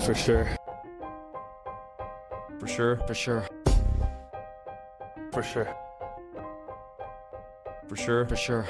[0.00, 0.48] For sure.
[2.58, 2.96] For sure.
[3.06, 3.46] For sure.
[5.32, 5.68] For sure.
[7.88, 8.24] For sure.
[8.26, 8.66] For sure.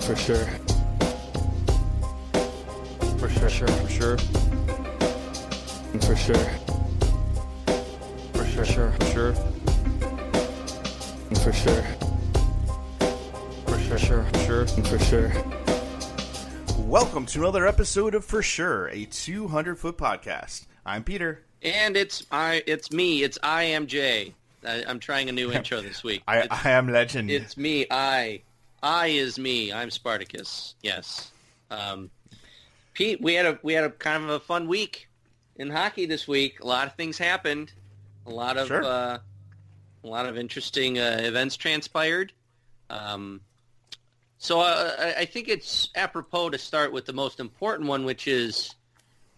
[0.00, 0.46] For sure.
[3.10, 3.48] For For sure.
[3.48, 3.68] sure.
[3.68, 4.18] For sure.
[6.02, 6.46] For sure.
[8.32, 8.92] For For sure.
[8.92, 9.34] For sure.
[11.34, 11.82] For sure.
[13.66, 13.98] For For sure.
[13.98, 14.24] sure.
[14.24, 14.66] For sure.
[14.66, 15.55] For sure.
[16.86, 20.66] Welcome to another episode of For Sure, a 200 foot podcast.
[20.84, 21.42] I'm Peter.
[21.62, 22.62] And it's I.
[22.66, 23.22] It's me.
[23.24, 24.34] It's I am Jay.
[24.64, 26.22] I, I'm trying a new intro this week.
[26.28, 27.30] I, I am legend.
[27.30, 27.86] it's me.
[27.90, 28.42] I.
[28.82, 29.72] I is me.
[29.72, 30.74] I'm Spartacus.
[30.82, 31.32] Yes.
[31.70, 32.10] Um,
[32.94, 35.08] Pete, we had a we had a kind of a fun week
[35.56, 36.60] in hockey this week.
[36.60, 37.72] A lot of things happened.
[38.26, 38.84] A lot of Sure.
[38.84, 39.18] uh,
[40.04, 42.32] a lot of interesting uh, events transpired.
[42.90, 43.40] Um,
[44.46, 48.28] so uh, I, I think it's apropos to start with the most important one, which
[48.28, 48.72] is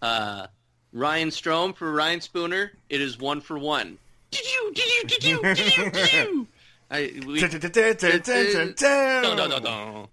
[0.03, 0.49] uh,
[0.93, 2.73] Ryan Strome for Ryan Spooner.
[2.91, 3.97] It is one for one.
[4.31, 4.73] Did you?
[4.75, 5.03] Did you?
[5.09, 5.43] Did you?
[5.43, 5.91] Did you?
[5.91, 6.47] Did you?
[6.91, 9.23] I, we, Dun-dun-dun-dun-dun-dun.
[9.23, 10.09] no, no, no, no.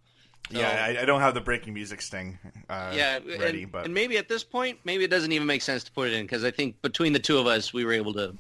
[0.50, 2.38] Yeah, I, I don't have the breaking music sting
[2.70, 5.62] uh, Yeah, ready, and, but and maybe at this point, maybe it doesn't even make
[5.62, 7.94] sense to put it in because I think between the two of us, we were
[7.94, 8.36] able to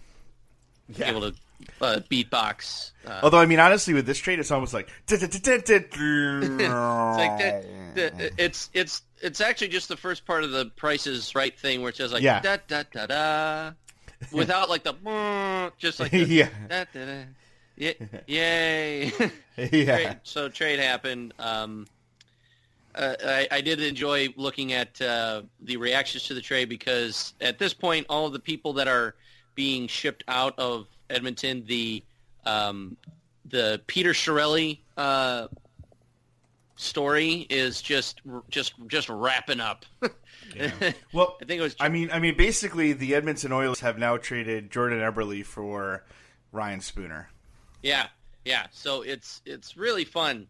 [0.90, 1.10] yeah.
[1.10, 1.36] able to
[1.82, 2.92] uh, beatbox.
[3.06, 4.90] Uh, Although, I mean, honestly, with this trade, it's almost like.
[5.10, 5.38] it's like
[7.38, 8.70] that, the- it's
[9.22, 12.24] it's actually just the first part of the Prices Right thing where it's just like
[12.24, 13.72] da da da da,
[14.32, 16.50] without like the just like yeah.
[17.78, 17.92] Yeah,
[18.28, 19.12] yay.
[19.58, 20.16] yeah.
[20.24, 21.34] So trade happened.
[21.40, 21.88] Um,
[22.94, 27.60] uh, I, I did enjoy looking at uh, the reactions to the trade because at
[27.60, 29.16] this point, all of the people that are
[29.56, 32.04] being shipped out of Edmonton, the
[32.46, 32.98] um,
[33.46, 35.48] the Peter Chiarelli uh,
[36.76, 39.86] story is just just just wrapping up.
[41.14, 41.76] Well, I think it was.
[41.80, 46.04] I mean, I mean, basically, the Edmonton Oilers have now traded Jordan Eberle for
[46.52, 47.30] Ryan Spooner.
[47.82, 48.08] Yeah,
[48.44, 48.68] yeah.
[48.72, 50.48] So it's it's really fun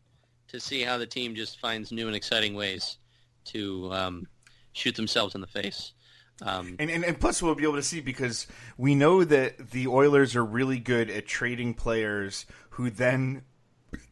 [0.47, 2.97] to see how the team just finds new and exciting ways
[3.46, 4.28] to um,
[4.74, 5.94] shoot themselves in the face.
[6.41, 8.47] Um, And, and and plus we'll be able to see because
[8.78, 13.44] we know that the Oilers are really good at trading players who then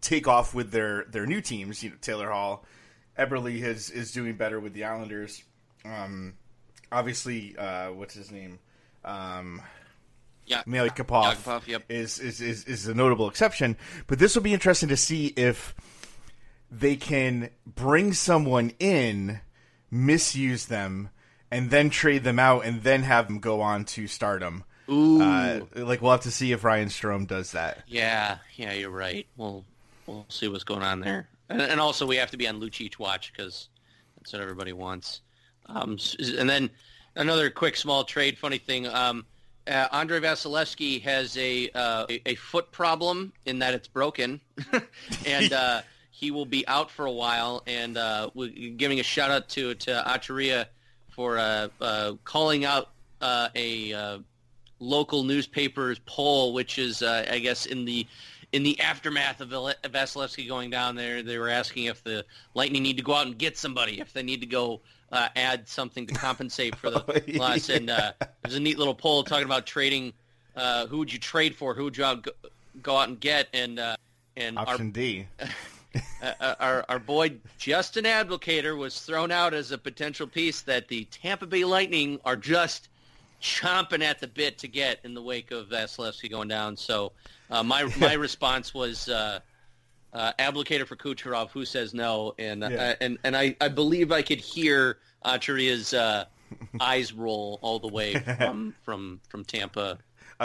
[0.01, 1.83] take off with their their new teams.
[1.83, 2.65] You know, Taylor Hall,
[3.17, 5.43] Eberle is is doing better with the Islanders.
[5.85, 6.35] Um,
[6.91, 8.59] obviously, uh, what's his name?
[9.03, 9.61] Um,
[10.45, 11.83] yeah, Yakupov Yakupov, yep.
[11.89, 13.77] is, is, is, is a notable exception.
[14.07, 15.73] But this will be interesting to see if
[16.71, 19.39] they can bring someone in,
[19.89, 21.09] misuse them,
[21.53, 24.63] and then trade them out, and then have them go on to stardom.
[24.89, 27.83] Ooh, Uh, like we'll have to see if Ryan Strome does that.
[27.87, 28.73] yeah, yeah.
[28.73, 29.25] You're right.
[29.37, 29.63] We'll
[30.07, 32.99] we'll see what's going on there, and, and also we have to be on Lucic
[32.99, 33.69] watch because
[34.17, 35.21] that's what everybody wants.
[35.67, 35.97] Um,
[36.37, 36.69] and then
[37.15, 38.37] another quick small trade.
[38.37, 38.87] Funny thing.
[38.87, 39.25] Um,
[39.65, 44.41] uh, Andrei Vasilevskiy has a, uh, a a foot problem in that it's broken,
[45.25, 45.81] and uh,
[46.11, 47.63] he will be out for a while.
[47.65, 50.65] And uh, we're giving a shout out to to Acharia
[51.15, 52.89] for uh, uh, calling out
[53.21, 54.19] uh, a uh,
[54.79, 58.05] local newspaper's poll, which is uh, I guess in the
[58.51, 62.23] in the aftermath of Vasilevskiy going down there, they were asking if the
[62.53, 64.81] Lightning need to go out and get somebody, if they need to go
[65.11, 67.03] uh, add something to compensate for the
[67.35, 67.69] Oh, loss.
[67.69, 68.13] And uh,
[68.43, 70.13] there's a neat little poll talking about trading.
[70.55, 71.73] Uh, who would you trade for?
[71.73, 72.31] Who would you out, go,
[72.81, 73.47] go out and get?
[73.53, 73.95] And uh,
[74.35, 75.27] and our, Option D.
[76.21, 81.05] uh, our our boy Justin Abdelkader was thrown out as a potential piece that the
[81.05, 82.89] Tampa Bay Lightning are just
[83.41, 86.77] chomping at the bit to get in the wake of Vasilevskiy going down.
[86.77, 87.11] So
[87.51, 89.39] uh, my my response was uh,
[90.13, 92.67] uh, Abdelkader for Kucherov, who says no, and Yeah.
[92.69, 96.25] uh, and and I, I believe I could hear Acharia's uh,
[96.79, 99.97] eyes roll all the way from from from Tampa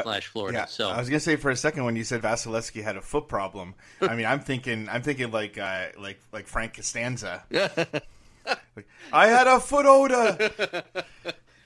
[0.03, 0.59] slash Florida.
[0.59, 2.97] Uh, Yeah, so I was gonna say for a second when you said Vasilevskiy had
[2.97, 3.75] a foot problem.
[4.01, 7.45] I mean, I'm thinking, I'm thinking like, uh, like, like Frank Costanza.
[7.51, 8.07] Like,
[9.13, 10.85] I had a foot odor.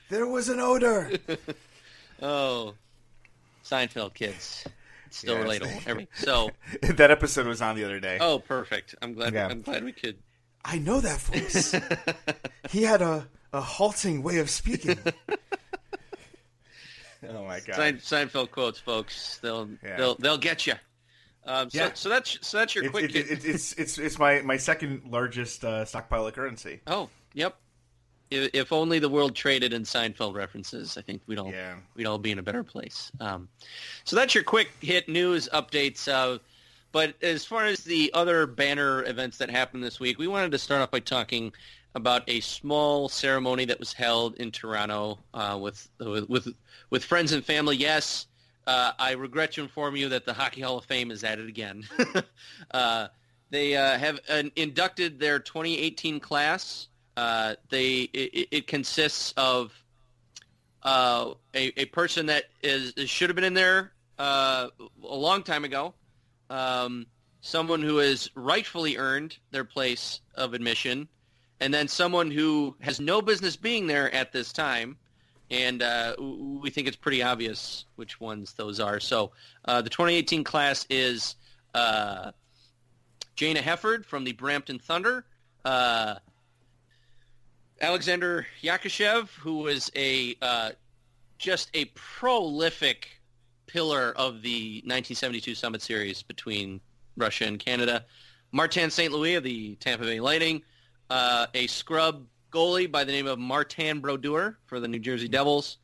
[0.08, 1.10] There was an odor.
[2.20, 2.74] oh,
[3.64, 4.64] Seinfeld kids.
[5.06, 5.46] It's still Yes.
[5.60, 5.86] relatable.
[5.86, 6.50] Every, so
[6.82, 8.18] that episode was on the other day.
[8.20, 8.94] Oh, perfect.
[9.02, 9.34] I'm glad.
[9.34, 9.48] Yeah.
[9.48, 10.16] I'm glad we could.
[10.64, 11.74] I know that voice.
[12.70, 14.98] he had a, a halting way of speaking.
[17.28, 17.76] oh my god!
[17.76, 19.38] Sein, Seinfeld quotes, folks.
[19.42, 19.96] They'll Yeah.
[19.96, 20.74] they'll they'll get you.
[21.44, 21.90] Um, so, Yeah.
[21.94, 23.14] so that's so that's your It- quick.
[23.14, 26.80] it- it- it's it's it's my my second largest uh, stockpile of currency.
[26.86, 27.56] oh, yep.
[28.30, 31.76] If, if only the world traded in Seinfeld references, I think we'd all Yeah.
[31.94, 33.10] we'd all be in a better place.
[33.20, 33.48] Um,
[34.04, 36.08] so that's your quick hit news updates.
[36.10, 36.38] Uh,
[36.92, 40.58] but as far as the other banner events that happened this week, we wanted to
[40.58, 41.52] start off by talking
[41.94, 46.48] about a small ceremony that was held in Toronto uh, with, with
[46.90, 47.76] with friends and family.
[47.76, 48.26] Yes,
[48.66, 51.48] uh, I regret to inform you that the Hockey Hall of Fame is at it
[51.48, 51.84] again.
[52.70, 53.08] uh,
[53.50, 54.20] they uh, have
[54.56, 56.88] inducted their 2018 class.
[57.16, 59.72] Uh, they it, it, consists of
[60.82, 64.70] uh, a, a person that is should have been in there a
[65.02, 65.92] long time ago.
[66.48, 67.06] Um,
[67.42, 71.08] someone who has rightfully earned their place of admission,
[71.62, 74.96] and then someone who has no business being there at this time.
[75.48, 78.98] And uh, we think it's pretty obvious which ones those are.
[78.98, 79.30] So
[79.66, 81.36] uh, the 2018 class is
[81.72, 82.32] uh,
[83.36, 85.24] Jayna Hefford from the Brampton Thunder,
[85.64, 86.16] uh,
[87.80, 90.70] Alexander Yakushev, who was a uh,
[91.38, 93.08] just a prolific
[93.66, 96.80] pillar of the 1972 Summit Series between
[97.16, 98.04] Russia and Canada.
[98.50, 99.12] Martin St.
[99.12, 100.62] Louis of the Tampa Bay Lightning,
[101.12, 105.76] uh, a scrub goalie by the name of Martin Brodeur for the New Jersey Devils,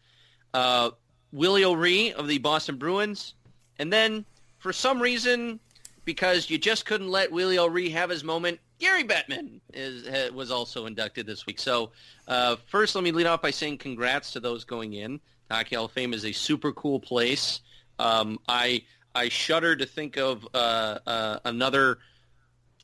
[0.54, 0.90] uh,
[1.32, 3.34] Willie O'Ree of the Boston Bruins,
[3.78, 4.24] and then
[4.58, 5.60] for some reason,
[6.06, 10.86] because you just couldn't let Willie O'Ree have his moment, Gary Bettman is, was also
[10.86, 11.58] inducted this week.
[11.58, 11.90] So
[12.26, 15.20] uh, first, let me lead off by saying congrats to those going in.
[15.48, 17.60] The Hockey Hall of Fame is a super cool place.
[17.98, 18.82] Um, I
[19.14, 21.98] I shudder to think of uh, uh, another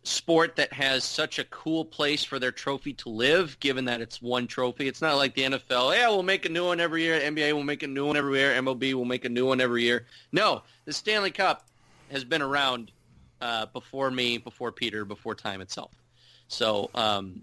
[0.05, 4.23] sport that has such a cool place for their trophy to live, given that it's
[4.23, 4.87] one trophy.
[4.87, 5.97] It's not like the NFL.
[5.97, 7.19] Yeah, we'll make a new one every year.
[7.19, 8.53] NBA will make a new one every year.
[8.53, 10.07] MLB will make a new one every year.
[10.31, 11.67] No, the Stanley Cup
[12.11, 12.93] has been around
[13.41, 15.91] uh, before me, before Peter, before time itself.
[16.49, 17.43] So um,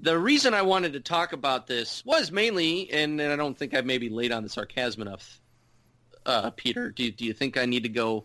[0.00, 3.74] the reason I wanted to talk about this was mainly, and, and I don't think
[3.74, 5.40] I've maybe laid on the sarcasm enough
[6.26, 6.90] uh, Peter?
[6.90, 8.24] Do do you think I need to go?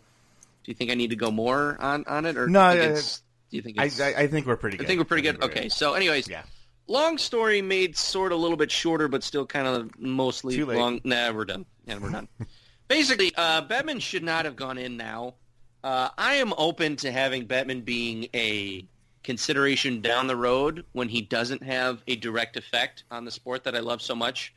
[0.63, 2.71] Do you think I need to go more on, on it, or no?
[2.71, 3.05] Do you think,
[3.49, 4.77] do you think I, I, think we're pretty.
[4.77, 4.83] good.
[4.83, 5.39] I think we're pretty good.
[5.39, 6.43] we're Okay, so anyways, Yeah.
[6.87, 11.01] long story made sort of a little bit shorter, but still kind of mostly long.
[11.03, 11.65] Nah, we're done.
[11.85, 12.27] Yeah, we're done.
[12.87, 15.35] Basically, uh, Bettman should not have gone in now.
[15.83, 18.85] Uh, I am open to having Bettman being a
[19.23, 23.75] consideration down the road when he doesn't have a direct effect on the sport that
[23.75, 24.53] I love so much.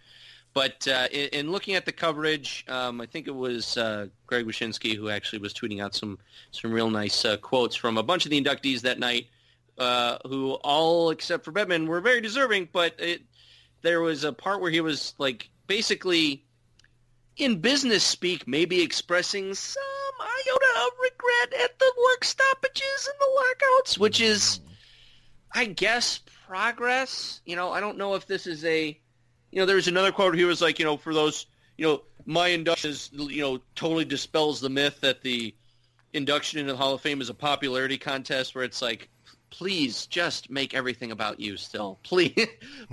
[0.54, 4.46] But uh, in, in looking at the coverage, um, I think it was uh, Greg
[4.46, 6.18] Wyshynski who actually was tweeting out some
[6.50, 9.28] some real nice uh, quotes from a bunch of the inductees that night,
[9.78, 12.68] uh, who all except for Bettman were very deserving.
[12.72, 13.22] But it,
[13.82, 16.44] there was a part where he was like basically
[17.36, 19.82] in business speak, maybe expressing some
[20.20, 24.60] iota of regret at the work stoppages and the lockouts, which is,
[25.54, 27.40] I guess, progress.
[27.46, 28.98] You know, I don't know if this is a
[29.52, 31.46] you know, there's another quote here was like, you know, for those,
[31.76, 35.54] you know, my induction is, you know, totally dispels the myth that the
[36.14, 39.08] induction into the Hall of Fame is a popularity contest where it's like,
[39.50, 41.98] please just make everything about you still.
[42.02, 42.48] Please,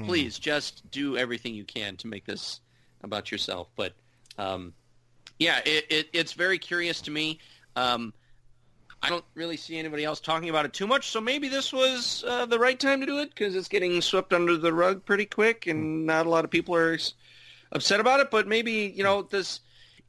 [0.05, 2.59] please just do everything you can to make this
[3.01, 3.69] about yourself.
[3.77, 3.93] But,
[4.37, 4.73] um,
[5.39, 7.39] yeah, it, it, it's very curious to me.
[7.77, 8.13] Um,
[9.01, 12.23] I don't really see anybody else talking about it too much, so maybe this was
[12.27, 15.25] uh, the right time to do it because it's getting swept under the rug pretty
[15.25, 16.97] quick, and not a lot of people are
[17.71, 18.29] upset about it.
[18.29, 19.61] But maybe you know this.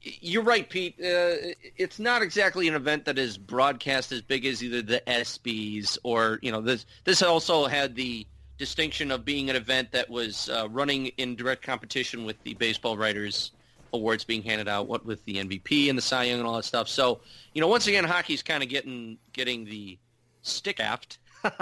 [0.03, 0.95] You're right, Pete.
[0.99, 5.99] Uh, it's not exactly an event that is broadcast as big as either the ESPYS
[6.03, 6.87] or you know this.
[7.05, 8.27] This also had the
[8.59, 12.97] distinction of being an event that was uh, running in direct competition with the Baseball
[12.97, 13.53] Writers
[13.92, 16.64] Awards being handed out, what with the MVP and the Cy Young and all that
[16.64, 16.88] stuff.
[16.88, 17.20] So,
[17.54, 19.99] you know, once again, hockey's kind of getting getting the
[20.42, 21.18] stick aft.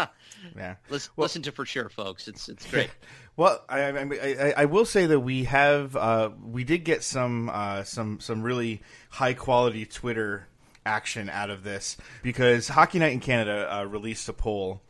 [0.56, 0.76] Yeah.
[0.88, 2.28] listen, Well- listen to for sure, folks.
[2.28, 2.90] It's it's great.
[3.36, 7.48] Well, I, I, I, I will say that we have uh, we did get some
[7.48, 10.48] uh, some some really high quality Twitter
[10.84, 14.82] action out of this because Hockey Night in Canada uh, released a poll.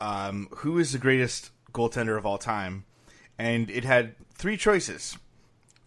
[0.00, 2.84] Um, who is the greatest goaltender of all time?
[3.38, 5.16] And it had three choices.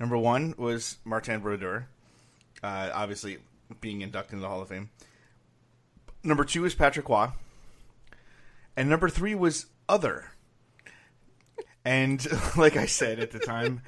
[0.01, 1.87] Number one was Martin Brodeur,
[2.63, 3.37] uh, obviously
[3.81, 4.89] being inducted into the Hall of Fame.
[6.23, 7.27] Number two is Patrick Roy.
[8.75, 10.31] And number three was other.
[11.85, 12.25] And
[12.57, 13.83] like I said at the time,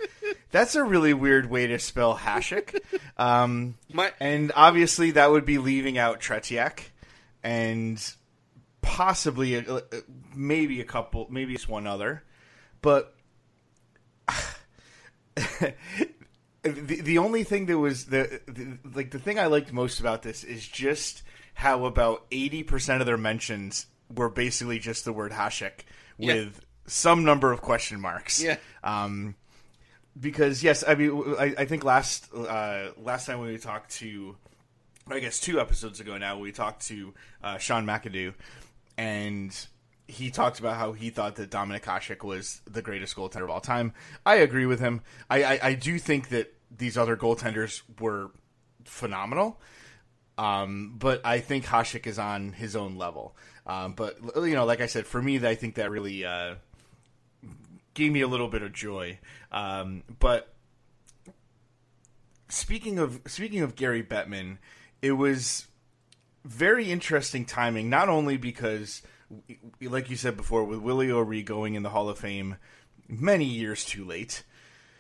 [0.52, 2.80] that's a really weird way to spell Hasek.
[3.18, 6.92] Um, My and obviously that would be leaving out Tretiak
[7.42, 8.00] and
[8.84, 9.82] possibly a,
[10.36, 12.22] maybe a couple, maybe it's one other.
[12.84, 13.16] But
[16.64, 20.22] the the only thing that was the, the like the thing I liked most about
[20.24, 21.24] this is just
[21.54, 25.82] how about eighty percent of their mentions were basically just the word Hasek
[26.18, 26.34] Yeah.
[26.36, 28.42] with some number of question marks.
[28.44, 28.58] Yeah.
[28.84, 29.36] Um,
[30.20, 34.36] because yes, I mean, I, I think last uh, last time when we talked to,
[35.08, 37.14] I guess two episodes ago now, we talked to
[37.44, 38.34] uh, Sean McIndoe,
[38.98, 39.68] and
[40.08, 43.62] he talked about how he thought that Dominik Hasek was the greatest goaltender of all
[43.62, 43.94] time.
[44.26, 45.02] I agree with him.
[45.30, 48.32] I, I, I do think that these other goaltenders were
[48.86, 49.60] phenomenal.
[50.38, 53.36] Um, but I think Hasek is on his own level.
[53.66, 56.56] Um, but you know, like I said, for me, I think that really uh,
[57.94, 59.20] gave me a little bit of joy.
[59.52, 60.54] Um, but
[62.50, 64.58] speaking of speaking of Gary Bettman,
[65.02, 65.68] it was
[66.44, 67.90] very interesting timing.
[67.90, 69.02] Not only because,
[69.82, 72.58] like you said before, with Willie O'Ree going in the Hall of Fame
[73.08, 74.44] many years too late,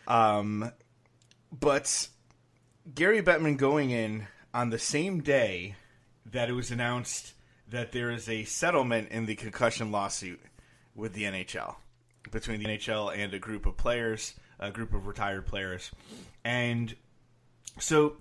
[0.08, 0.72] um,
[1.52, 2.08] but
[2.94, 5.76] Gary Bettman going in on the same day
[6.26, 7.34] that it was announced
[7.70, 10.42] that there is a settlement in the concussion lawsuit
[10.96, 11.76] with the NHL
[12.32, 15.92] between the NHL and a group of players, a group of retired players,
[16.44, 16.96] and
[17.80, 18.18] so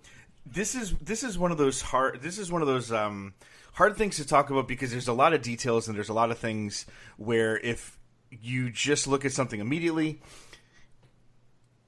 [0.46, 3.34] this is this is one of those hard this is one of those um,
[3.72, 6.30] hard things to talk about because there's a lot of details and there's a lot
[6.30, 6.86] of things
[7.16, 7.98] where if
[8.30, 10.20] you just look at something immediately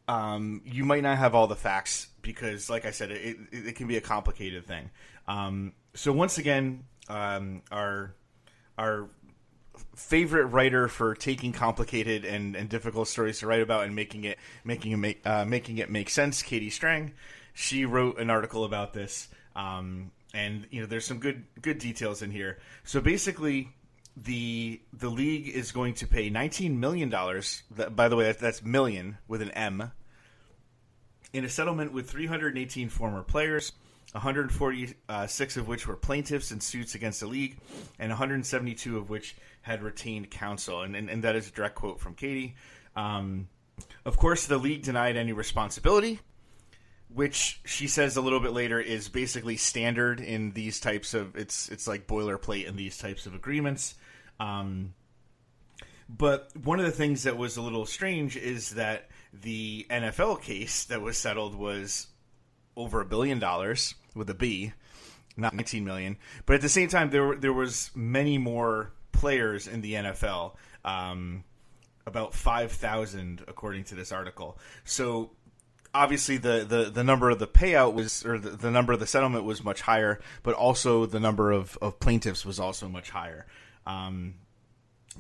[0.06, 3.76] um, you might not have all the facts because like i said it, it, it
[3.76, 4.90] can be a complicated thing.
[5.26, 8.14] Um, so once again um, our
[8.76, 9.08] our
[9.96, 14.38] favorite writer for taking complicated and, and difficult stories to write about and making it
[14.64, 17.12] making it make uh, making it make sense katie strang
[17.54, 22.20] she wrote an article about this, um, and you know there's some good good details
[22.20, 22.58] in here.
[22.82, 23.70] So basically,
[24.16, 27.62] the the league is going to pay 19 million dollars.
[27.70, 29.92] By the way, that's million with an M.
[31.32, 33.72] In a settlement with 318 former players,
[34.12, 37.58] 146 of which were plaintiffs in suits against the league,
[37.98, 40.82] and 172 of which had retained counsel.
[40.82, 42.54] And, and, and that is a direct quote from Katie.
[42.94, 43.48] Um,
[44.04, 46.20] of course, the league denied any responsibility
[47.14, 51.68] which she says a little bit later is basically standard in these types of it's
[51.68, 53.94] it's like boilerplate in these types of agreements.
[54.40, 54.94] Um,
[56.08, 60.84] but one of the things that was a little strange is that the NFL case
[60.84, 62.08] that was settled was
[62.76, 64.72] over a billion dollars with a B,
[65.36, 66.16] not 19 million.
[66.46, 71.44] But at the same time, there there was many more players in the NFL, um,
[72.06, 74.58] about 5,000 according to this article.
[74.84, 75.30] So
[75.94, 79.06] obviously the, the, the number of the payout was or the, the, number of the
[79.06, 83.46] settlement was much higher, but also the number of, of plaintiffs was also much higher.
[83.86, 84.34] Um,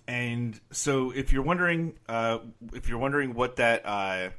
[0.08, 2.38] and so if you're wondering uh,
[2.72, 4.30] if you're wondering what that uh,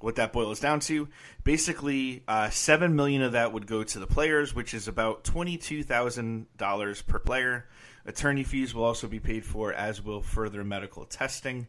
[0.00, 1.08] what that boils down to,
[1.44, 5.56] basically uh, seven million of that would go to the players, which is about twenty
[5.56, 7.66] two thousand dollars per player.
[8.04, 11.68] Attorney fees will also be paid for, as will further medical testing.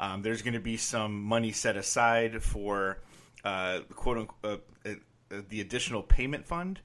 [0.00, 2.98] Um, there's going to be some money set aside for
[3.44, 4.90] uh, quote unquote uh,
[5.30, 6.80] uh, the additional payment fund.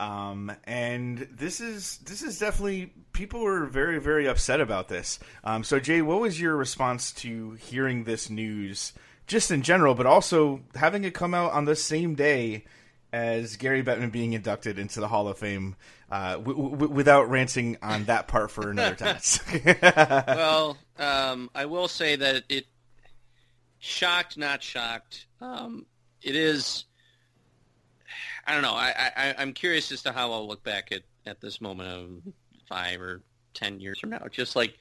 [0.00, 5.18] Um, and this is this is definitely people were very very upset about this.
[5.44, 8.92] Um, so Jay, what was your response to hearing this news,
[9.26, 12.64] just in general, but also having it come out on the same day
[13.14, 15.76] as Gary Bettman being inducted into the Hall of Fame,
[16.10, 19.20] uh, w- w- without ranting on that part for another time?
[20.26, 22.66] well, um, I will say that it
[23.84, 25.26] shocked, not shocked.
[25.40, 25.86] Um,
[26.22, 26.84] it is.
[28.46, 28.74] I don't know.
[28.74, 32.32] I, I I'm curious as to how I'll look back at at this moment of
[32.68, 33.20] five or
[33.52, 34.26] ten years from now.
[34.30, 34.78] Just like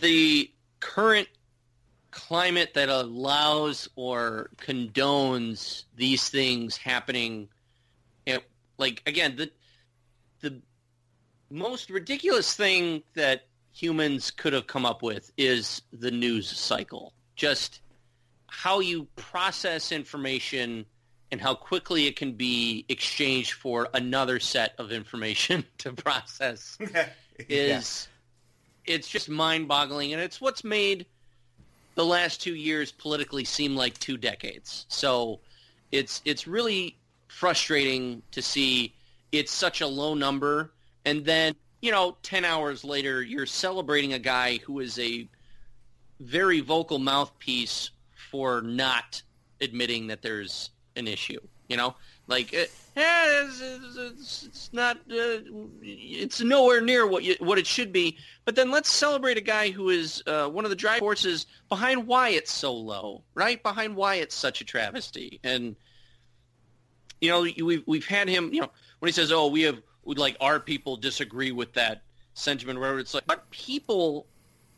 [0.00, 1.28] the current
[2.10, 7.48] climate that allows or condones these things happening.
[8.26, 8.40] You know,
[8.78, 9.50] like again, the
[10.40, 10.60] the
[11.50, 17.12] most ridiculous thing that humans could have come up with is the news cycle.
[17.36, 17.80] Just
[18.46, 20.84] how you process information
[21.30, 26.76] and how quickly it can be exchanged for another set of information to process
[27.48, 28.08] is
[28.86, 28.94] yeah.
[28.94, 31.06] it's just mind-boggling and it's what's made
[31.94, 34.86] the last 2 years politically seem like 2 decades.
[34.88, 35.40] So
[35.92, 36.96] it's it's really
[37.28, 38.94] frustrating to see
[39.32, 40.72] it's such a low number
[41.04, 45.28] and then you know, 10 hours later, you're celebrating a guy who is a
[46.20, 47.90] very vocal mouthpiece
[48.30, 49.22] for not
[49.60, 51.40] admitting that there's an issue.
[51.68, 51.94] You know,
[52.26, 55.38] like, it's, it's, it's not, uh,
[55.82, 58.18] it's nowhere near what you, what it should be.
[58.44, 62.06] But then let's celebrate a guy who is uh, one of the driving forces behind
[62.06, 63.62] why it's so low, right?
[63.62, 65.38] Behind why it's such a travesty.
[65.44, 65.76] And
[67.20, 68.52] you know, we've we've had him.
[68.52, 69.78] You know, when he says, "Oh, we have
[70.18, 72.02] like our people disagree with that
[72.34, 74.26] sentiment whatever it's like what people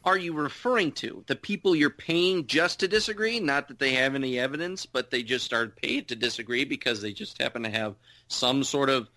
[0.04, 4.14] are you referring to the people you're paying just to disagree not that they have
[4.14, 7.94] any evidence but they just are paid to disagree because they just happen to have
[8.28, 9.08] some sort of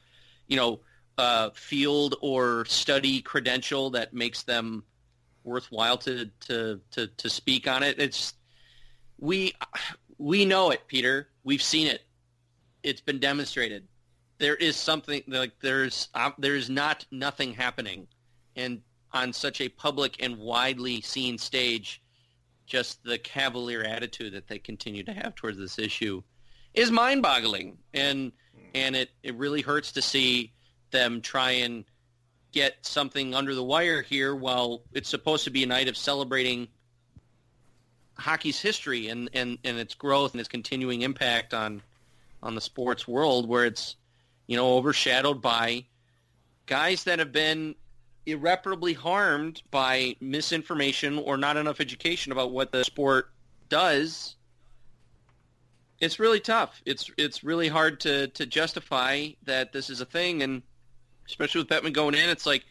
[0.48, 0.80] you know
[1.18, 4.84] uh, field or study credential that makes them
[5.44, 8.00] worthwhile to to to, to speak on it.
[8.00, 8.34] It's
[9.18, 9.54] we
[10.18, 11.30] we know it, Peter.
[11.44, 12.02] We've seen it.
[12.84, 13.88] It's been demonstrated.
[14.38, 18.08] There is something like there's uh, there's not nothing happening,
[18.56, 18.82] and
[19.14, 22.02] on such a public and widely seen stage,
[22.66, 26.22] just the cavalier attitude that they continue to have towards this issue
[26.74, 28.32] is mind-boggling, and
[28.74, 30.52] and it it really hurts to see
[30.92, 31.86] them try and
[32.52, 36.68] get something under the wire here while it's supposed to be a night of celebrating
[38.18, 41.82] hockey's history and, and, and its growth and its continuing impact on
[42.42, 43.96] on the sports world where it's
[44.48, 45.86] you know overshadowed by
[46.66, 47.76] guys that have been
[48.26, 53.30] irreparably harmed by misinformation or not enough education about what the sport
[53.70, 54.36] does
[56.00, 60.42] it's really tough it's it's really hard to to justify that this is a thing
[60.42, 60.62] and
[61.28, 62.66] especially with Bettman going in it's like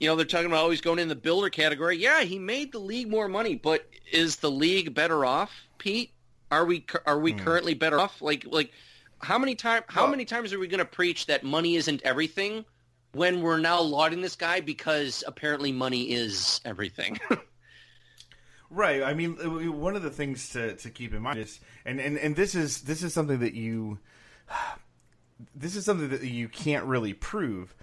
[0.00, 1.98] you know, they're talking about always going in the builder category.
[1.98, 6.10] Yeah, he made the league more money, but is the league better off, Pete?
[6.50, 7.38] Are we are we mm.
[7.38, 8.20] currently better off?
[8.20, 8.72] Like like
[9.20, 12.02] how many time how well, many times are we going to preach that money isn't
[12.02, 12.64] everything
[13.12, 17.18] when we're now lauding this guy because apparently money is everything?
[18.70, 19.02] right.
[19.02, 19.34] I mean,
[19.78, 22.82] one of the things to to keep in mind is and and and this is
[22.82, 23.98] this is something that you
[25.54, 27.74] this is something that you can't really prove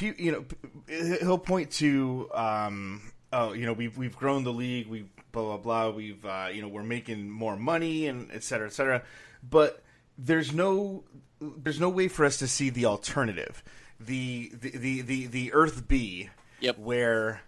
[0.00, 0.44] you know,
[1.20, 5.56] he'll point to, um, oh, you know, we've we've grown the league, we blah blah
[5.56, 9.02] blah, we've uh, you know, we're making more money and et cetera, et cetera.
[9.48, 9.82] But
[10.18, 11.04] there's no
[11.40, 13.62] there's no way for us to see the alternative,
[14.00, 16.30] the the the the, the Earth B,
[16.60, 16.78] yep.
[16.78, 17.42] where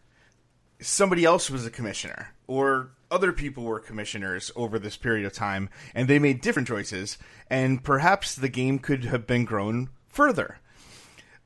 [0.81, 5.69] somebody else was a commissioner or other people were commissioners over this period of time
[5.95, 7.19] and they made different choices
[7.51, 10.59] and perhaps the game could have been grown further.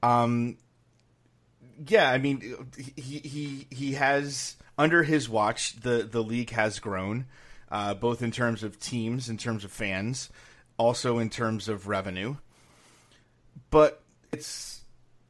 [0.02, 0.58] Um,
[1.86, 7.26] yeah, I mean, he he he has under his watch the the league has grown,
[7.70, 10.28] uh, both in terms of teams, in terms of fans,
[10.82, 12.36] also in terms of revenue.
[13.70, 14.82] But it's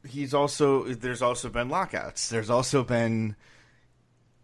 [0.09, 2.29] he's also there's also been lockouts.
[2.29, 3.37] There's also been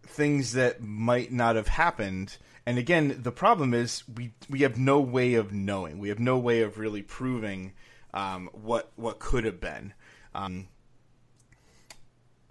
[0.03, 2.37] things that might not have happened.
[2.65, 5.97] And again, the problem is we we have no way of knowing.
[5.97, 7.73] We have no way of really proving
[8.13, 9.93] um, what what could have been.
[10.35, 10.67] Um,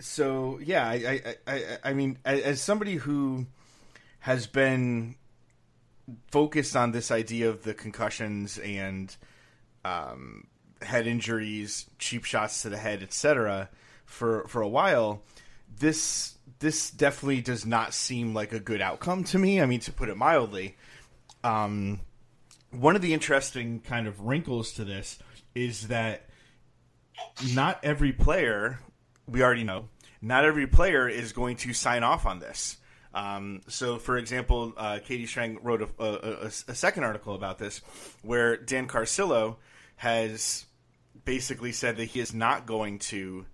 [0.01, 3.47] so yeah, I, I, I, I mean, as somebody who
[4.21, 5.15] has been
[6.31, 9.15] focused on this idea of the concussions and
[9.85, 10.47] um,
[10.83, 13.69] head injuries, cheap shots to the head, etc.,
[14.07, 15.23] for for a while,
[15.79, 19.61] this this definitely does not seem like a good outcome to me.
[19.61, 20.77] I mean, to put it mildly.
[21.45, 22.01] Um,
[22.71, 25.19] one of the interesting kind of wrinkles to this
[25.55, 26.29] is that
[27.55, 28.81] not every player
[29.27, 29.89] we already know
[30.21, 32.77] not every player is going to sign off on this.
[33.19, 37.81] Um, so, for example, uh, Katie Strang wrote a, a, a, second article about this
[38.23, 39.57] where Dan Carcillo
[39.97, 40.67] has
[41.25, 43.45] basically said that he is not going to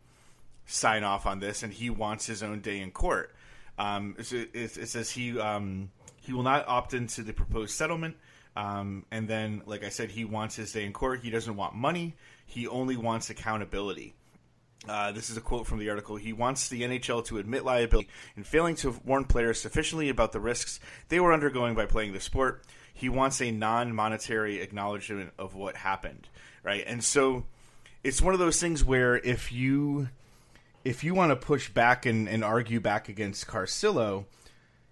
[0.66, 3.34] sign off on this and he wants his own day in court.
[3.78, 8.16] Um, it, it, it, says he um, he will not opt into the proposed settlement.
[8.56, 11.20] Um, and then, like I said, he wants his day in court.
[11.22, 12.16] He doesn't want money.
[12.44, 14.14] He only wants accountability.
[14.88, 16.16] Uh, this is a quote from the article.
[16.16, 20.40] He wants the NHL to admit liability in failing to warn players sufficiently about the
[20.40, 22.62] risks they were undergoing by playing the sport.
[22.92, 26.28] He wants a non-monetary acknowledgement of what happened,
[26.62, 26.84] right?
[26.86, 27.44] And so
[28.02, 30.08] it's one of those things where if you
[30.84, 34.26] if you want to push back and, and argue back against Carcillo,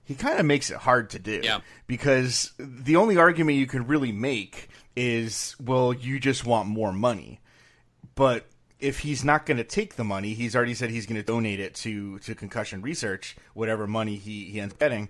[0.04, 1.40] he kind of makes it hard to do.
[1.44, 1.60] Yeah.
[1.86, 7.40] Because the only argument you can really make is, well, you just want more money.
[8.14, 8.46] But
[8.82, 11.60] if he's not going to take the money, he's already said he's going to donate
[11.60, 15.08] it to to concussion research, whatever money he, he ends up getting.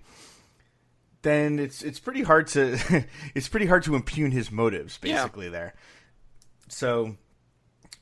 [1.23, 2.77] Then it's it's pretty hard to
[3.35, 5.51] it's pretty hard to impugn his motives basically yeah.
[5.51, 5.73] there.
[6.69, 7.17] So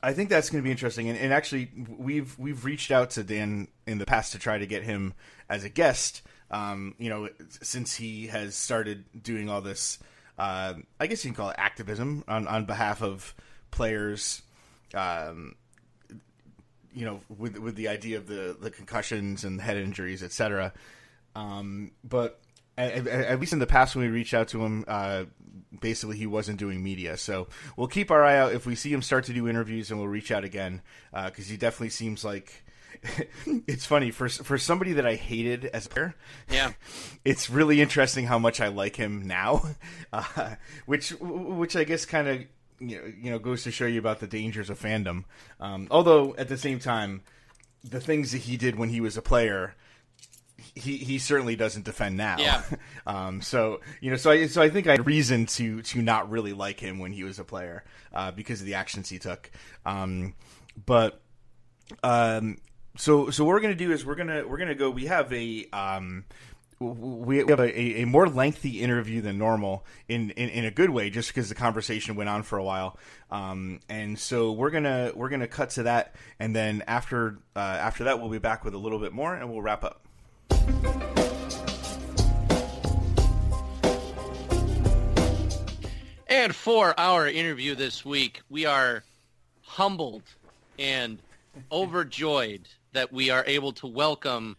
[0.02, 1.08] I think that's going to be interesting.
[1.08, 4.66] And, and, actually, we've we've reached out to Dan in the past to try to
[4.66, 5.14] get him
[5.48, 6.22] as a guest.
[6.50, 7.30] Um, you know,
[7.62, 9.98] since he has started doing all this,
[10.38, 13.34] uh, I guess you can call it activism on on behalf of
[13.70, 14.42] players.
[14.92, 15.54] Um,
[16.94, 20.72] you know, with with the idea of the the concussions and head injuries, etc.
[21.34, 22.40] Um, but
[22.76, 25.24] at, at, least in the past, when we reached out to him, uh,
[25.80, 27.16] basically he wasn't doing media.
[27.16, 29.98] So we'll keep our eye out if we see him start to do interviews, and
[29.98, 32.64] we'll reach out again because uh, he definitely seems like.
[33.66, 36.14] it's funny for for somebody that I hated as a player.
[36.48, 36.72] Yeah,
[37.24, 39.64] it's really interesting how much I like him now,
[40.12, 40.54] uh,
[40.86, 42.42] which which I guess kind of
[42.88, 45.24] you know, you know goes to show you about the dangers of fandom.
[45.60, 47.22] Um, although at the same time,
[47.84, 49.74] the things that he did when he was a player.
[50.74, 52.36] He, he certainly doesn't defend now.
[52.38, 52.62] Yeah.
[53.06, 56.30] um, so you know, so I so I think I had reason to to not
[56.30, 59.50] really like him when he was a player uh, because of the actions he took.
[59.84, 60.34] Um,
[60.86, 61.20] but
[62.02, 62.58] um,
[62.96, 64.90] so so what we're gonna do is we're gonna we're gonna go.
[64.90, 66.24] We have a um,
[66.82, 71.10] we have a, a, more lengthy interview than normal in, in, in a good way,
[71.10, 72.98] just because the conversation went on for a while.
[73.30, 78.04] Um, and so we're gonna we're gonna cut to that, and then after uh, after
[78.04, 80.02] that, we'll be back with a little bit more, and we'll wrap up.
[86.28, 89.04] And for our interview this week, we are
[89.62, 90.22] humbled
[90.78, 91.18] and
[91.70, 94.56] overjoyed that we are able to welcome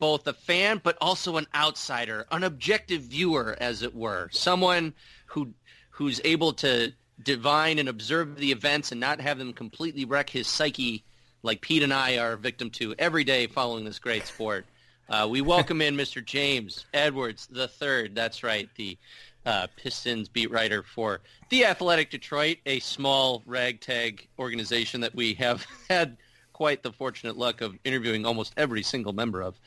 [0.00, 4.92] both a fan but also an outsider, an objective viewer, as it were, someone
[5.26, 5.52] who
[5.90, 10.48] who's able to divine and observe the events and not have them completely wreck his
[10.48, 11.04] psyche
[11.42, 14.66] like Pete and I are victim to every day following this great sport.
[15.08, 16.24] Uh, we welcome in Mr.
[16.24, 18.14] James Edwards the third.
[18.14, 18.96] That's right, the
[19.44, 25.66] uh, Pistons beat writer for the Athletic Detroit, a small ragtag organization that we have
[25.90, 26.16] had
[26.60, 29.58] quite the fortunate luck of interviewing almost every single member of.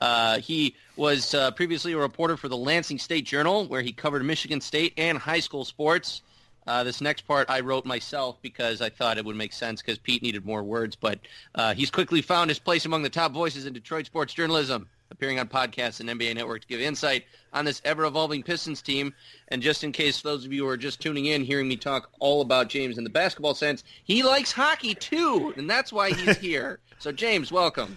[0.00, 4.24] Uh, he was uh, previously a reporter for the Lansing State Journal, where he covered
[4.24, 6.22] Michigan State and high school sports.
[6.66, 9.98] Uh, this next part I wrote myself because I thought it would make sense because
[9.98, 11.18] Pete needed more words, but
[11.54, 15.38] uh, he's quickly found his place among the top voices in Detroit sports journalism appearing
[15.38, 19.14] on podcasts and NBA Network to give insight on this ever-evolving Pistons team.
[19.48, 22.10] And just in case those of you who are just tuning in, hearing me talk
[22.20, 26.36] all about James in the basketball sense, he likes hockey too, and that's why he's
[26.38, 26.80] here.
[26.98, 27.96] so, James, welcome.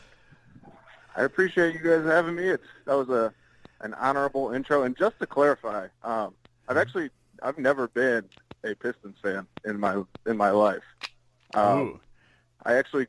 [1.15, 2.43] I appreciate you guys having me.
[2.43, 3.33] It's that was a
[3.81, 4.83] an honorable intro.
[4.83, 6.33] And just to clarify, um,
[6.67, 7.09] I've actually
[7.43, 8.23] I've never been
[8.63, 10.83] a Pistons fan in my in my life.
[11.53, 11.99] Um,
[12.65, 13.07] I actually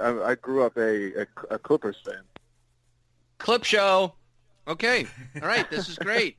[0.00, 2.22] I, I grew up a, a, a Clippers fan.
[3.42, 4.14] Clip show.
[4.68, 5.06] Okay.
[5.40, 5.68] All right.
[5.70, 6.36] This is great.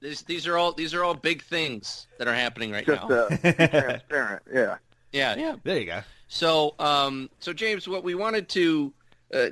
[0.00, 3.16] These these are all these are all big things that are happening right Just now.
[3.16, 4.76] uh, transparent, yeah.
[5.12, 5.56] Yeah, yeah.
[5.62, 6.00] There you go.
[6.28, 8.92] So, um, so James, what we wanted to
[9.32, 9.46] uh,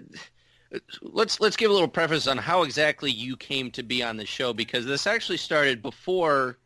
[1.02, 4.26] let's let's give a little preface on how exactly you came to be on the
[4.26, 6.58] show because this actually started before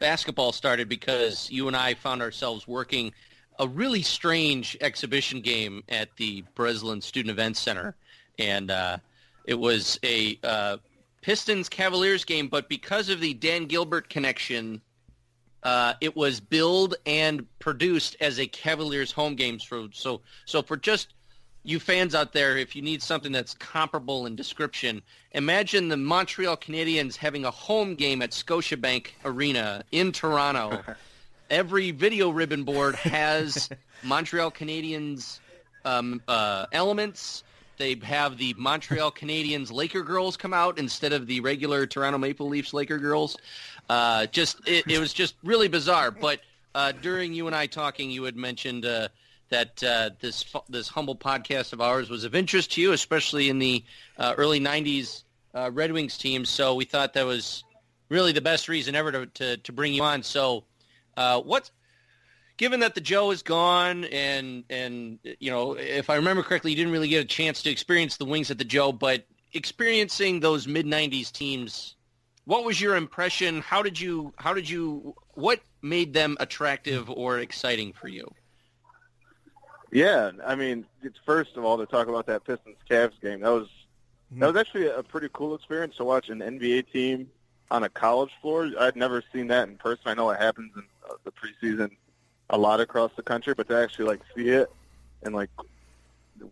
[0.00, 3.12] basketball started because you and I found ourselves working
[3.58, 7.94] a really strange exhibition game at the Breslin Student Events Center,
[8.38, 8.98] and uh,
[9.44, 10.76] it was a uh,
[11.22, 14.80] Pistons Cavaliers game, but because of the Dan Gilbert connection,
[15.62, 20.76] uh, it was billed and produced as a Cavaliers home games for so so for
[20.76, 21.14] just
[21.64, 25.00] you fans out there, if you need something that's comparable in description,
[25.32, 30.82] imagine the Montreal Canadiens having a home game at Scotiabank Arena in Toronto.
[31.50, 33.70] Every video ribbon board has
[34.02, 35.40] Montreal Canadiens
[35.86, 37.44] um, uh, elements.
[37.76, 42.48] They have the Montreal Canadiens Laker girls come out instead of the regular Toronto Maple
[42.48, 43.36] Leafs Laker girls.
[43.88, 46.10] Uh, just it, it, was just really bizarre.
[46.10, 46.40] But
[46.74, 49.08] uh, during you and I talking, you had mentioned uh,
[49.50, 53.58] that uh, this this humble podcast of ours was of interest to you, especially in
[53.58, 53.84] the
[54.18, 55.22] uh, early '90s
[55.54, 56.44] uh, Red Wings team.
[56.44, 57.64] So we thought that was
[58.08, 60.22] really the best reason ever to to, to bring you on.
[60.22, 60.64] So,
[61.16, 61.70] uh, what,
[62.56, 66.76] given that the Joe is gone, and and you know, if I remember correctly, you
[66.76, 70.66] didn't really get a chance to experience the Wings at the Joe, but experiencing those
[70.66, 71.96] mid '90s teams.
[72.46, 73.62] What was your impression?
[73.62, 74.32] How did you?
[74.36, 75.14] How did you?
[75.34, 78.32] What made them attractive or exciting for you?
[79.90, 83.40] Yeah, I mean, it's first of all to talk about that Pistons Cavs game.
[83.40, 83.68] That was
[84.32, 87.30] that was actually a pretty cool experience to watch an NBA team
[87.70, 88.70] on a college floor.
[88.78, 90.02] I'd never seen that in person.
[90.06, 91.90] I know it happens in uh, the preseason
[92.50, 94.70] a lot across the country, but to actually like see it
[95.22, 95.50] and like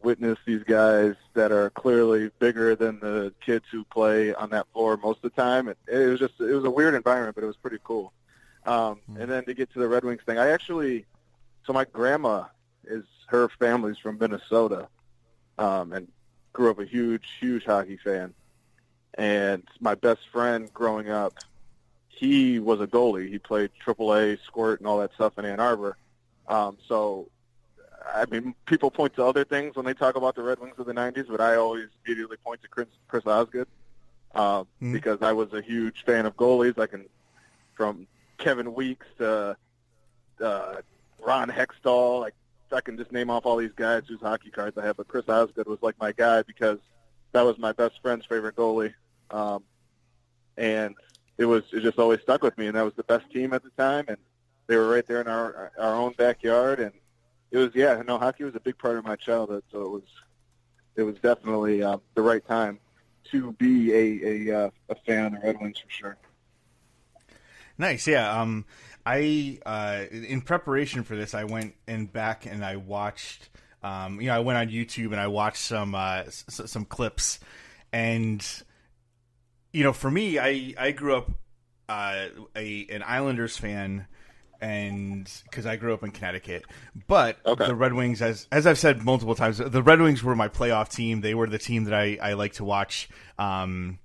[0.03, 4.97] witness these guys that are clearly bigger than the kids who play on that floor
[4.97, 7.49] most of the time, it, it was just it was a weird environment, but it
[7.49, 8.13] was pretty cool.
[8.65, 11.05] Um, and then to get to the Red Wings thing, I actually
[11.67, 12.45] so my grandma
[12.85, 14.89] is her family's from Minnesota,
[15.59, 16.09] um, and
[16.53, 18.35] grew up a huge, huge hockey fan.
[19.15, 21.35] And my best friend growing up,
[22.23, 23.29] he was a goalie.
[23.29, 25.97] He played AAA, squirt, and all that stuff in Ann Arbor.
[26.47, 27.29] Um, so,
[28.15, 30.87] I mean, people point to other things when they talk about the Red Wings of
[30.87, 33.67] the '90s, but I always immediately point to Chris, Chris Osgood
[34.37, 34.93] uh, mm-hmm.
[34.93, 36.79] because I was a huge fan of goalies.
[36.79, 37.07] I can,
[37.75, 38.07] from
[38.39, 39.57] Kevin Weeks to
[40.41, 40.75] uh,
[41.19, 42.35] Ron Hextall, like
[42.71, 45.29] I can just name off all these guys whose hockey cards I have, but Chris
[45.29, 46.79] Osgood was like my guy because
[47.33, 48.95] that was my best friend's favorite goalie,
[49.33, 49.65] um,
[50.57, 50.95] and
[51.39, 52.67] it was it just always stuck with me.
[52.67, 54.19] And that was the best team at the time, and
[54.67, 56.93] they were right there in our our own backyard, and
[57.51, 58.03] it was yeah.
[58.07, 60.03] No, hockey was a big part of my childhood, so it was
[60.97, 62.79] it was definitely uh, the right time
[63.31, 66.17] to be a a, uh, a fan of the Red Wings for sure.
[67.79, 68.41] Nice, yeah.
[68.41, 68.65] Um,
[69.05, 73.49] I uh, in preparation for this, I went and back and I watched.
[73.83, 77.41] Um, you know, I went on YouTube and I watched some uh, s- some clips,
[77.93, 78.47] and
[79.73, 81.31] you know, for me, I I grew up
[81.89, 84.07] uh, a an Islanders fan,
[84.61, 86.65] and because I grew up in Connecticut,
[87.09, 87.67] but Okay.
[87.67, 90.89] the Red Wings, as as I've said multiple times, the Red Wings were my playoff
[90.91, 91.21] team.
[91.21, 93.09] They were the team that I I like to watch.
[93.39, 93.99] Um,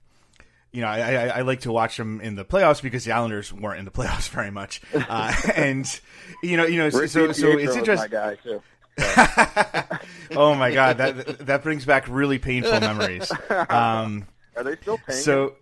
[0.72, 3.52] you know, I, I, I like to watch them in the playoffs because the Islanders
[3.54, 5.88] weren't in the playoffs very much, uh, and
[6.44, 8.12] you know, you know, so Rick so, so it's interesting.
[8.12, 8.28] My
[10.32, 13.32] oh my god, that that brings back really painful memories.
[13.70, 14.28] Um,
[14.58, 15.18] Are they still paying?
[15.18, 15.24] him?
[15.24, 15.56] so,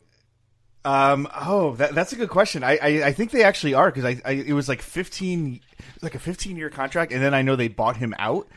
[0.83, 2.63] um, oh, that, that's a good question.
[2.63, 5.61] I, I, I think they actually are because I, I, it was like fifteen,
[6.01, 8.47] like a fifteen year contract, and then I know they bought him out,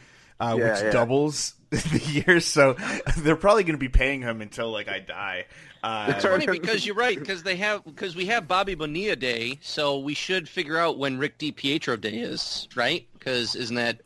[0.40, 0.90] uh, Yeah, which yeah.
[0.90, 2.46] doubles the years.
[2.46, 2.77] So
[3.18, 5.46] they're probably going to be paying him until like I die.
[5.83, 9.59] Uh, It's funny because you're right because they have because we have Bobby Bonilla Day,
[9.62, 13.07] so we should figure out when Rick DiPietro Day is, right?
[13.14, 14.01] Because isn't that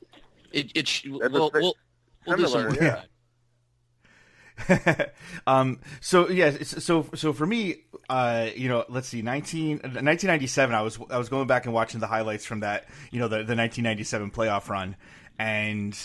[0.53, 0.71] it?
[0.75, 1.75] It sh- we'll, we'll,
[2.27, 3.03] we'll do some similar, yeah.
[5.46, 7.76] um, so yeah, so so for me,
[8.08, 12.00] uh, you know, let's see, 19, 1997, I was I was going back and watching
[12.00, 14.96] the highlights from that, you know, the the 1997 playoff run,
[15.38, 15.96] and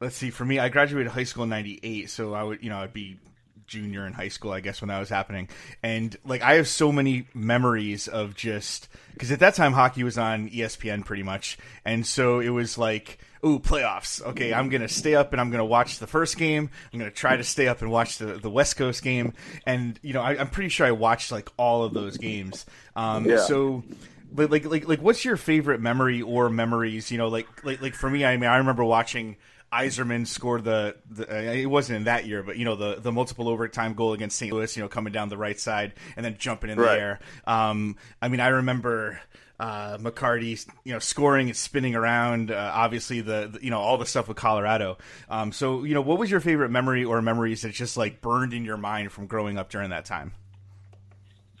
[0.00, 2.78] let's see, for me, I graduated high school in '98, so I would, you know,
[2.78, 3.18] I'd be
[3.66, 5.48] junior in high school, I guess, when that was happening,
[5.82, 10.18] and like I have so many memories of just because at that time hockey was
[10.18, 13.18] on ESPN pretty much, and so it was like.
[13.44, 14.22] Ooh, playoffs.
[14.22, 16.70] Okay, I'm gonna stay up and I'm gonna watch the first game.
[16.92, 19.32] I'm gonna try to stay up and watch the, the West Coast game,
[19.66, 22.64] and you know I, I'm pretty sure I watched like all of those games.
[22.94, 23.38] Um, Yeah.
[23.38, 23.82] So,
[24.30, 27.10] but like like like, what's your favorite memory or memories?
[27.10, 29.36] You know, like like like for me, I mean, I remember watching
[29.72, 33.10] Yzerman score the, the uh, it wasn't in that year, but you know the the
[33.10, 34.52] multiple overtime goal against St.
[34.52, 34.76] Louis.
[34.76, 36.98] You know, coming down the right side and then jumping in the Right.
[37.00, 37.20] air.
[37.46, 39.20] Um, I mean, I remember
[39.62, 42.50] uh, McCarty, you know, scoring and spinning around.
[42.50, 44.98] Uh, obviously, the, the you know all the stuff with Colorado.
[45.30, 48.54] Um, so you know, what was your favorite memory or memories that just like burned
[48.54, 50.32] in your mind from growing up during that time?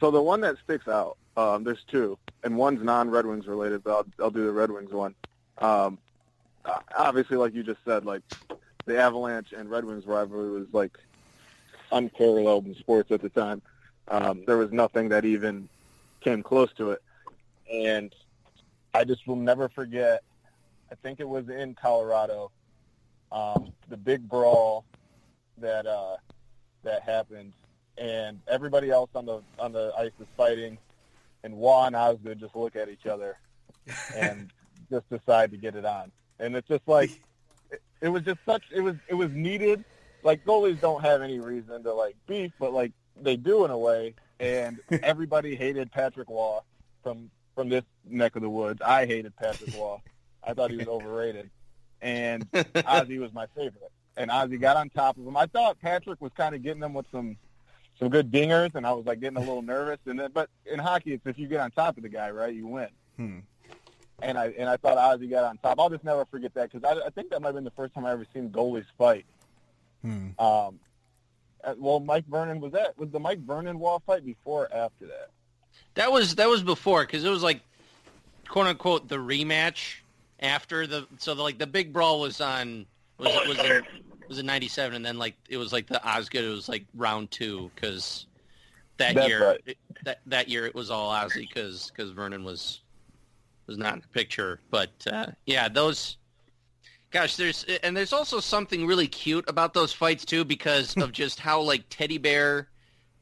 [0.00, 3.92] So the one that sticks out, um, there's two, and one's non-Red Wings related, but
[3.92, 5.14] I'll, I'll do the Red Wings one.
[5.58, 5.96] Um,
[6.64, 8.22] uh, obviously, like you just said, like
[8.84, 10.98] the Avalanche and Red Wings rivalry was like
[11.92, 13.62] unparalleled in sports at the time.
[14.08, 15.68] Um, there was nothing that even
[16.20, 17.02] came close to it,
[17.70, 18.14] and
[18.94, 20.22] I just will never forget.
[20.90, 22.50] I think it was in Colorado,
[23.30, 24.84] um, the big brawl
[25.58, 26.16] that uh,
[26.82, 27.52] that happened
[27.98, 30.78] and everybody else on the on the ice is fighting,
[31.44, 33.38] and Roy and Osgood just look at each other
[34.16, 34.50] and
[34.90, 36.10] just decide to get it on.
[36.38, 37.10] And it's just like
[37.70, 39.84] it, it was just such it was it was needed.
[40.22, 43.78] Like goalies don't have any reason to like beef, but like they do in a
[43.78, 44.14] way.
[44.40, 46.58] And everybody hated Patrick Roy
[47.02, 48.80] from from this neck of the woods.
[48.82, 49.98] I hated Patrick Roy.
[50.44, 51.50] I thought he was overrated,
[52.00, 53.92] and Ozzy was my favorite.
[54.16, 55.36] And Ozzy got on top of him.
[55.36, 57.36] I thought Patrick was kind of getting him with some
[57.98, 59.98] some good dingers, and I was like getting a little nervous.
[60.06, 62.54] And then, but in hockey, it's if you get on top of the guy, right,
[62.54, 62.88] you win.
[63.16, 63.38] Hmm.
[64.20, 65.78] And I and I thought Ozzy got on top.
[65.78, 67.94] I'll just never forget that because I, I think that might have been the first
[67.94, 69.26] time I ever seen goalies fight.
[70.02, 70.28] Hmm.
[70.38, 70.80] Um,
[71.76, 75.30] well, Mike Vernon was that was the Mike Vernon Roy fight before or after that?
[75.94, 77.60] That was that was before because it was like
[78.48, 79.96] quote unquote the rematch
[80.40, 82.86] after the so the, like the big brawl was on
[83.18, 83.82] was was in
[84.28, 87.30] was in '97 and then like it was like the Osgood it was like round
[87.30, 88.26] two because
[88.98, 89.60] that That's year right.
[89.66, 92.80] it- that that year it was all Ozzy because because Vernon was
[93.68, 94.58] was not in the picture.
[94.70, 96.16] But uh, yeah those
[97.10, 101.38] gosh there's and there's also something really cute about those fights too because of just
[101.38, 102.68] how like teddy bear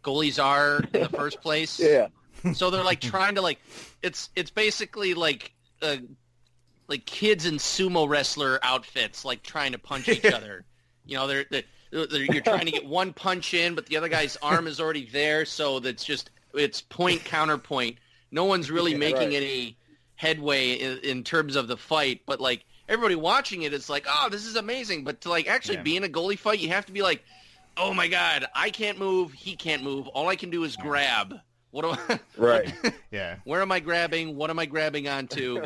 [0.02, 1.78] goalies are in the first place.
[1.78, 2.06] Yeah,
[2.50, 3.58] so they're like trying to like
[4.02, 5.96] it's it's basically like uh,
[6.88, 10.64] like kids in sumo wrestler outfits like trying to punch each other.
[11.04, 14.08] You know, they're, they're, they're you're trying to get one punch in, but the other
[14.08, 17.98] guy's arm is already there, so that's just it's point counterpoint.
[18.30, 19.36] No one's really Yeah, making right.
[19.36, 19.78] any
[20.16, 24.28] headway in, in terms of the fight, but like everybody watching it is like, oh,
[24.30, 25.04] this is amazing.
[25.04, 25.82] But to like actually Yeah.
[25.82, 27.22] be in a goalie fight, you have to be like,
[27.76, 30.08] oh my god, I can't move, he can't move.
[30.08, 31.34] All I can do is grab.
[31.70, 32.20] What do I?
[32.36, 32.74] right.
[33.10, 33.36] Yeah.
[33.44, 34.36] Where am I grabbing?
[34.36, 35.62] What am I grabbing onto?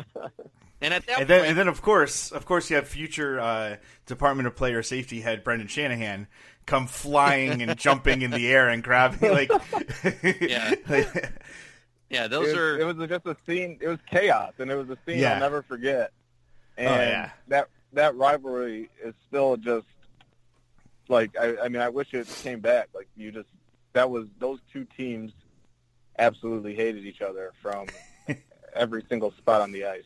[0.81, 3.39] And at that And then, point, and then, of course, of course, you have future
[3.39, 6.27] uh, Department of Player Safety head Brendan Shanahan
[6.65, 9.49] come flying and jumping in the air and grabbing like,
[10.41, 10.73] Yeah.
[10.89, 11.31] like-
[12.09, 12.79] Yeah, those it, are.
[12.79, 13.79] It was just a scene.
[13.81, 15.33] It was chaos, and it was a scene Yeah.
[15.35, 16.11] I'll never forget.
[16.77, 17.29] And Oh, yeah.
[17.47, 19.87] that that rivalry is still just
[21.07, 22.89] like I, I mean I wish it came back.
[22.93, 23.47] Like you just
[23.93, 25.31] that was those two teams
[26.19, 27.87] absolutely hated each other from
[28.73, 30.03] every single spot on the ice.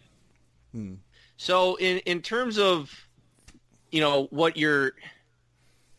[1.37, 2.91] So in in terms of
[3.91, 4.93] you know what you're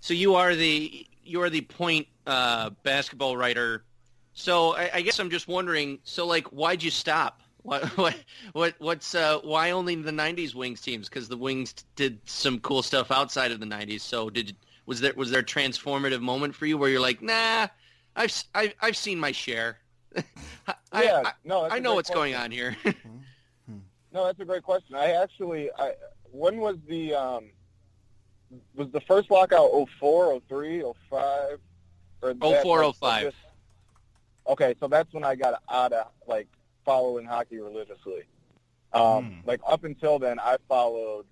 [0.01, 3.85] so you are the you are the point uh, basketball writer.
[4.33, 5.99] So I, I guess I'm just wondering.
[6.05, 7.42] So like, why'd you stop?
[7.62, 8.16] What what
[8.53, 11.09] what what's uh, why only the '90s Wings teams?
[11.09, 14.01] Because the Wings did some cool stuff outside of the '90s.
[14.01, 17.68] So did was there was there a transformative moment for you where you're like, nah,
[18.16, 19.79] I've s- I've, I've seen my share.
[20.92, 22.77] I, yeah, I, no, that's I a know great what's going on here.
[24.12, 24.96] No, that's a great question.
[24.96, 25.92] I actually, I
[26.33, 27.44] when was the um,
[28.75, 29.70] was the first lockout
[30.01, 31.59] 04, 03, 05?
[32.23, 33.23] Or that, 04, 05.
[33.23, 33.37] just-
[34.49, 36.49] Okay, so that's when I got out of like
[36.85, 38.23] following hockey religiously.
[38.92, 39.46] Um, Hmm.
[39.49, 41.27] Like up until then, I followed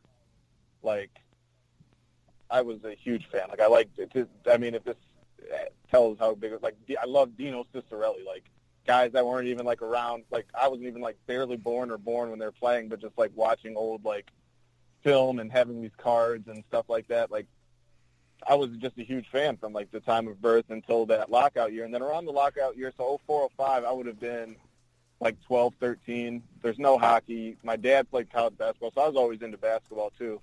[0.85, 1.11] like
[2.49, 3.49] I was a huge fan.
[3.49, 4.13] Like I liked it.
[4.13, 4.95] to- I mean, if this
[5.53, 8.25] eh, tells how big, it was like I love Dino Ciccarelli.
[8.25, 8.45] Like
[8.89, 10.25] guys that weren't even like around.
[10.31, 13.31] Like I wasn't even like barely born or born when they're playing, but just like
[13.35, 14.31] watching old like
[15.05, 17.31] film and having these cards and stuff like that.
[17.31, 17.47] Like
[18.49, 21.75] I was just a huge fan from like the time of birth until that lockout
[21.75, 21.85] year.
[21.85, 24.57] And then around the lockout year, so 04, 05, I would have been
[25.21, 26.43] like 12, 13.
[26.63, 27.59] There's no hockey.
[27.63, 30.41] My dad played college basketball, so I was always into basketball too.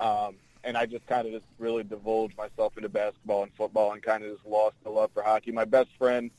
[0.00, 4.02] Um, and I just kind of just really divulged myself into basketball and football and
[4.02, 5.52] kind of just lost the love for hockey.
[5.52, 6.32] My best friend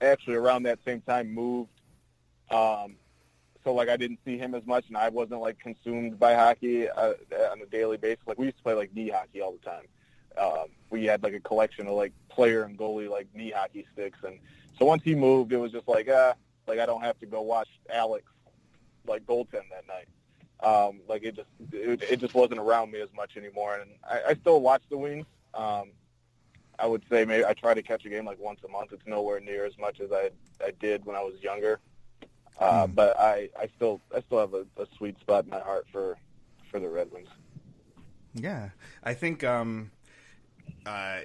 [0.00, 1.70] actually around that same time moved.
[2.50, 2.96] Um,
[3.64, 6.88] so like I didn't see him as much and I wasn't like consumed by hockey
[6.88, 7.14] uh,
[7.50, 8.24] on a daily basis.
[8.26, 9.84] Like we used to play like knee hockey all the time.
[10.38, 14.18] Um, we had like a collection of like player and goalie like knee hockey sticks.
[14.24, 14.38] And
[14.78, 16.34] so once he moved, it was just like, ah,
[16.68, 18.24] like I don't have to go watch Alex
[19.06, 20.08] like goaltend that night.
[20.60, 23.76] Um, like it just it, it just wasn't around me as much anymore.
[23.76, 25.26] And I, I still watch the Wings.
[25.54, 25.90] Um,
[26.78, 28.92] I would say maybe I try to catch a game like once a month.
[28.92, 30.30] It's nowhere near as much as I
[30.64, 31.80] I did when I was younger.
[32.58, 35.86] Uh, But I, I still I still have a, a sweet spot in my heart
[35.92, 36.16] for
[36.70, 37.28] for the Red Wings.
[38.34, 38.70] Yeah,
[39.02, 39.90] I think um,
[40.84, 41.20] uh,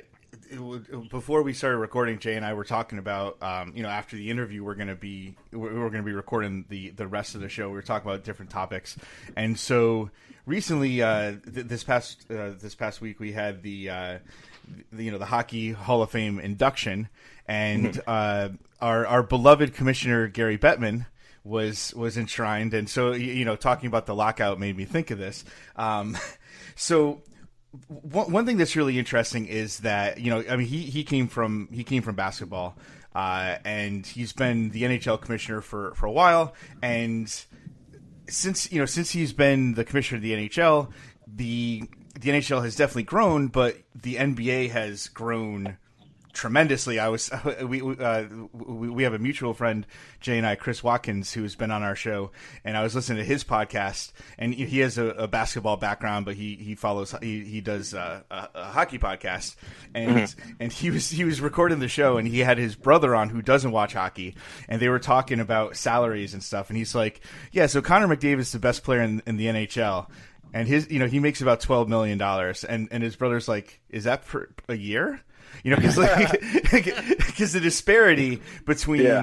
[0.49, 3.89] it, would- before we started recording, Jay and I were talking about um, you know
[3.89, 7.41] after the interview we're gonna be we're, we're gonna be recording the the rest of
[7.41, 7.67] the show.
[7.69, 8.97] We were talking about different topics,
[9.35, 10.09] and so
[10.45, 14.50] recently uh, th- this past uh, this past week we had the, uh, the
[14.97, 17.10] you know the hockey Hall of Fame induction,
[17.47, 21.05] and uh, our our beloved commissioner Gary Bettman
[21.43, 25.17] was was enshrined, and so you know talking about the lockout made me think of
[25.17, 25.43] this.
[25.75, 26.17] Um,
[26.75, 27.21] so
[27.88, 31.27] one, one thing that's really interesting is that you know I mean he, he came
[31.27, 32.77] from he came from basketball
[33.13, 36.53] uh, and he's been the NHL commissioner for, for a while.
[36.81, 37.34] And
[38.27, 40.89] since you know since he's been the commissioner of the NHL
[41.27, 41.84] the
[42.19, 45.77] the NHL has definitely grown but the NBA has grown
[46.34, 46.99] tremendously.
[46.99, 47.31] I was
[47.63, 49.86] we uh, we we have a mutual friend
[50.19, 52.31] Jay and I, Chris Watkins, who's been on our show,
[52.63, 56.36] and I was listening to his podcast, and he has a, a basketball background, but
[56.36, 59.55] he he follows he he does uh, a, a hockey podcast,
[59.93, 63.29] and and he was he was recording the show, and he had his brother on
[63.29, 64.36] who doesn't watch hockey,
[64.67, 68.39] and they were talking about salaries and stuff, and he's like, yeah, so Connor McDavid
[68.39, 70.07] is the best player in, in the NHL.
[70.53, 73.79] And his, you know, he makes about twelve million dollars, and and his brother's like,
[73.89, 75.21] "Is that per a year?"
[75.63, 76.31] You know, because like,
[76.71, 79.21] because the disparity between Yeah.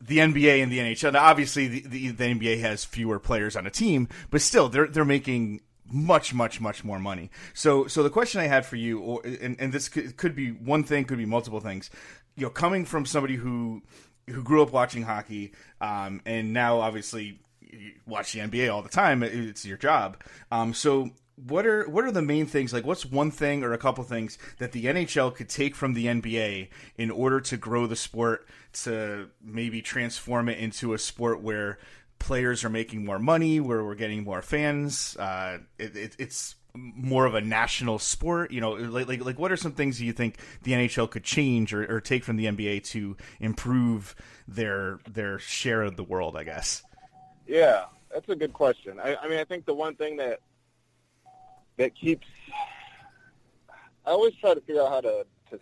[0.00, 1.12] the NBA and the NHL.
[1.12, 4.86] Now, obviously, the, the the NBA has fewer players on a team, but still, they're
[4.86, 7.30] they're making much, much, much more money.
[7.54, 10.50] So, so the question I had for you, or, and, and this could, could be
[10.50, 11.88] one thing, could be multiple things.
[12.36, 13.82] You know, coming from somebody who
[14.28, 18.88] who grew up watching hockey, um, and now obviously you watch the NBA all the
[18.88, 19.22] time.
[19.22, 20.22] It's your job.
[20.50, 21.10] Um, so
[21.46, 22.72] what are what are the main things?
[22.72, 26.06] Like, what's one thing or a couple things that the NHL could take from the
[26.06, 28.48] NBA in order to grow the sport
[28.84, 31.78] to maybe transform it into a sport where
[32.18, 35.16] players are making more money, where we're getting more fans.
[35.16, 38.50] Uh, it, it, it's more of a national sport.
[38.50, 41.72] You know, like, like like what are some things you think the NHL could change
[41.72, 44.16] or, or take from the NBA to improve
[44.48, 46.36] their their share of the world?
[46.36, 46.82] I guess.
[47.48, 49.00] Yeah, that's a good question.
[49.02, 50.40] I, I mean, I think the one thing that
[51.78, 52.26] that keeps
[54.04, 55.60] I always try to figure out how to, to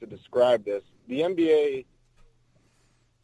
[0.00, 0.82] to describe this.
[1.08, 1.86] The NBA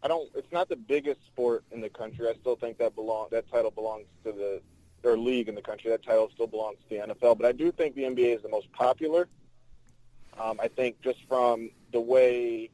[0.02, 2.28] I don't it's not the biggest sport in the country.
[2.28, 4.60] I still think that belong that title belongs to the
[5.02, 5.90] or league in the country.
[5.90, 8.48] That title still belongs to the NFL, but I do think the NBA is the
[8.48, 9.28] most popular.
[10.38, 12.70] Um, I think just from the way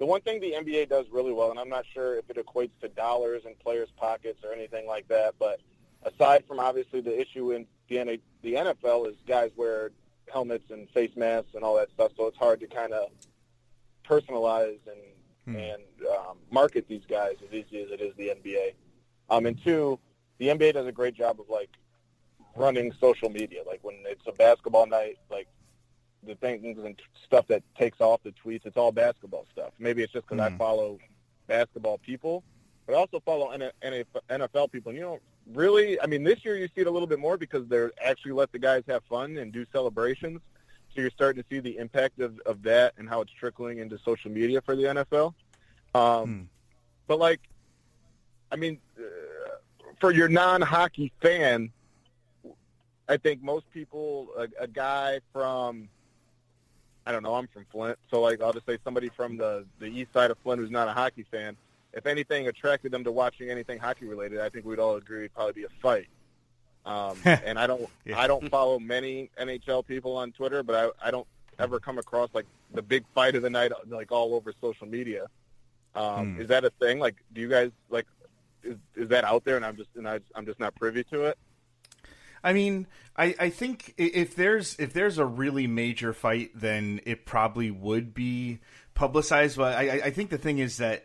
[0.00, 2.72] the one thing the NBA does really well, and I'm not sure if it equates
[2.80, 5.60] to dollars in players' pockets or anything like that, but
[6.02, 9.92] aside from obviously the issue in the, the NFL is guys wear
[10.32, 13.10] helmets and face masks and all that stuff, so it's hard to kind of
[14.04, 15.00] personalize and
[15.46, 15.56] Hmm.
[15.56, 15.82] and
[16.18, 18.74] um, market these guys as easy as it is the NBA.
[19.30, 19.98] Um, and two,
[20.38, 21.70] the NBA does a great job of like
[22.56, 23.62] running social media.
[23.66, 25.48] Like when it's a basketball night, like
[26.26, 29.72] the things and stuff that takes off the tweets, it's all basketball stuff.
[29.78, 30.58] Maybe it's just because I Mhm.
[30.58, 30.98] follow
[31.46, 32.42] basketball people,
[32.86, 34.90] but I also follow NFL people.
[34.90, 35.20] And you know,
[35.52, 38.32] really, I mean, this year you see it a little bit more because they're actually
[38.32, 40.40] let the guys have fun and do celebrations.
[40.94, 43.98] So you're starting to see the impact of, of that and how it's trickling into
[44.04, 45.34] social media for the NFL.
[45.94, 46.42] Um, Hmm.
[47.06, 47.40] But like,
[48.52, 49.02] I mean, uh,
[50.00, 51.72] for your non-hockey fan,
[53.08, 55.88] I think most people, a, a guy from,
[57.06, 59.86] I don't know, I'm from Flint, so like I'll just say somebody from the the
[59.86, 61.56] east side of Flint who's not a hockey fan.
[61.92, 65.34] If anything attracted them to watching anything hockey related, I think we'd all agree it'd
[65.34, 66.06] probably be a fight.
[66.86, 68.18] Um, and I don't, Yeah.
[68.18, 71.26] I don't follow many NHL people on Twitter, but I, I don't
[71.58, 75.26] ever come across like the big fight of the night, like all over social media.
[75.94, 76.40] Um, Hmm.
[76.42, 77.00] Is that a thing?
[77.00, 78.06] Like, do you guys like?
[78.62, 79.56] Is is that out there?
[79.56, 81.38] And I'm just and I, I'm just not privy to it.
[82.42, 82.86] I mean,
[83.16, 88.14] I, I think if there's if there's a really major fight, then it probably would
[88.14, 88.60] be
[88.94, 89.56] publicized.
[89.56, 91.04] But I, I- think the thing is that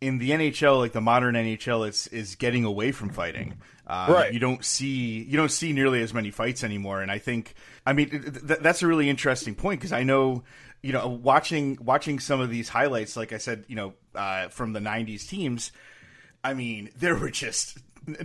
[0.00, 3.54] in the NHL, like the modern NHL, it's is getting away from fighting.
[3.86, 4.32] Um, Right.
[4.32, 7.54] You don't see you don't see nearly as many fights anymore, and I think
[7.86, 10.42] I mean th- th- that's a really interesting point because I know
[10.82, 14.72] you know watching watching some of these highlights, like I said, you know, uh, from
[14.74, 15.72] the '90s teams.
[16.42, 17.78] I mean, there were just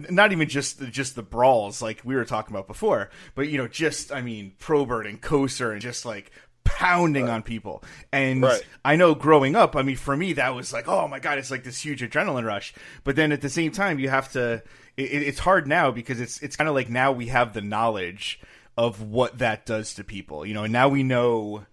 [0.10, 3.58] not even just the, just the brawls like we were talking about before, but you
[3.58, 6.32] know, just I mean, Probert and Kocur and just like
[6.64, 7.84] pounding on people.
[8.12, 8.62] And Right.
[8.86, 11.50] I know growing up, I mean, for me, that was like, oh my god, it's
[11.52, 12.74] like this huge adrenaline rush.
[13.04, 14.62] But then at the same time, you have to.
[14.98, 17.62] It, it- it's hard now because it's it's kind of like now we have the
[17.62, 18.40] knowledge
[18.78, 21.66] of what that does to people, you know, and now we know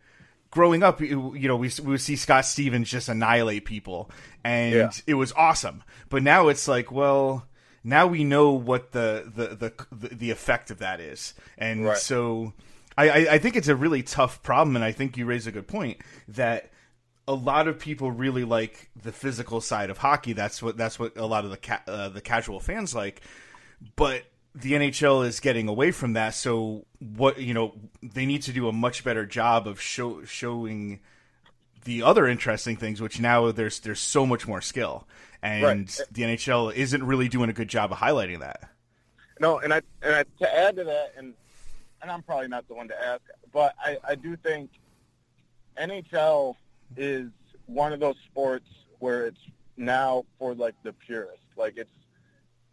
[0.50, 4.10] growing up, you you know, we, we would see Scott Stevens just annihilate people,
[4.44, 4.90] and Yeah.
[5.06, 5.82] it was awesome.
[6.08, 7.46] But now it's like, well,
[7.86, 11.96] now we know what the the the the, effect of that is, and Right.
[11.96, 12.52] so
[12.98, 15.52] I, I I think it's a really tough problem, and I think you raise a
[15.52, 16.70] good point that
[17.28, 20.32] a lot of people really like the physical side of hockey.
[20.32, 23.20] That's what that's what a lot of the ca- uh, the casual fans like,
[23.94, 24.24] but
[24.54, 26.34] the NHL is getting away from that.
[26.34, 31.00] So what you know, they need to do a much better job of show, showing
[31.84, 33.00] the other interesting things.
[33.00, 35.06] Which now there's there's so much more skill,
[35.46, 36.00] and Right.
[36.10, 38.68] the NHL isn't really doing a good job of highlighting that.
[39.40, 41.34] No, and I and I, to add to that, and
[42.02, 43.22] and I'm probably not the one to ask,
[43.52, 44.70] but I, I do think
[45.78, 46.56] NHL
[46.96, 47.28] is
[47.66, 48.66] one of those sports
[48.98, 49.40] where it's
[49.76, 51.42] now for like the purist.
[51.56, 51.90] Like it's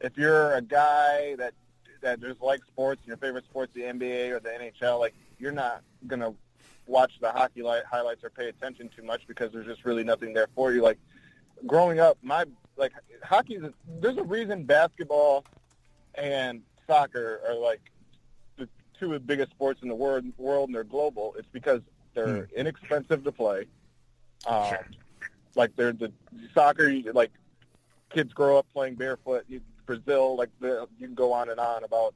[0.02, 1.54] if you're a guy that
[2.02, 5.52] that just likes sports, and your favorite sports the NBA or the NHL, like you're
[5.52, 6.34] not gonna
[6.86, 10.34] watch the hockey light highlights or pay attention too much because there's just really nothing
[10.34, 10.82] there for you.
[10.82, 10.98] Like
[11.66, 12.46] growing up, my
[12.78, 12.92] like
[13.24, 13.60] hockey.
[14.00, 15.46] There's a reason basketball
[16.16, 17.82] and soccer are like
[18.58, 18.68] the
[19.00, 21.36] two of the biggest sports in the world, world and they're global.
[21.38, 21.82] It's because
[22.14, 23.66] they're inexpensive to play.
[24.46, 24.88] Um, Sure.
[25.56, 26.12] Like they're the
[26.54, 27.32] soccer, like
[28.10, 29.46] kids grow up playing barefoot.
[29.48, 32.16] You, Brazil, like the, you can go on and on about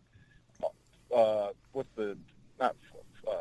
[1.15, 2.17] uh, what's the
[2.59, 2.75] not.
[3.27, 3.31] Uh,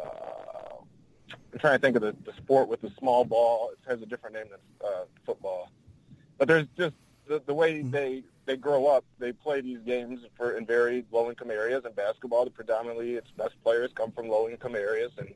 [1.52, 3.70] I'm trying to think of the, the sport with the small ball.
[3.72, 5.70] It has a different name than uh, football.
[6.36, 6.94] But there's just
[7.26, 9.04] the, the way they they grow up.
[9.18, 11.84] They play these games for in very low income areas.
[11.84, 15.12] And basketball, the predominantly its best players come from low income areas.
[15.18, 15.32] And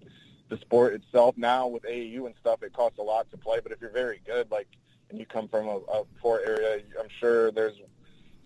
[0.49, 3.59] the sport itself now with AAU and stuff, it costs a lot to play.
[3.63, 4.69] But if you're very good, like
[5.11, 7.75] and you come from a, a poor area, I'm sure there's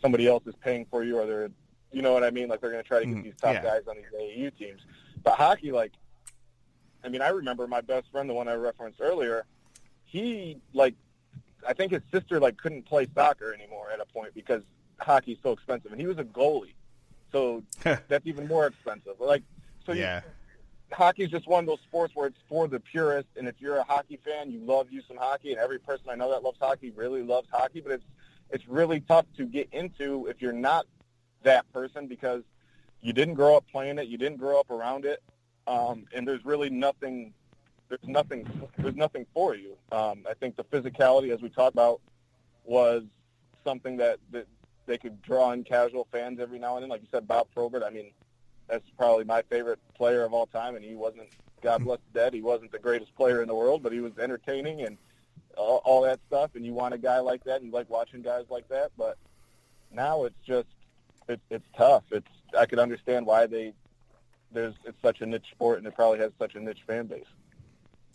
[0.00, 1.50] somebody else is paying for you, or they're
[1.92, 2.48] you know what I mean.
[2.48, 3.62] Like they're going to try to get Mhm, these top yeah.
[3.62, 4.80] guys on these AAU teams.
[5.22, 5.92] But hockey, like
[7.04, 9.44] I mean, I remember my best friend, the one I referenced earlier.
[10.06, 10.94] He like,
[11.66, 14.62] I think his sister like couldn't play soccer anymore at a point because
[15.00, 16.74] hockey's so expensive, and he was a goalie,
[17.32, 19.14] so that's even more expensive.
[19.18, 19.42] Like,
[19.86, 20.20] so you- yeah.
[20.92, 23.82] hockey's just one of those sports where it's for the purist, and if you're a
[23.84, 26.90] hockey fan, you love you some hockey, and every person I know that loves hockey
[26.90, 28.04] really loves hockey, but it's
[28.50, 30.86] it's really tough to get into if you're not
[31.42, 32.42] that person because
[33.00, 35.22] you didn't grow up playing it, you didn't grow up around it,
[35.66, 37.32] um, and there's really nothing.
[38.00, 38.68] There's nothing.
[38.78, 39.76] There's nothing for you.
[39.92, 42.00] Um, I think the physicality, as we talked about,
[42.64, 43.04] was
[43.62, 44.46] something that, that
[44.86, 46.90] they could draw in casual fans every now and then.
[46.90, 47.82] Like you said, Bob Probert.
[47.82, 48.10] I mean,
[48.68, 51.28] that's probably my favorite player of all time, and he wasn't.
[51.62, 52.34] God bless the dead.
[52.34, 54.98] He wasn't the greatest player in the world, but he was entertaining and
[55.56, 58.22] all, all that stuff, and you want a guy like that, and you like watching
[58.22, 58.90] guys like that.
[58.98, 59.16] But
[59.92, 60.68] now it's just
[61.28, 62.04] it's it's tough.
[62.10, 62.28] It's
[62.58, 63.72] I could understand why they
[64.52, 67.24] there's it's such a niche sport, and it probably has such a niche fan base.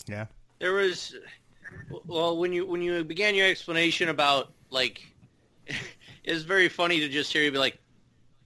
[0.07, 0.25] Yeah.
[0.59, 1.15] There was,
[2.05, 5.01] well, when you when you began your explanation about like,
[6.23, 7.77] it's very funny to just hear you be like,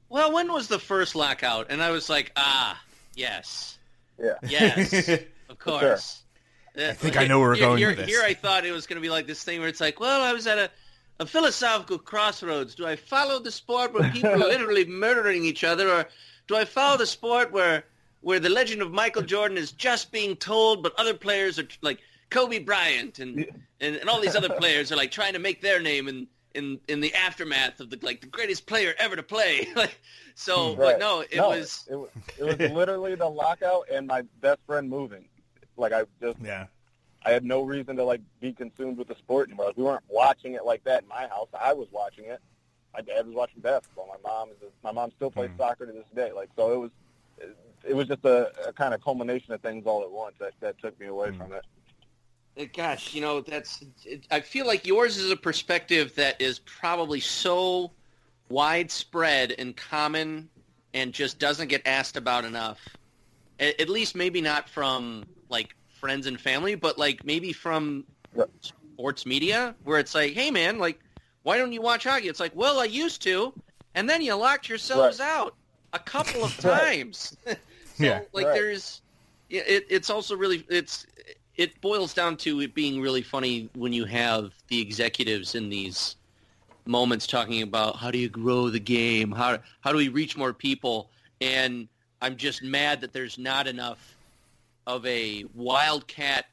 [0.10, 2.80] "Well, when was the first lockout?" And I was like, "Ah,
[3.16, 3.78] yes,
[4.20, 4.36] Yeah.
[4.44, 5.10] yes,
[5.50, 6.22] of course."
[6.76, 8.08] I think I know where we're here, going here, with this.
[8.08, 10.22] Here, I thought it was going to be like this thing where it's like, "Well,
[10.22, 10.70] I was at a."
[11.20, 12.74] A philosophical crossroads.
[12.74, 16.06] Do I follow the sport where people are literally murdering each other, or
[16.48, 17.84] do I follow the sport where
[18.24, 22.00] where the legend of Michael Jordan is just being told, but other players are like
[22.30, 23.46] Kobe Bryant and,
[23.80, 26.80] and, and all these other players are like trying to make their name in, in,
[26.88, 29.68] in the aftermath of the like the greatest player ever to play.
[29.76, 30.00] like
[30.36, 31.00] so, but Right.
[31.00, 32.10] no, it no, was it was
[32.40, 35.26] it was literally the lockout and my best friend moving.
[35.78, 36.68] Like I just Yeah.
[37.26, 39.68] I had no reason to like be consumed with the sport anymore.
[39.68, 41.48] Like, we weren't watching it like that in my house.
[41.60, 42.40] I was watching it.
[42.94, 44.08] My dad was watching basketball.
[44.08, 45.58] My mom is my mom still plays Hmm.
[45.58, 46.32] soccer to this day.
[46.32, 46.92] Like so, it was
[47.84, 50.54] it, it was just a, a kind of culmination of things all at once that
[50.62, 51.38] that took me away Hmm.
[51.38, 51.64] from it.
[52.74, 53.84] Gosh, you know, that's.
[54.06, 57.92] It, I feel like yours is a perspective that is probably so
[58.50, 60.50] widespread and common,
[60.94, 62.80] and just doesn't get asked about enough.
[63.60, 68.06] At, at least, maybe not from like friends and family, but like maybe from
[68.36, 68.48] Right.
[68.94, 71.00] sports media, where it's like, "Hey, man, like,
[71.42, 73.52] why don't you watch hockey?" It's like, "Well, I used to,"
[73.96, 75.56] and then you locked yourselves out
[75.92, 77.36] a couple of times.
[78.04, 78.22] so, Yeah.
[78.34, 78.54] like, Right.
[78.54, 79.02] there's
[79.50, 81.06] yeah, it, it's also really it's
[81.56, 86.16] it boils down to it being really funny when you have the executives in these
[86.88, 90.54] moments talking about how do you grow the game, how how do we reach more
[90.54, 91.88] people, and
[92.22, 94.18] I'm just mad that there's not enough
[94.88, 96.46] of a wildcat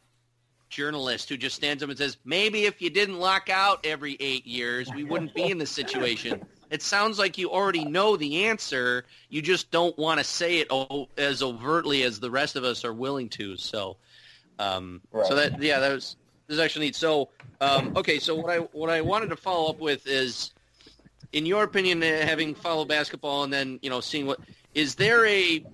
[0.69, 4.47] journalist who just stands up and says, maybe if you didn't lock out every eight
[4.47, 6.41] years, we wouldn't be in this situation.
[6.71, 9.05] It sounds like you already know the answer.
[9.29, 12.85] You just don't want to say it o- as overtly as the rest of us
[12.85, 13.57] are willing to.
[13.57, 13.97] So,
[14.59, 15.27] um, Right.
[15.27, 16.17] so that yeah, that was
[16.49, 16.97] this is actually neat.
[16.97, 20.53] So, um, okay, so what I what I wanted to follow up with is,
[21.33, 24.41] in your opinion, uh, having followed basketball and then you know seeing what
[24.75, 25.65] is there a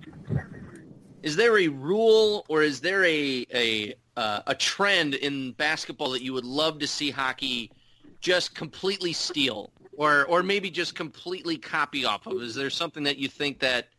[1.23, 6.23] is there a rule or is there a a uh, a trend in basketball that
[6.23, 7.71] you would love to see hockey
[8.21, 12.41] just completely steal or or maybe just completely copy off of?
[12.41, 13.89] Is there something that you think that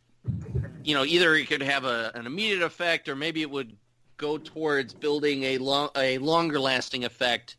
[0.83, 3.75] you know either it could have a, an immediate effect or maybe it would
[4.17, 7.57] go towards building a long a longer lasting effect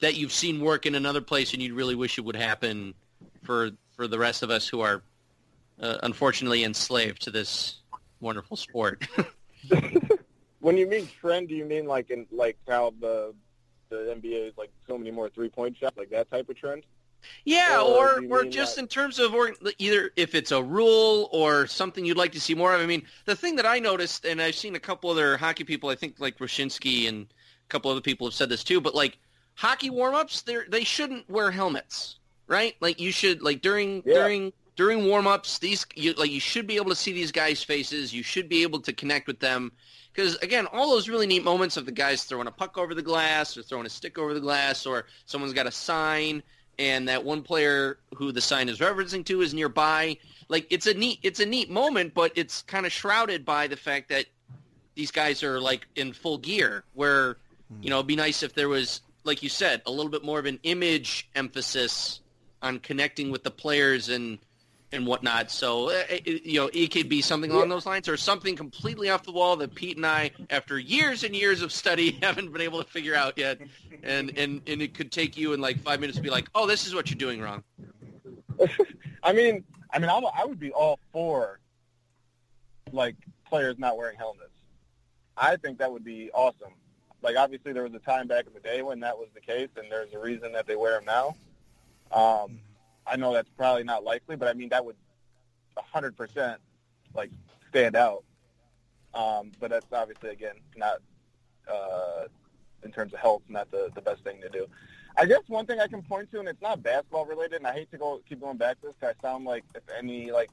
[0.00, 2.92] that you've seen work in another place and you'd really wish it would happen
[3.42, 5.02] for for the rest of us who are
[5.80, 7.80] uh, unfortunately enslaved to this
[8.20, 9.06] wonderful sport.
[10.60, 13.32] When you mean trend, do you mean like in like how the
[13.90, 16.84] the NBA is like so many more three point shots, like that type of trend?
[17.44, 21.28] Yeah, Or or or just that- in terms of or, either if it's a rule
[21.32, 22.80] or something you'd like to see more of.
[22.80, 25.88] I mean, the thing that I noticed, and I've seen a couple other hockey people,
[25.90, 29.18] I think like Wyshynski and a couple other people have said this too, but like
[29.54, 32.76] hockey warm-ups, they they shouldn't wear helmets, right?
[32.80, 34.14] Like you should like during Yeah.
[34.14, 38.14] during during warm-ups, these you, like you should be able to see these guys' faces.
[38.14, 39.72] You should be able to connect with them.
[40.12, 43.02] Because again, all those really neat moments of the guys throwing a puck over the
[43.02, 46.42] glass or throwing a stick over the glass or someone's got a sign
[46.78, 50.16] and that one player who the sign is referencing to is nearby.
[50.48, 53.76] Like it's a neat it's a neat moment, but it's kind of shrouded by the
[53.76, 54.26] fact that
[54.94, 56.84] these guys are like in full gear.
[56.94, 57.36] Where
[57.72, 57.82] hmm.
[57.82, 60.38] you know it'd be nice if there was, like you said, a little bit more
[60.38, 62.20] of an image emphasis
[62.62, 64.38] on connecting with the players and
[64.92, 65.50] and whatnot.
[65.50, 69.10] So uh, it, you know it could be something along those lines, or something completely
[69.10, 72.62] off the wall that Pete and I, after years and years of study, haven't been
[72.62, 73.58] able to figure out yet.
[74.02, 76.66] And and and it could take you in like five minutes to be like, oh,
[76.66, 77.62] this is what you're doing wrong.
[79.22, 81.60] I mean, I mean, I'm, I would be all for
[82.92, 83.16] like
[83.48, 84.50] players not wearing helmets.
[85.36, 86.72] I think that would be awesome.
[87.22, 89.68] Like, obviously, there was a time back in the day when that was the case,
[89.76, 91.36] and there's a reason that they wear them now.
[92.12, 92.60] Um,
[93.10, 94.96] I know that's probably not likely, but I mean, that would
[95.94, 96.56] 100%
[97.14, 97.30] like
[97.68, 98.24] stand out.
[99.14, 100.98] Um, but that's obviously again not
[101.70, 102.24] uh,
[102.82, 104.66] in terms of health, not the the best thing to do.
[105.16, 107.72] I guess one thing I can point to, and it's not basketball related, and I
[107.72, 110.50] hate to go keep going back to this because I sound like if any like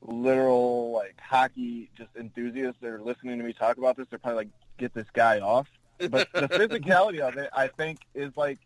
[0.00, 4.44] literal like hockey just enthusiasts that are listening to me talk about this, they're probably
[4.44, 5.68] like, "Get this guy off."
[5.98, 8.58] But the physicality of it, I think, is like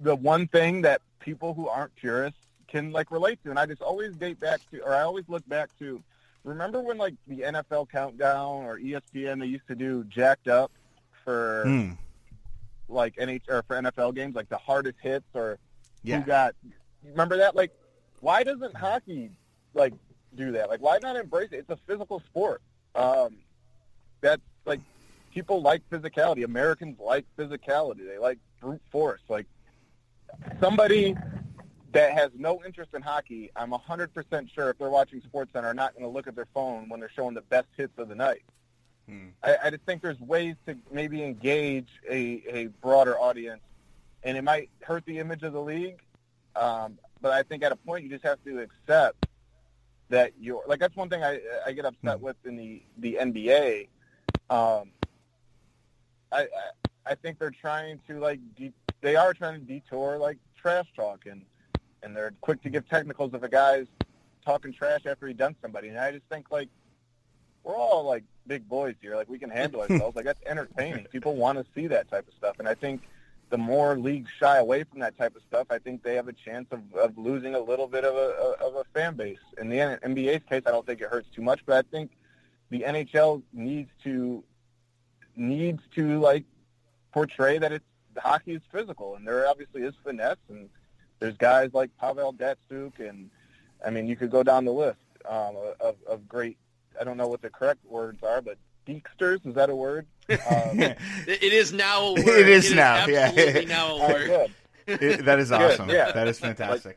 [0.00, 2.38] the one thing that people who aren't purists
[2.68, 3.50] can like relate to.
[3.50, 6.02] And I just always date back to, or I always look back to,
[6.44, 10.70] remember when like the NFL Countdown or ESPN they used to do Jacked Up
[11.24, 11.92] for Hmm.
[12.88, 15.58] like NH or for NFL games, like the hardest hits or
[16.02, 16.20] Yeah.
[16.20, 16.54] who got.
[17.04, 17.54] Remember that?
[17.56, 17.72] Like,
[18.20, 19.30] why doesn't hockey
[19.74, 19.92] like
[20.34, 20.68] do that?
[20.68, 21.56] Like, why not embrace it?
[21.58, 22.62] It's a physical sport.
[22.94, 23.38] Um,
[24.20, 24.80] that's like
[25.32, 26.44] people like physicality.
[26.44, 28.06] Americans like physicality.
[28.06, 29.20] They like brute force.
[29.28, 29.46] Like
[30.60, 31.14] somebody
[31.92, 35.92] that has no interest in hockey, I'm 100% sure if they're watching SportsCenter are not
[35.94, 38.42] going to look at their phone when they're showing the best hits of the night.
[39.08, 39.28] Hmm.
[39.42, 43.62] I, I just think there's ways to maybe engage a, a broader audience,
[44.24, 46.00] and it might hurt the image of the league.
[46.56, 49.26] Um, but I think at a point you just have to accept
[50.08, 52.24] that you're like that's one thing I I get upset Hmm.
[52.24, 53.88] with in the the NBA.
[54.50, 54.90] Um,
[56.32, 56.46] I, I
[57.06, 61.26] I think they're trying to like de- they are trying to detour like trash talk
[61.26, 61.42] and
[62.02, 63.86] and they're quick to give technicals if a guy's
[64.44, 65.88] talking trash after he done somebody.
[65.88, 66.68] And I just think like
[67.64, 69.16] we're all like big boys here.
[69.16, 70.16] Like we can handle ourselves.
[70.16, 71.04] Like that's entertaining.
[71.06, 72.56] People want to see that type of stuff.
[72.58, 73.02] And I think
[73.50, 76.32] the more leagues shy away from that type of stuff, I think they have a
[76.32, 79.38] chance of, of losing a little bit of a of a fan base.
[79.58, 82.12] In the NBA's case, I don't think it hurts too much, but I think
[82.70, 84.42] the NHL needs to
[85.36, 86.44] needs to like
[87.12, 87.84] portray that it's
[88.20, 90.68] hockey is physical, and there obviously is finesse, and
[91.18, 93.30] there's guys like Pavel Datsyuk, and
[93.84, 94.98] I mean you could go down the list
[95.28, 96.56] um, of, of great.
[97.00, 98.56] I don't know what the correct words are, but
[98.86, 100.06] geeksters is that a word?
[100.28, 102.26] Um, It it is now a word.
[102.28, 103.26] It is now, yeah.
[103.28, 104.26] absolutely now a uh, word.
[104.26, 105.00] good.
[105.02, 105.88] It- that is Good, awesome.
[105.90, 106.12] yeah.
[106.12, 106.96] That is fantastic.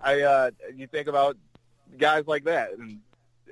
[0.00, 1.36] I uh, you think about
[1.98, 3.00] guys like that, and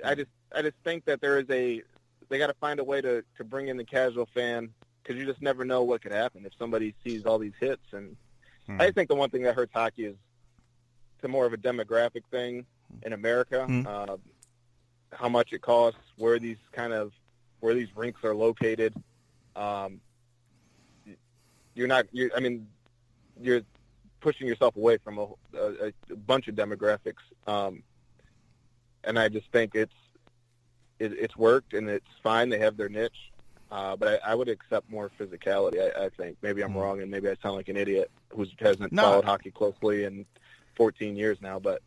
[0.03, 1.81] I just I just think that there is a
[2.29, 4.69] they got to find a way to to bring in the casual fan
[5.01, 7.83] because you just never know what could happen if somebody sees all these hits.
[7.91, 8.15] And
[8.69, 8.79] Hmm.
[8.79, 10.15] I think the one thing that hurts hockey is
[11.21, 12.65] to more of a demographic thing
[13.03, 13.65] in America.
[13.65, 13.87] Hmm.
[13.87, 14.17] Uh,
[15.11, 17.11] how much it costs, where these kind of
[17.61, 18.93] where these rinks are located.
[19.55, 19.99] Um,
[21.73, 22.05] you're not.
[22.11, 22.67] you I mean,
[23.41, 23.61] you're
[24.21, 25.27] pushing yourself away from a,
[25.57, 27.23] a, a bunch of demographics.
[27.47, 27.81] Um,
[29.03, 29.95] and I just think it's
[30.99, 32.49] it, it's worked and it's fine.
[32.49, 33.31] They have their niche,
[33.71, 35.79] uh, but I, I would accept more physicality.
[35.95, 36.81] I, I think maybe I'm Mm.
[36.81, 39.03] wrong and maybe I sound like an idiot who hasn't No.
[39.03, 40.25] followed hockey closely in
[40.75, 41.59] 14 years now.
[41.59, 41.81] But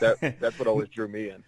[0.00, 1.42] that that's what always drew me in.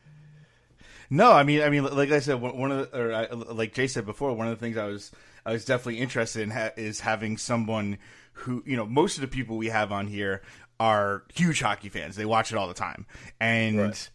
[1.09, 3.75] No, I mean, I mean, like I said, one one of the, or I, like
[3.75, 5.13] Jay said before, one of the things I was
[5.45, 7.99] I was definitely interested in ha- is having someone
[8.33, 10.43] who, you know, most of the people we have on here
[10.81, 12.17] are huge hockey fans.
[12.17, 13.07] They watch it all the time,
[13.41, 14.11] and Right.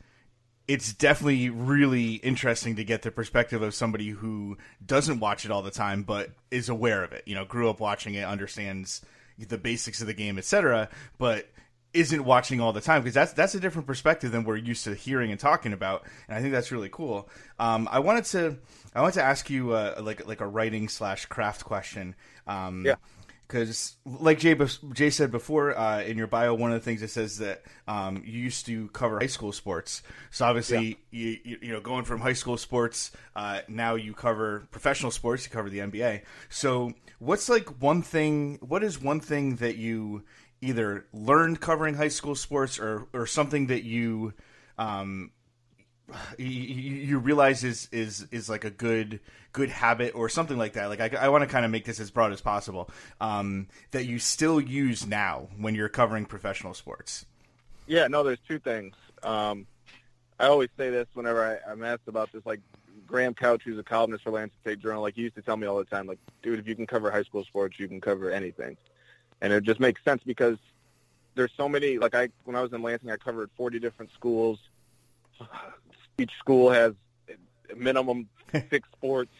[0.72, 5.61] It's definitely really interesting to get the perspective of somebody who doesn't watch it all
[5.61, 7.24] the time, but is aware of it.
[7.26, 9.01] You know, grew up watching it, understands
[9.38, 10.88] the basics of the game, etc.
[11.17, 11.49] But
[11.93, 14.95] isn't watching all the time because that's that's a different perspective than we're used to
[14.95, 17.30] hearing and talking about, and I think that's really cool.
[17.59, 18.57] Um, I wanted to
[18.95, 22.15] I wanted to ask you uh, like like a writing slash craft question.
[22.47, 22.95] Um, Yeah.
[23.52, 24.58] Because, like Jay,
[24.93, 28.24] Jay said before uh, in your bio, one of the things it says that um,
[28.26, 30.04] you used to cover high school sports.
[30.30, 34.68] So obviously, you, you you know, going from high school sports, uh, now you cover
[34.72, 35.43] professional sports.
[35.43, 36.22] You cover the NBA.
[36.49, 38.58] So, what's like one thing?
[38.62, 40.24] What is one thing that you
[40.62, 44.34] either learned covering high school sports, or or something that you
[44.78, 45.32] um,
[46.38, 49.20] you you realize is is is like a good
[49.52, 50.88] good habit or something like that.
[50.88, 52.89] Like I, I want to kind of make this as broad as possible.
[53.20, 57.26] Um, that you still use now when you're covering professional sports.
[57.88, 58.95] Yeah, no, there's two things.
[59.24, 59.68] Um,
[60.39, 62.45] I always say this whenever I, I'm asked about this.
[62.45, 62.62] Like
[63.06, 65.68] Graham Couch, who's a columnist for Lansing State Journal, like he used to tell me
[65.68, 68.32] all the time, like, dude, if you can cover high school sports, you can cover
[68.32, 68.78] anything,
[69.41, 70.58] and it just makes sense because
[71.36, 71.97] there's so many.
[71.97, 74.60] Like I, when I was in Lansing, I covered 40 different schools.
[76.18, 76.93] Each school has
[77.76, 78.28] minimum
[78.70, 79.32] six sports.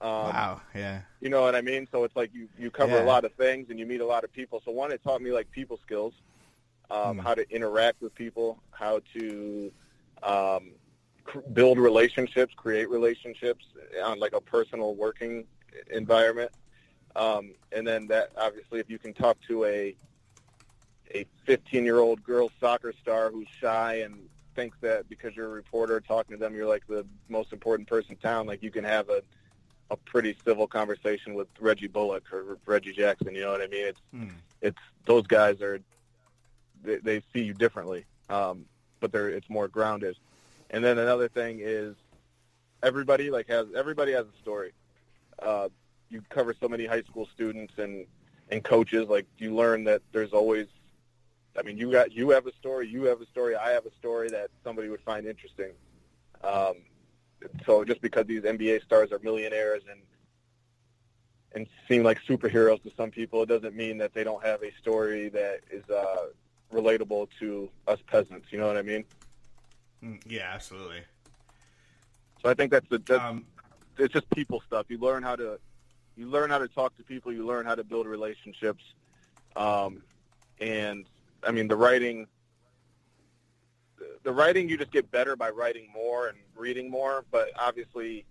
[0.00, 0.60] Um, wow.
[0.74, 1.02] Yeah.
[1.20, 1.88] you know what I mean?
[1.90, 3.02] So it's like you, you cover Yeah.
[3.02, 4.62] a lot of things and you meet a lot of people.
[4.64, 6.14] So one, it taught me like people skills,
[6.90, 7.18] um, Hmm.
[7.18, 9.72] how to interact with people, how to
[10.22, 10.72] um,
[11.24, 13.64] cr- build relationships, create relationships
[14.04, 15.46] on like a personal working
[15.90, 16.50] environment.
[17.16, 19.96] Um, and then that obviously, if you can talk to a
[21.14, 24.28] a 15 year old girl soccer star who's shy and
[24.58, 28.12] thinks that because you're a reporter talking to them, you're like the most important person
[28.12, 29.22] in town, like you can have a
[29.90, 33.34] a pretty civil conversation with Reggie Bullock or Reggie Jackson.
[33.34, 33.86] You know what I mean?
[33.86, 34.28] It's Hmm.
[34.60, 35.78] it's those guys are
[36.82, 38.64] they, they see you differently, um,
[38.98, 40.16] but they're it's more grounded.
[40.70, 41.94] And then another thing is
[42.82, 44.72] everybody like has everybody has a story.
[45.40, 45.68] Uh,
[46.10, 48.06] you cover so many high school students and
[48.50, 49.08] and coaches.
[49.08, 50.66] Like you learn that there's always.
[51.58, 53.94] I mean, you got you have a story, you have a story, I have a
[53.98, 55.72] story that somebody would find interesting.
[56.42, 56.74] Um,
[57.66, 60.00] so just because these NBA stars are millionaires and
[61.54, 64.70] and seem like superheroes to some people, it doesn't mean that they don't have a
[64.80, 66.26] story that is uh,
[66.72, 68.46] relatable to us peasants.
[68.50, 69.04] You know what I mean?
[70.04, 71.00] Mm, Yeah, absolutely.
[72.42, 73.46] So I think that's the that's, Um,
[73.96, 74.86] it's just people stuff.
[74.88, 75.58] You learn how to
[76.16, 77.32] you learn how to talk to people.
[77.32, 78.84] You learn how to build relationships.
[79.56, 80.02] Um,
[80.60, 81.06] and
[81.44, 82.26] I mean the writing.
[84.22, 87.24] The writing you just get better by writing more and reading more.
[87.30, 88.26] But obviously,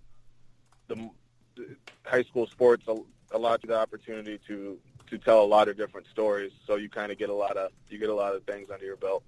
[0.87, 1.09] the,
[1.55, 4.77] the high school sports al- allows you the opportunity to
[5.09, 6.51] to tell a lot of different stories.
[6.65, 8.85] So you kind of get a lot of you get a lot of things under
[8.85, 9.23] your belt.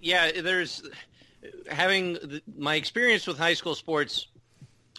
[0.00, 0.82] Yeah, there's
[1.68, 4.28] having the, my experience with high school sports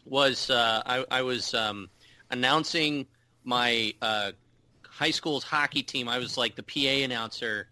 [0.06, 1.90] was uh, I, I was um,
[2.32, 3.06] announcing
[3.44, 4.32] my uh,
[5.02, 6.08] high school's hockey team.
[6.08, 7.68] I was like the PA announcer,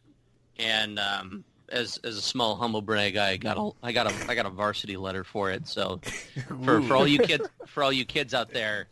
[0.58, 4.34] and um, as as a small humble brag, I got a I got a I
[4.34, 5.68] got a varsity letter for it.
[5.68, 6.02] So
[6.66, 8.88] for for all you kids for all you kids out there,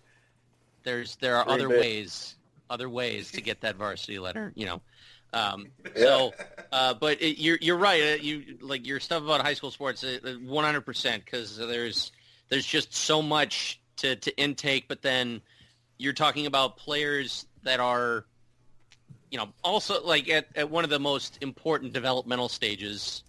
[0.83, 1.79] there's there are Green other Bay.
[1.79, 2.35] ways
[2.69, 4.53] other ways to get that varsity letter.
[4.55, 4.81] You know.
[5.33, 6.31] Um, so,
[6.71, 8.01] uh, but it, you're you're right.
[8.01, 10.05] Uh, you like your stuff about high school sports,
[10.43, 12.11] one hundred percent, because there's
[12.49, 14.87] there's just so much to to intake.
[14.87, 15.41] But then
[15.97, 18.25] you're talking about players that are,
[19.29, 23.23] you know, also like at, at one of the most important developmental stages.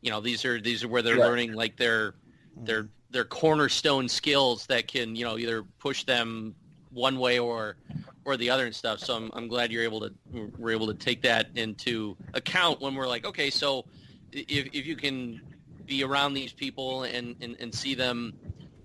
[0.00, 1.28] You know, these are these are where they're Right.
[1.28, 2.64] learning like their mm-hmm.
[2.64, 6.54] their their cornerstone skills that can you know either push them
[6.90, 7.76] one way or
[8.24, 9.00] or the other and stuff.
[9.00, 10.12] So I'm, I'm glad you're able to
[10.58, 13.84] we're able to take that into account when we're like, okay, so
[14.32, 15.40] if if you can
[15.86, 18.32] be around these people and, and, and see them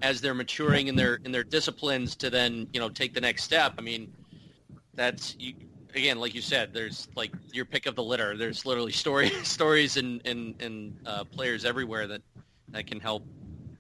[0.02, 3.44] as they're maturing in their in their disciplines to then you know take the next
[3.44, 3.74] step.
[3.78, 4.12] I mean,
[4.98, 5.54] that's you,
[5.96, 8.38] again, like you said, there's like your pick of the litter.
[8.38, 12.22] There's literally story stories and and and uh, players everywhere that
[12.74, 13.26] that can help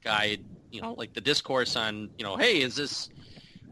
[0.03, 3.09] guide you know like the discourse on you know hey is this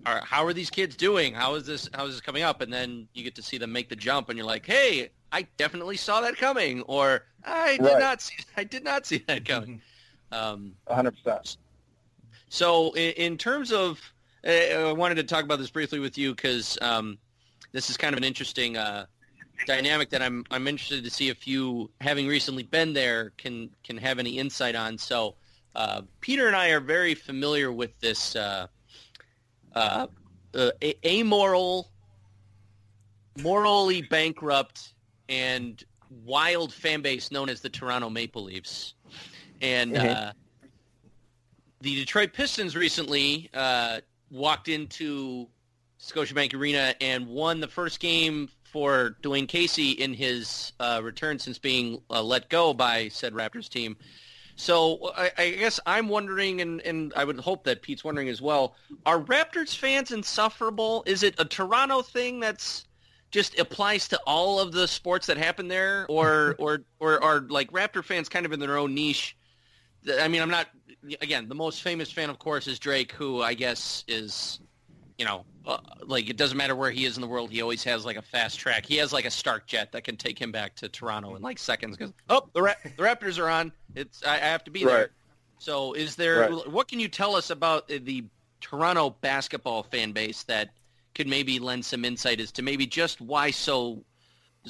[0.06, 1.34] are, how are these kids doing?
[1.34, 1.90] How is this?
[1.94, 2.62] How is this coming up?
[2.62, 5.48] And then you get to see them make the jump, and you're like, "Hey, I
[5.58, 8.00] definitely saw that coming," or "I did Right.
[8.00, 8.36] not see.
[8.58, 9.82] I did not see that coming."
[10.32, 11.58] um, 100%.
[12.50, 14.00] so, in, in terms of,
[14.46, 17.18] uh, I wanted to talk about this briefly with you because um,
[17.76, 19.06] this is kind of an interesting uh,
[19.68, 23.98] dynamic that I'm I'm interested to see if you, having recently been there, can can
[23.98, 24.98] have any insight on.
[24.98, 25.36] So,
[25.76, 28.68] uh, Peter and I are very familiar with this uh,
[29.76, 30.08] uh,
[30.54, 30.72] uh,
[31.06, 31.92] amoral,
[33.42, 34.94] morally bankrupt,
[35.28, 35.84] and
[36.24, 38.96] wild fan base known as the Toronto Maple Leafs,
[39.62, 39.94] and.
[39.94, 40.16] Mhm.
[40.16, 40.32] Uh,
[41.82, 44.00] the Detroit Pistons recently uh,
[44.32, 45.48] walked into
[46.06, 51.58] Scotiabank Arena and won the first game for Dwayne Casey in his uh, return since
[51.58, 53.98] being uh, let go by said Raptors team.
[54.56, 58.42] So I, I guess I'm wondering, and, and I would hope that Pete's wondering as
[58.42, 58.76] well,
[59.06, 61.04] are Raptors fans insufferable?
[61.06, 62.86] Is it a Toronto thing that's
[63.32, 67.72] just applies to all of the sports that happen there, or or or are like
[67.72, 69.36] Raptor fans kind of in their own niche?
[70.20, 70.68] I mean, I'm not.
[71.22, 74.60] Again, the most famous fan, of course, is Drake, who I guess is,
[75.18, 77.84] you know, uh, like it doesn't matter where he is in the world, he always
[77.84, 78.86] has like a fast track.
[78.86, 81.58] He has like a Stark jet that can take him back to Toronto in like
[81.58, 81.98] seconds.
[81.98, 83.72] Because oh, the Ra- the Raptors are on.
[83.96, 85.12] It's I, I have to be there.
[85.58, 86.42] So, is there?
[86.42, 86.72] Right.
[86.72, 88.26] What can you tell us about the
[88.62, 90.70] Toronto basketball fan base that
[91.14, 94.04] could maybe lend some insight as to maybe just why so,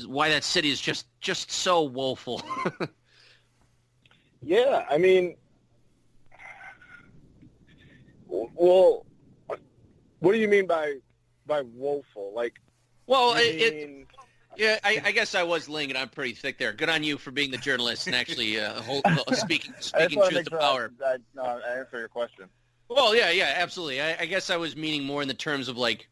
[0.06, 2.42] why that city is just just so woeful?
[4.46, 5.36] Yeah, I mean,
[8.28, 9.08] well,
[10.26, 10.96] what do you mean by
[11.46, 12.34] by woeful?
[12.36, 12.56] Like,
[13.06, 14.08] well, it, it,
[14.58, 16.74] Yeah, I, I guess I was laying it on pretty thick there.
[16.74, 18.82] Good on you for being the journalist and actually uh,
[19.34, 20.92] speaking speaking truth to sure power.
[21.06, 22.46] I, I, no, I answer your question.
[22.90, 24.02] Well, yeah, yeah, absolutely.
[24.02, 26.08] I, I guess I was meaning more in the terms of like,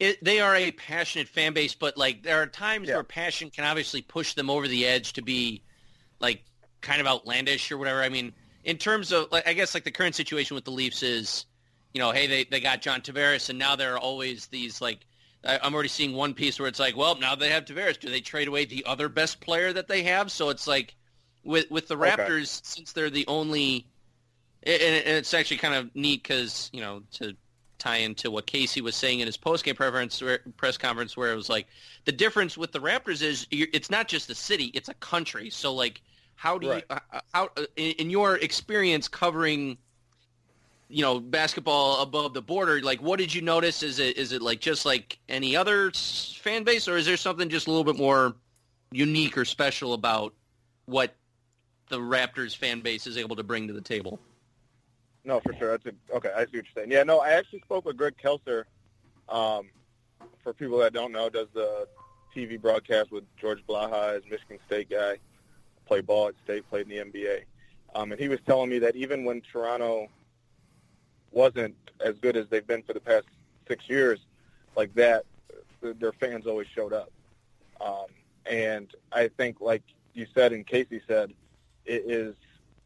[0.00, 2.94] it, they are a passionate fan base, but like there are times Yeah.
[2.94, 5.62] where passion can obviously push them over the edge to be
[6.20, 6.44] like
[6.80, 8.02] kind of outlandish or whatever.
[8.02, 8.32] I mean,
[8.64, 11.44] in terms of like, I guess like the current situation with the Leafs is,
[11.94, 15.06] you know, hey, they they got John Tavares, and now there are always these like.
[15.46, 18.00] I- I'm already seeing one piece where it's like, well, now they have Tavares.
[18.00, 20.32] Do they trade away the other best player that they have?
[20.32, 20.96] So it's like,
[21.44, 22.30] with with the Okay.
[22.30, 23.88] Raptors, since they're the only
[24.62, 27.36] and, and it's actually kind of neat because you know to
[27.78, 30.22] tie into what Casey was saying in his postgame preference
[30.56, 31.66] press conference, where it was like
[32.04, 35.50] the difference with the Raptors is you're, it's not just a city; it's a country.
[35.50, 36.02] So like,
[36.36, 36.82] how do Right.
[36.90, 36.96] you
[37.32, 39.78] how uh, in your experience covering?
[40.94, 42.80] You know, basketball above the border.
[42.80, 43.82] Like, what did you notice?
[43.82, 47.48] Is it is it like just like any other fan base, or is there something
[47.48, 48.34] just a little bit more
[48.92, 50.34] unique or special about
[50.86, 51.14] what
[51.88, 54.20] the Raptors fan base is able to bring to the table?
[55.24, 55.70] No, for sure.
[55.72, 56.30] That's a, okay.
[56.30, 56.92] I see what you're saying.
[56.92, 58.64] Yeah, no, I actually spoke with Greg Kelser.
[59.28, 59.70] Um,
[60.44, 61.88] for people that don't know, does the
[62.36, 65.16] TV broadcast with George Blaha, as Michigan State guy,
[65.86, 67.42] played ball at State, played in the NBA,
[67.94, 70.08] um, and he was telling me that even when Toronto
[71.34, 73.26] wasn't as good as they've been for the past
[73.68, 74.20] six years,
[74.76, 75.24] like that,
[75.80, 77.10] their fans always showed up.
[77.80, 78.06] Um,
[78.46, 79.82] and I think, like
[80.14, 81.32] you said and Casey said,
[81.84, 82.34] it is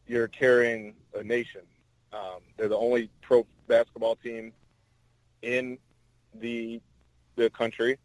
[0.07, 1.61] you're carrying a nation.
[2.11, 4.51] Um, they're the only pro basketball team
[5.41, 5.77] in
[6.33, 6.81] the
[7.35, 7.97] the country.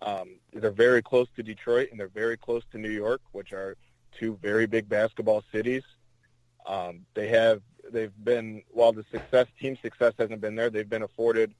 [0.00, 3.76] Um, they're very close to Detroit and they're very close to New York, which are
[4.18, 5.82] two very big basketball cities.
[6.66, 7.60] Um, they have
[7.92, 11.54] they've been while the success team success hasn't been there, they've been afforded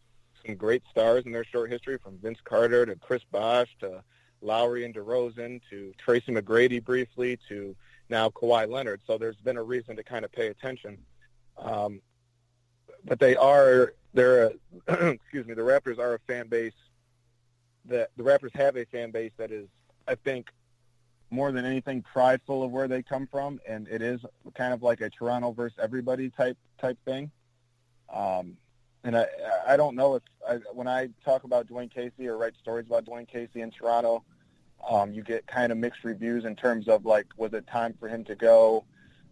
[0.47, 4.03] some great stars in their short history, from Vince Carter to Chris Bosh to
[4.41, 7.75] Lowry and DeRozan to Tracy McGrady briefly to
[8.09, 9.01] now Kawhi Leonard.
[9.07, 10.99] So there's been a reason to kind of pay attention.
[11.59, 12.01] Um,
[13.05, 14.53] but they are they're a,
[15.11, 16.73] excuse me the Raptors are a fan base
[17.87, 19.69] that the Raptors have a fan base that is
[20.07, 20.49] I think
[21.31, 24.21] more than anything prideful of where they come from, and it is
[24.55, 27.31] kind of like a Toronto versus everybody type type thing.
[28.13, 28.57] Um,
[29.05, 29.27] and I
[29.67, 33.05] I don't know if I, when I talk about Dwayne Casey or write stories about
[33.05, 34.25] Dwayne Casey in Toronto,
[34.89, 38.09] um, you get kind of mixed reviews in terms of like was it time for
[38.09, 38.85] him to go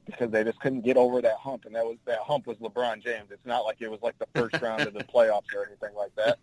[0.04, 3.02] because they just couldn't get over that hump, and that was that hump was LeBron
[3.02, 3.30] James.
[3.30, 6.14] It's not like it was like the first round of the playoffs or anything like
[6.16, 6.38] that.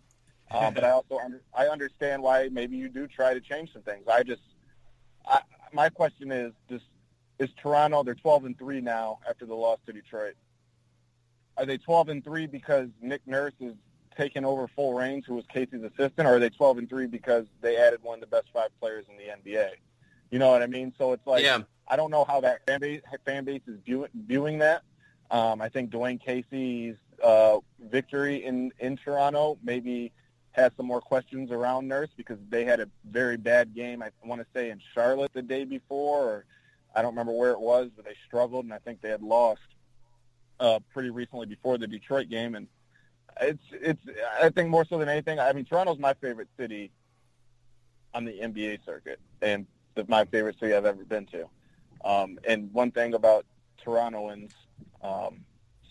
[0.50, 3.82] Um, but I also under, I understand why maybe you do try to change some
[3.82, 4.06] things.
[4.06, 4.42] I just
[5.26, 5.40] I,
[5.72, 6.80] my question is, does,
[7.38, 8.02] is Toronto?
[8.02, 10.34] They're 12 and three now after the loss to Detroit.
[11.56, 13.74] Are they 12 and three because Nick Nurse is
[14.16, 17.46] taking over full reins, who was Casey's assistant, or are they 12 and three because
[17.60, 19.70] they added one of the best five players in the NBA?
[20.30, 20.92] You know what I mean?
[20.98, 21.62] So it's like Yeah.
[21.86, 24.82] I don't know how that fan base, fan base is viewing, viewing that.
[25.30, 30.12] Um, I think Dwayne Casey's uh, victory in in Toronto maybe
[30.54, 34.02] has some more questions around Nurse because they had a very bad game.
[34.02, 36.44] I want to say in Charlotte the day before, or
[36.94, 39.62] I don't remember where it was, but they struggled, and I think they had lost
[40.60, 42.54] uh, pretty recently before the Detroit game.
[42.54, 42.68] And
[43.40, 44.00] it's it's
[44.40, 45.40] I think more so than anything.
[45.40, 46.92] I mean, Toronto's my favorite city
[48.14, 51.48] on the NBA circuit, and the, my favorite city I've ever been to.
[52.04, 53.44] Um, and one thing about
[53.84, 54.52] Torontoans,
[55.02, 55.40] um,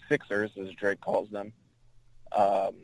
[0.07, 1.51] Sixers, as Drake calls them,
[2.31, 2.75] um,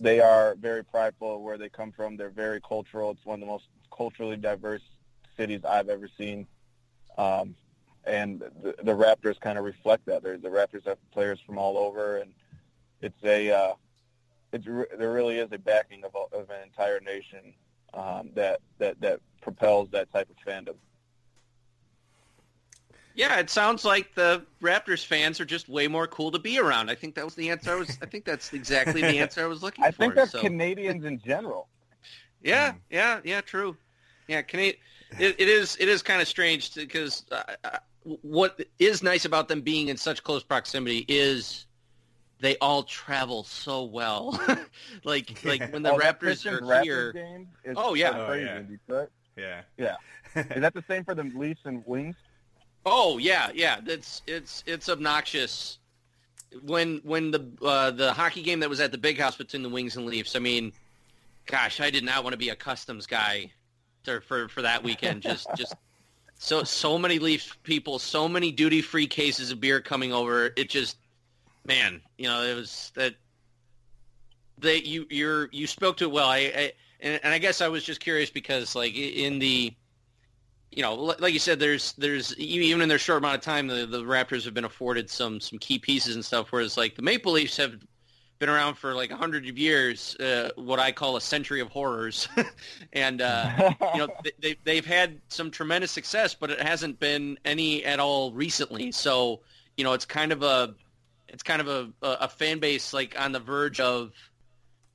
[0.00, 2.16] they are very prideful of where they come from.
[2.16, 3.10] They're very cultural.
[3.10, 4.82] It's one of the most culturally diverse
[5.36, 6.46] cities I've ever seen.
[7.18, 7.54] Um,
[8.04, 10.22] and the, the Raptors kind of reflect that.
[10.22, 12.32] They're, the Raptors have players from all over, and
[13.02, 13.74] it's a uh,
[14.52, 17.54] it's re- there really is a backing of, of an entire nation
[17.94, 20.76] um, that that that propels that type of fandom.
[23.14, 26.90] Yeah, it sounds like the Raptors fans are just way more cool to be around.
[26.90, 27.98] I think that was the answer I was.
[28.02, 29.96] I think that's exactly the answer I was looking I for.
[29.98, 30.40] think that's so.
[30.40, 31.68] Canadians in general.
[32.42, 33.76] Yeah, yeah, yeah, true.
[34.26, 34.76] Yeah, Canadian.
[35.18, 35.76] It, it is.
[35.78, 37.76] It is kind of strange because uh, uh,
[38.22, 41.66] what is nice about them being in such close proximity is
[42.40, 44.40] they all travel so well.
[45.04, 46.82] like like when the Oh, Raptors are Raptors
[47.12, 47.46] here.
[47.76, 48.18] Oh, yeah.
[48.18, 48.56] Oh, crazy yeah.
[48.58, 49.06] in
[49.36, 49.60] Yeah.
[49.76, 49.96] Yeah,
[50.34, 52.16] is that the same for the Leafs and Wings?
[52.86, 53.80] Oh yeah, yeah.
[53.82, 55.78] That's it's it's obnoxious.
[56.64, 59.68] When when the uh, the hockey game that was at the big house between the
[59.68, 60.34] Wings and Leafs.
[60.34, 60.72] I mean,
[61.46, 63.52] gosh, I did not want to be a customs guy
[64.04, 65.22] to, for for that weekend.
[65.22, 65.74] Just just
[66.38, 70.50] so so many Leafs people, so many duty free cases of beer coming over.
[70.56, 70.96] It just
[71.66, 73.14] man, you know, it was that
[74.58, 76.28] they you you're you spoke to it well.
[76.28, 79.74] I, I and, and I guess I was just curious because like in the
[80.72, 83.86] you know, like you said, there's there's even in their short amount of time, the,
[83.86, 86.52] the Raptors have been afforded some some key pieces and stuff.
[86.52, 87.74] Whereas like the Maple Leafs have
[88.38, 91.68] been around for like a hundred of years, uh, what I call a century of
[91.68, 92.28] horrors,
[92.92, 97.38] and uh, you know they, they they've had some tremendous success, but it hasn't been
[97.44, 98.92] any at all recently.
[98.92, 99.40] So
[99.76, 100.74] you know, it's kind of a
[101.28, 104.12] it's kind of a, a fan base like on the verge of,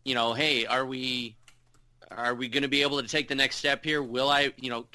[0.04, 1.36] you know, hey, are we
[2.12, 4.02] are we going to be able to take the next step here?
[4.04, 4.86] Will I, you know,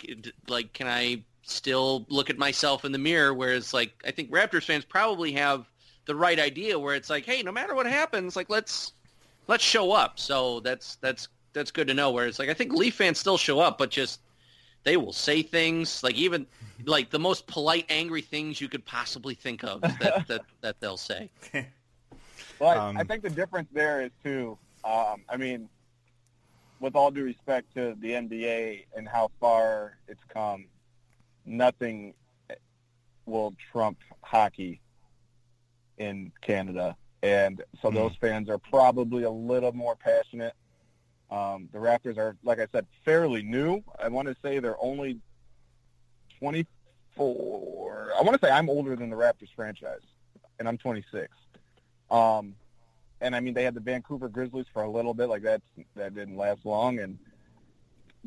[0.48, 3.34] like, can I still look at myself in the mirror?
[3.34, 5.68] Whereas, like, I think Raptors fans probably have
[6.06, 8.92] the right idea where it's like, hey, no matter what happens, like, let's
[9.46, 10.18] let's show up.
[10.18, 12.10] So that's that's that's good to know.
[12.10, 14.20] Whereas, like, I think Leaf fans still show up, but just
[14.84, 16.46] they will say things like even
[16.86, 20.96] like the most polite, angry things you could possibly think of that that, that they'll
[20.96, 21.30] say.
[22.58, 24.58] Well, I, Um, I think the difference there is too.
[24.84, 25.66] Um, I mean,
[26.80, 30.64] with all due respect to the NBA and how far it's come,
[31.44, 32.14] nothing
[33.26, 34.80] will trump hockey
[35.98, 36.96] in Canada.
[37.22, 40.54] and so those fans are probably a little more passionate.
[41.30, 43.82] Um, the Raptors are, like I said, fairly new.
[44.02, 45.18] I want to say they're only
[46.38, 48.12] 24.
[48.18, 50.00] I want to say I'm older than the Raptors franchise,
[50.58, 51.28] and I'm 26.
[52.10, 52.54] Um,
[53.20, 55.62] and I mean, they had the Vancouver Grizzlies for a little bit, like that.
[55.96, 57.18] That didn't last long, and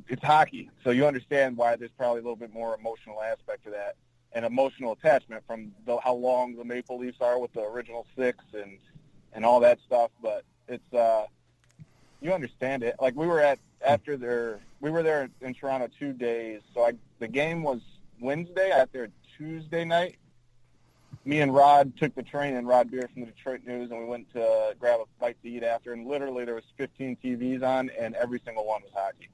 [0.08, 3.70] it's hockey, so you understand why there's probably a little bit more emotional aspect to
[3.72, 3.96] that,
[4.34, 8.44] and emotional attachment from the, how long the Maple Leafs are with the original six
[8.54, 8.78] and
[9.34, 10.12] and all that stuff.
[10.22, 11.26] But it's uh,
[12.22, 12.96] you understand it.
[13.00, 16.94] Like we were at after their we were there in Toronto two days, so I
[17.20, 17.82] the game was
[18.20, 18.72] Wednesday.
[18.72, 20.18] I got there Tuesday night.
[21.26, 24.06] Me and Rod took the train and Rod Beard from the Detroit News, and we
[24.06, 25.94] went to uh, grab a bite to eat after.
[25.94, 29.30] And literally, there was 15 TVs on, and every single one was hockey.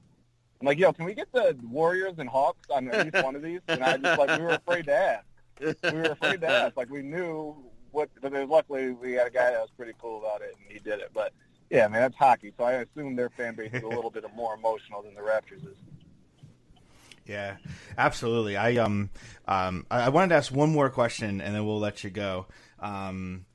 [0.60, 3.42] I'm like, yo, can we get the Warriors and Hawks on at least one of
[3.42, 3.60] these?
[3.66, 5.24] And I just like we were afraid to ask.
[5.60, 6.76] We were afraid to ask.
[6.76, 7.56] Like we knew
[7.90, 8.08] what.
[8.20, 11.00] But luckily, we had a guy that was pretty cool about it, and he did
[11.00, 11.10] it.
[11.12, 11.32] But
[11.70, 12.52] yeah, man, that's hockey.
[12.56, 15.64] So I assume their fan base is a little bit more emotional than the Raptors
[15.66, 15.76] is.
[17.26, 17.56] Yeah,
[17.96, 18.56] absolutely.
[18.56, 19.10] I um
[19.46, 22.46] um I I wanted to ask one more question and then we'll let you go.
[22.80, 23.46] Um,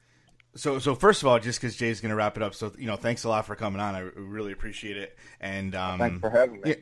[0.55, 2.87] so so first of all, just because Jay's going to wrap it up, so you
[2.87, 3.95] know, thanks a lot for coming on.
[3.95, 5.17] I really appreciate it.
[5.41, 6.69] And um, Thanks for having me.
[6.69, 6.75] yeah,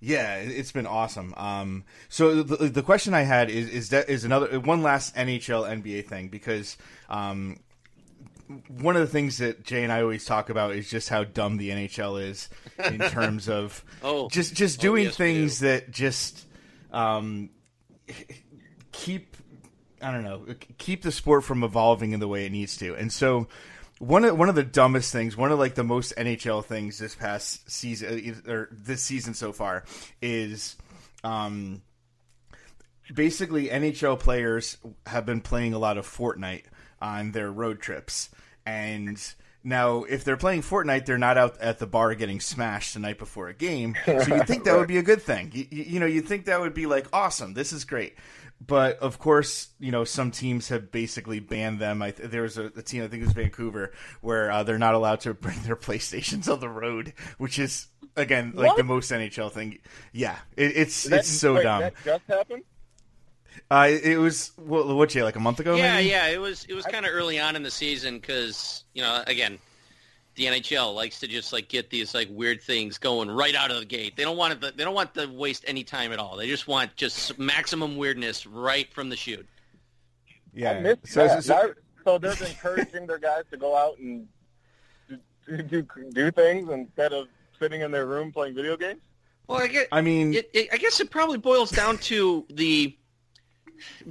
[0.00, 1.34] yeah, it- it's been awesome.
[1.36, 5.68] Um, so the, the question I had is is that is another one last NHL
[5.82, 6.78] NBA thing because
[7.10, 7.58] um,
[8.68, 11.56] one of the things that Jay and I always talk about is just how dumb
[11.56, 12.48] the NHL is
[12.84, 14.28] in terms of Oh.
[14.28, 15.66] just just Oh, doing yes, things do.
[15.66, 16.46] that just
[16.92, 17.50] um,
[18.92, 19.36] keep
[20.02, 20.44] I don't know
[20.78, 22.94] keep the sport from evolving in the way it needs to.
[22.94, 23.48] And so
[23.98, 27.14] one of one of the dumbest things, one of like the most NHL things this
[27.14, 29.84] past season or this season so far
[30.20, 30.76] is
[31.22, 31.80] um
[33.14, 34.76] basically NHL players
[35.06, 36.64] have been playing a lot of Fortnite
[37.04, 38.30] on their road trips.
[38.64, 39.20] And
[39.62, 43.18] now if they're playing Fortnite, they're not out at the bar getting smashed the night
[43.18, 43.94] before a game.
[44.06, 45.50] So you'd think that would be a good thing.
[45.52, 47.52] You, you, you know, you'd think that would be like awesome.
[47.54, 48.14] This is great.
[48.66, 52.00] But of course, you know, some teams have basically banned them.
[52.00, 53.92] I, there was a, a team, I think it was Vancouver,
[54.22, 58.52] where uh, they're not allowed to bring their PlayStations on the road, which is again
[58.54, 58.76] like What?
[58.78, 59.80] the most NHL thing.
[60.12, 61.80] Yeah, it, it's that- it's so wait, dumb.
[61.82, 62.62] That just happened.
[63.70, 65.74] Uh, it was what, what Jay, like a month ago.
[65.74, 66.10] Yeah, maybe?
[66.10, 69.22] yeah, it was it was kind of early on in the season because you know
[69.26, 69.58] again,
[70.34, 73.78] the NHL likes to just like get these like weird things going right out of
[73.78, 74.16] the gate.
[74.16, 74.76] They don't want it.
[74.76, 76.36] They don't want to waste any time at all.
[76.36, 79.46] They just want just maximum weirdness right from the shoot.
[80.52, 80.72] yeah.
[80.84, 81.44] I so, that.
[81.44, 81.72] so- Now-
[82.04, 84.28] so they're encouraging their guys to go out and
[85.48, 87.28] do, do, do things instead of
[87.58, 89.00] sitting in their room playing video games.
[89.46, 89.88] Well, I get.
[89.90, 92.94] I mean, It, it, I guess it probably boils down to the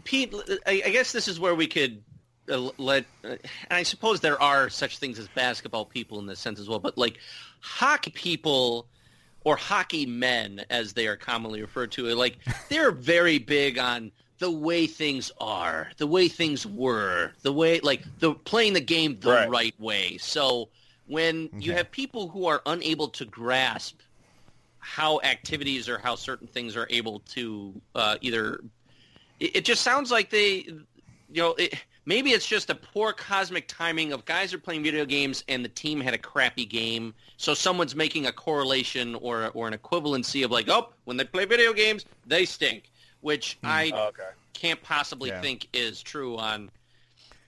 [0.03, 0.33] Pete.
[0.65, 2.03] I, I guess this is where we could
[2.49, 3.39] uh, let, uh, and
[3.71, 6.97] I suppose there are such things as basketball people in this sense as well, but
[6.97, 7.17] like
[7.61, 8.87] hockey people
[9.45, 12.37] or hockey men, as they are commonly referred to, like
[12.69, 18.03] they're very big on the way things are, the way things were, the way like
[18.19, 19.49] the playing the game the Right.
[19.49, 20.17] right way.
[20.17, 20.69] So
[21.07, 23.99] when you have people who are unable to grasp
[24.79, 28.59] how activities or how certain things are able to uh, either
[29.43, 30.65] it, it just sounds like they
[31.31, 31.75] you know it,
[32.05, 35.69] maybe it's just a poor cosmic timing of guys are playing video games and the
[35.69, 40.51] team had a crappy game so someone's making a correlation or or an equivalency of
[40.51, 42.89] like oh when they play video games they stink
[43.21, 43.67] which hmm.
[43.67, 44.29] i Oh, okay.
[44.53, 45.41] can't possibly Yeah.
[45.41, 46.71] think is true on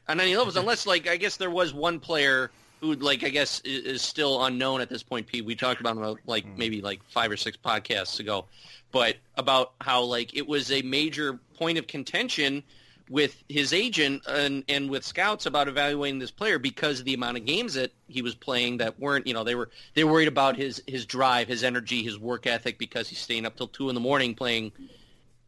[0.08, 2.52] on any levels unless like I guess there was one player
[2.86, 5.28] who like I guess i- is still unknown at this point.
[5.28, 8.46] Pete, we talked about him uh, like maybe like five or six podcasts ago,
[8.92, 12.64] but about how like it was a major point of contention
[13.10, 17.38] with his agent and and with scouts about evaluating this player because of the amount
[17.38, 20.28] of games that he was playing that weren't you know they were they were worried
[20.28, 23.90] about his his drive, his energy, his work ethic because he's staying up till two
[23.90, 24.72] in the morning playing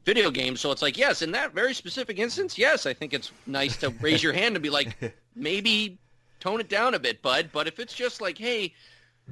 [0.05, 0.61] video games.
[0.61, 3.89] So it's like, yes, in that very specific instance, yes, I think it's nice to
[4.01, 4.95] raise your hand and be like,
[5.35, 5.97] maybe
[6.39, 7.49] tone it down a bit, bud.
[7.51, 8.73] But if it's just like, hey,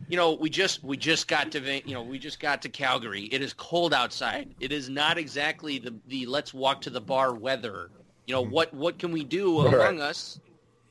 [0.08, 3.24] you know, we just we just got to you know we just got to Calgary.
[3.32, 4.54] It is cold outside.
[4.60, 7.90] It is not exactly the the let's walk to the bar weather.
[8.28, 9.74] You know what what can we do Right.
[9.74, 10.40] among us?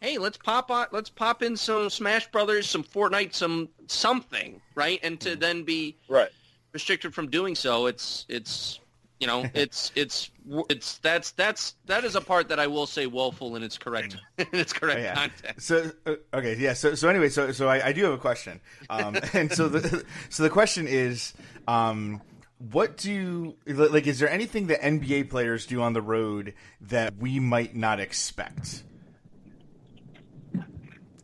[0.00, 5.00] Hey, let's pop on, let's pop in some Smash Brothers, some Fortnite, some something, right?
[5.02, 5.40] And to mm-hmm.
[5.40, 6.28] then be Right.
[6.72, 8.80] restricted from doing so it's it's
[9.24, 10.30] you know it's it's
[10.68, 14.18] it's that's that's that is a part that i will say woeful in its correct
[14.36, 15.14] in its correct Oh, yeah.
[15.14, 16.74] context So uh, okay, yeah.
[16.74, 18.60] So so anyway, so so I, I do have a question,
[18.90, 21.32] um, and so the so the question is,
[21.66, 22.20] um,
[22.58, 24.06] what do like?
[24.06, 26.52] Is there anything that NBA players do on the road
[26.82, 28.82] that we might not expect?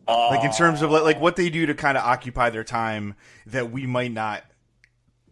[0.07, 3.15] like in terms of like, like what they do to kind of occupy their time
[3.45, 4.43] that we might not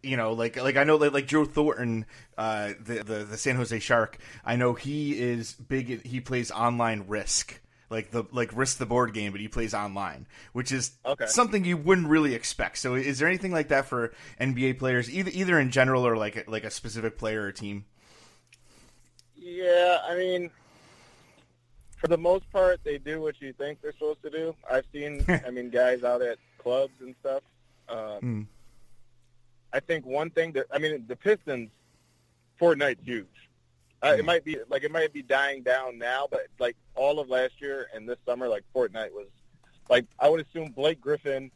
[0.01, 2.05] you know like like i know like, like joe thornton
[2.39, 7.05] uh the, the the san jose shark i know he is big he plays online
[7.07, 7.61] risk
[7.91, 11.25] like the like risk the board game but he plays online which is Okay.
[11.25, 15.31] something you wouldn't really expect so is there anything like that for nba players either
[15.33, 17.85] either in general or like like a specific player or team
[19.35, 20.51] Yeah, I mean,
[21.97, 24.55] for the most part, they do what you think they're supposed to do.
[24.69, 27.43] I've seen, I mean, guys out at clubs and stuff.
[27.89, 28.43] Um, Hmm.
[29.73, 31.69] I think one thing that, I mean, the Pistons,
[32.59, 33.27] Fortnite's huge.
[34.01, 34.19] Uh, Hmm.
[34.19, 37.53] It might be like it might be dying down now, but like all of last
[37.59, 39.27] year and this summer, like Fortnite was,
[39.89, 41.51] like I would assume Blake Griffin,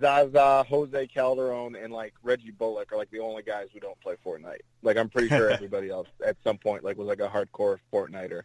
[0.00, 4.16] Zaza, Jose Calderon, and like Reggie Bullock are like the only guys who don't play
[4.24, 4.62] Fortnite.
[4.82, 8.42] Like I'm pretty sure everybody else at some point like was like a hardcore Fortniter.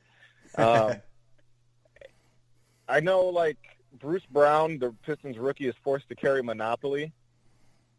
[0.58, 0.96] Um,
[2.88, 3.58] I know like
[4.00, 7.12] Bruce Brown, the Pistons rookie, is forced to carry Monopoly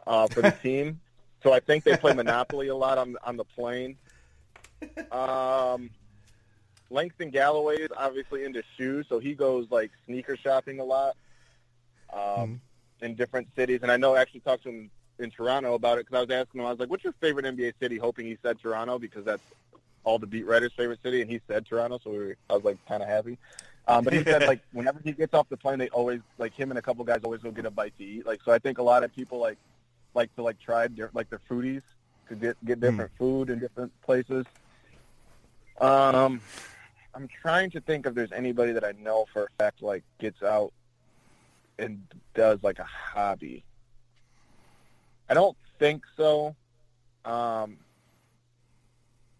[0.06, 1.00] uh, for the team,
[1.42, 3.96] so I think they play Monopoly a lot on on the plane.
[5.10, 5.90] Um,
[6.90, 11.16] Langston Galloway is obviously into shoes, so he goes like sneaker shopping a lot
[12.12, 12.60] um,
[13.00, 13.80] in different cities.
[13.82, 16.30] And I know I actually talked to him in Toronto about it because I was
[16.30, 19.24] asking him, I was like, "What's your favorite NBA city?" Hoping he said Toronto because
[19.24, 19.42] that's
[20.04, 22.64] all the beat writers' favorite city, and he said Toronto, so we were, I was
[22.64, 23.38] like kind of happy.
[23.88, 26.70] Um, but he said like whenever he gets off the plane, they always like him
[26.70, 28.26] and a couple guys always go get a bite to eat.
[28.26, 29.58] Like so, I think a lot of people like
[30.14, 31.82] like to like try like their foodies
[32.28, 34.46] to get get different food in different places.
[35.80, 36.40] Um,
[37.14, 40.42] I'm trying to think if there's anybody that I know for a fact like gets
[40.42, 40.72] out
[41.78, 42.02] and
[42.34, 43.64] does like a hobby.
[45.28, 46.54] I don't think so.
[47.24, 47.78] Um,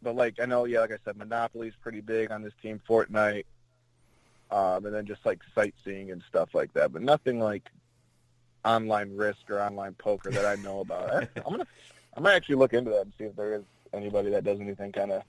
[0.03, 2.81] but like I know, yeah, like I said, Monopoly's pretty big on this team.
[2.89, 3.45] Fortnite,
[4.51, 6.93] um, and then just like sightseeing and stuff like that.
[6.93, 7.71] But nothing like
[8.65, 11.11] online risk or online poker that I know about.
[11.11, 11.67] I, I'm gonna,
[12.17, 14.93] I might actually look into that and see if there is anybody that does anything
[14.93, 15.23] kind of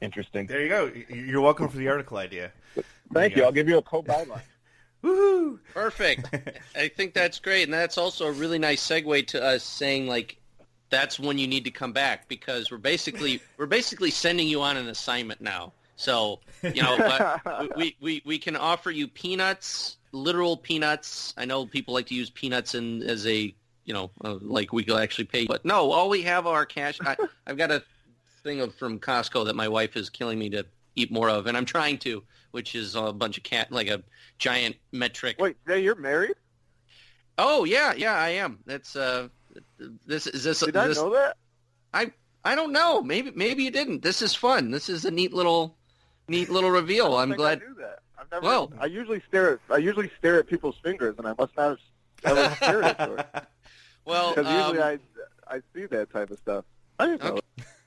[0.00, 0.46] interesting.
[0.46, 2.52] there you go you're welcome for the article idea
[3.12, 3.46] Thank you you.
[3.46, 4.42] I'll give you a co byline.
[5.04, 5.58] Woohoo!
[5.72, 6.28] Perfect.
[6.76, 10.38] I think that's great, and that's also a really nice segue to us saying like
[10.90, 14.76] that's when you need to come back because we're basically we're basically sending you on
[14.76, 15.72] an assignment now.
[15.96, 21.34] So you know, but we, we we can offer you peanuts, literal peanuts.
[21.36, 23.54] I know people like to use peanuts in as a
[23.84, 26.98] you know uh, like we could actually pay, but no, all we have are cash.
[27.00, 27.82] I, I've got a
[28.42, 30.64] thing of from Costco that my wife is killing me to
[30.96, 34.02] eat more of, and I'm trying to, which is a bunch of cat like a
[34.38, 36.34] giant metric Wait, Jay, you're married?
[37.38, 38.58] Oh yeah, yeah, I am.
[38.66, 39.28] That's uh,
[40.06, 40.60] this is this.
[40.60, 41.36] Did I know that?
[41.94, 42.12] I
[42.44, 43.02] I don't know.
[43.02, 44.02] Maybe maybe you didn't.
[44.02, 44.70] This is fun.
[44.70, 45.76] This is a neat little
[46.28, 47.16] neat little reveal.
[47.16, 47.62] I'm glad.
[47.62, 48.00] I knew that.
[48.32, 48.46] I've never.
[48.46, 49.58] Well- I usually stare at.
[49.70, 51.78] I usually stare at people's fingers, and I must not
[52.24, 53.24] have ever stared at them.
[54.04, 55.00] Well, Because usually um,
[55.48, 56.64] I I see that type of stuff.
[56.98, 57.38] I didn't know.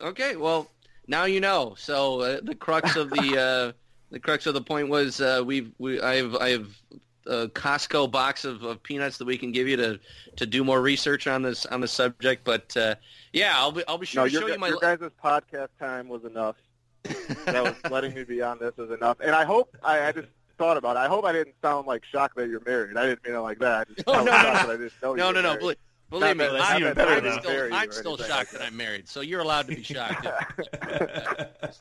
[0.01, 0.35] okay.
[0.35, 0.69] Well,
[1.07, 1.73] now you know.
[1.79, 3.71] So uh, the crux of the uh,
[4.11, 6.79] the crux of the point was uh, we've we I've I've
[7.25, 9.99] a Costco box of, of peanuts that we can give you to
[10.35, 12.43] to do more research on this on the subject.
[12.43, 12.95] But uh,
[13.33, 14.67] yeah, I'll be I'll be sure No, to your, show you my.
[14.67, 16.55] your guys' podcast time was enough.
[17.03, 19.17] That was letting me be on this is enough.
[19.21, 20.27] And I hope I, I just
[20.57, 20.99] thought about it.
[20.99, 22.97] I hope I didn't sound like shocked that you're married.
[22.97, 23.87] I didn't mean it like that.
[23.87, 25.57] I just Oh, no, no, I didn't know no, no, no.
[25.57, 25.77] Believe,
[26.09, 29.07] believe me, I'm, even better I'm still, I'm still shocked that I'm married.
[29.07, 30.25] So you're allowed to be shocked.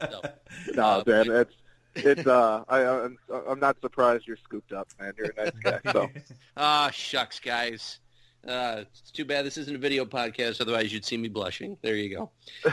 [0.00, 0.22] So,
[0.74, 1.54] no, uh, man, it's
[1.96, 2.26] it's.
[2.26, 3.18] Uh, I, I'm
[3.48, 5.12] I'm not surprised you're scooped up, man.
[5.18, 5.80] You're a nice guy.
[5.92, 6.08] So
[6.56, 7.98] Ah, shucks, guys.
[8.46, 10.60] Uh, it's too bad this isn't a video podcast.
[10.60, 11.76] Otherwise, you'd see me blushing.
[11.82, 12.30] There you go.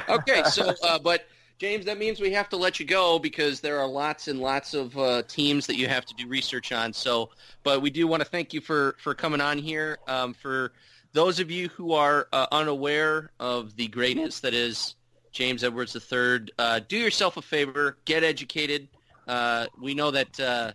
[0.08, 1.28] Okay, so, uh, but
[1.60, 4.76] James, that means we have to let you go because there are lots and lots
[4.76, 6.94] of uh, teams that you have to do research on.
[6.94, 7.32] So,
[7.64, 9.98] but we do want to thank you for for coming on here.
[10.08, 10.74] Um, for
[11.14, 14.96] those of you who are uh, unaware of the greatness that is
[15.32, 18.88] James Edwards III, uh, do yourself a favor, get educated.
[19.28, 20.40] Uh, we know that.
[20.40, 20.72] Uh,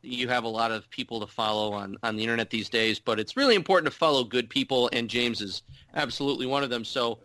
[0.00, 3.18] you have a lot of people to follow on, on the internet these days, but
[3.18, 6.84] it's really important to follow good people, and James is absolutely one of them.
[6.84, 7.18] So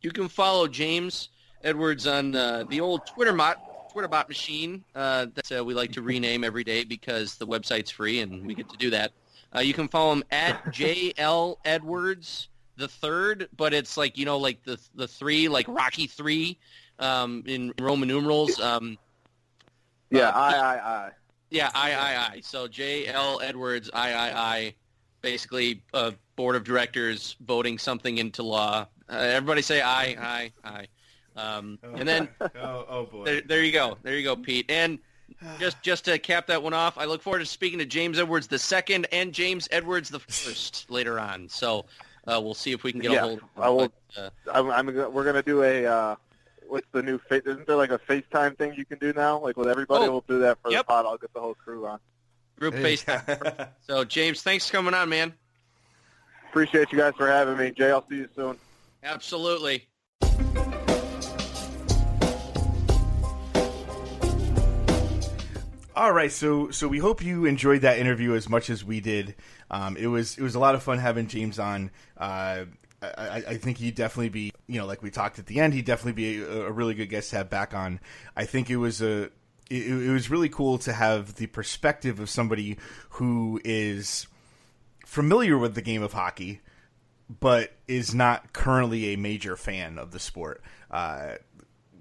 [0.00, 1.30] you can follow James
[1.64, 5.90] Edwards on uh, the old Twitter bot, Twitter bot machine uh, that uh, we like
[5.92, 9.12] to rename every day because the website's free and we get to do that.
[9.56, 14.36] Uh, you can follow him at JL Edwards the third, but it's like you know,
[14.36, 16.58] like the the three, like Rocky three,
[16.98, 18.60] um, in Roman numerals.
[18.60, 18.98] Um,
[20.10, 21.10] yeah, Uh, I I I.
[21.50, 22.40] yeah, I, I, I.
[22.40, 23.06] So J.
[23.06, 23.40] L.
[23.40, 24.74] Edwards, I, I, I.
[25.22, 28.86] Basically, a board of directors voting something into law.
[29.08, 30.86] Uh, everybody say I, I, I.
[31.36, 33.24] Um, and then oh, oh boy.
[33.24, 33.98] there, there you go.
[34.02, 34.66] There you go, Pete.
[34.70, 34.98] And
[35.58, 38.46] just just to cap that one off, I look forward to speaking to James Edwards
[38.46, 41.48] the second and James Edwards the first later on.
[41.48, 41.86] So
[42.26, 43.32] uh, we'll see if we can get Yeah, a hold.
[43.38, 43.48] of him.
[43.58, 46.16] I will- But, uh, I'm, I'm gonna- we're gonna do a uh,
[46.68, 49.38] what's the new fa- isn't there like a FaceTime thing you can do now?
[49.38, 50.86] Like with everybody, Oh, we'll do that for yep.
[50.86, 51.04] the pod.
[51.06, 51.98] I'll get the whole crew on.
[52.58, 53.04] group face.
[53.86, 55.34] So James, thanks for coming on, man.
[56.50, 57.72] Appreciate you guys for having me.
[57.72, 58.56] Jay, I'll see you soon.
[59.02, 59.88] Absolutely.
[65.96, 69.36] All right, so so we hope you enjoyed that interview as much as we did.
[69.70, 71.92] Um, it was it was a lot of fun having James on.
[72.16, 72.64] Uh,
[73.00, 75.84] I, I think he'd definitely be, you know, like we talked at the end, he'd
[75.84, 78.00] definitely be a, a really good guest to have back on.
[78.36, 79.24] I think it was a
[79.70, 82.76] it, it was really cool to have the perspective of somebody
[83.10, 84.26] who is
[85.06, 86.60] familiar with the game of hockey,
[87.40, 90.60] but is not currently a major fan of the sport.
[90.90, 91.34] Uh,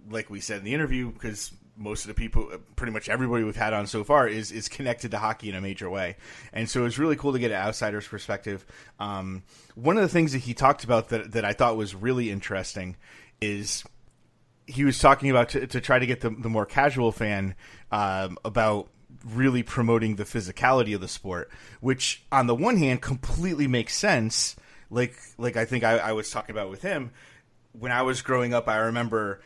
[0.09, 3.55] like we said in the interview, because most of the people, pretty much everybody we've
[3.55, 6.17] had on so far, is is connected to hockey in a major way,
[6.51, 8.65] and so it's really cool to get an outsider's perspective.
[8.99, 9.43] Um,
[9.75, 12.95] one of the things that he talked about that that I thought was really interesting
[13.41, 13.83] is
[14.65, 17.55] he was talking about to, to try to get the, the more casual fan
[17.91, 18.89] um, about
[19.25, 21.49] really promoting the physicality of the sport,
[21.81, 24.55] which on the one hand completely makes sense.
[24.89, 27.11] Like like I think I, I was talking about with him
[27.71, 28.67] when I was growing up.
[28.67, 29.41] I remember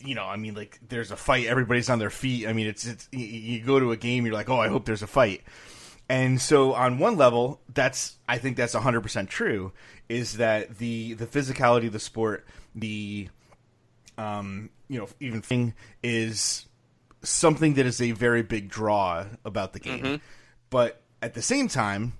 [0.00, 2.46] you know, I mean, like there's a fight, everybody's on their feet.
[2.46, 4.84] I mean, it's, it's you- you go to a game, you're like, oh, I hope
[4.84, 5.42] there's a fight.
[6.08, 9.72] And so on one level, that's I think that's 100% true
[10.08, 13.28] is that the the physicality of the sport, the
[14.18, 16.66] um, you know, even thing is
[17.22, 20.20] something that is a very big draw about the game.
[20.70, 22.14] But at the same time,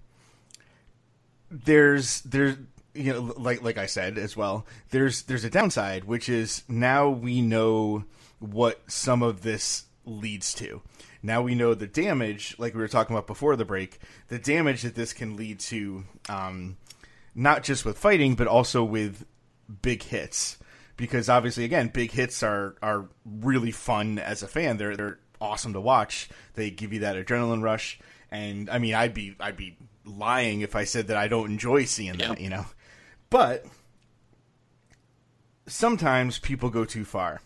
[1.50, 2.56] there's there's
[2.94, 7.08] you know like like I said as well there's there's a downside which is now
[7.08, 8.04] we know
[8.42, 10.82] what some of this leads to.
[11.22, 13.98] Now we know the damage like we were talking about before the break
[14.28, 16.76] the damage that this can lead to um,
[17.34, 19.24] not just with fighting but also with
[19.80, 20.58] big hits.
[20.96, 24.76] Because obviously again big hits are are really fun as a fan.
[24.76, 26.28] They're they're awesome to watch.
[26.54, 27.98] They give you that adrenaline rush.
[28.30, 31.84] And I mean I'd be I'd be lying if I said that I don't enjoy
[31.84, 32.66] seeing that you know
[33.32, 33.64] but
[35.66, 37.40] sometimes people go too far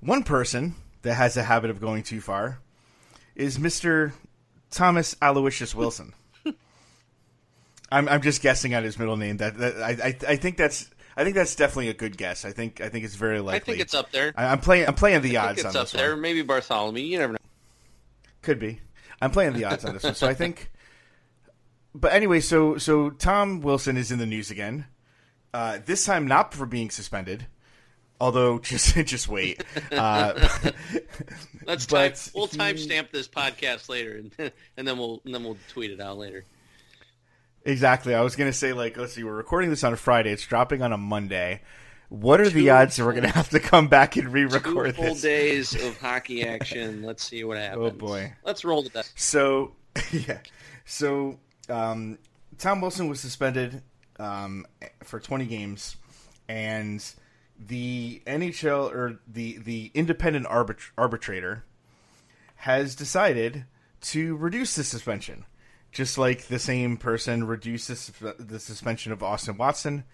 [0.00, 2.58] one person that has a habit of going too far
[3.36, 4.12] is Mr.
[4.70, 6.12] Thomas Aloysius Wilson.
[7.92, 9.36] I'm I'm just guessing on his middle name.
[9.38, 12.44] That, that I, I I think that's I think that's definitely a good guess.
[12.44, 13.56] I think I think it's very likely.
[13.56, 14.32] I think it's up there.
[14.36, 16.12] I, I'm playing I'm playing the I odds think it's on up this there.
[16.12, 16.20] one.
[16.20, 17.02] Maybe Bartholomew.
[17.02, 17.38] You never know.
[18.42, 18.80] Could be.
[19.22, 20.14] I'm playing the odds on this one.
[20.14, 20.70] So I think.
[21.94, 24.86] But anyway, so so Tom Wilson is in the news again.
[25.52, 27.46] Uh, this time not for being suspended,
[28.20, 29.62] although just just wait.
[29.90, 30.32] Uh,
[31.66, 32.12] Let's time.
[32.34, 36.18] We'll timestamp this podcast later, and, and then we'll and then we'll tweet it out
[36.18, 36.44] later.
[37.64, 38.14] Exactly.
[38.14, 40.32] I was going to say, like, let's see, we're recording this on a Friday.
[40.32, 41.60] It's dropping on a Monday.
[42.08, 44.96] What are the Two odds that we're going to have to come back and re-record
[44.96, 45.20] full this?
[45.20, 47.02] days of hockey action.
[47.02, 47.82] Let's see what happens.
[47.84, 48.32] Oh, boy.
[48.44, 49.12] Let's roll the dice.
[49.14, 49.72] So,
[50.10, 50.38] yeah.
[50.86, 51.38] So,
[51.70, 52.18] um,
[52.58, 53.82] Tom Wilson was suspended
[54.18, 54.66] um,
[55.02, 55.96] for 20 games,
[56.48, 57.04] and
[57.58, 61.64] the NHL or the the independent arbit- arbitrator
[62.56, 63.64] has decided
[64.00, 65.44] to reduce the suspension,
[65.92, 67.88] just like the same person reduced
[68.20, 70.04] the, the suspension of Austin Watson.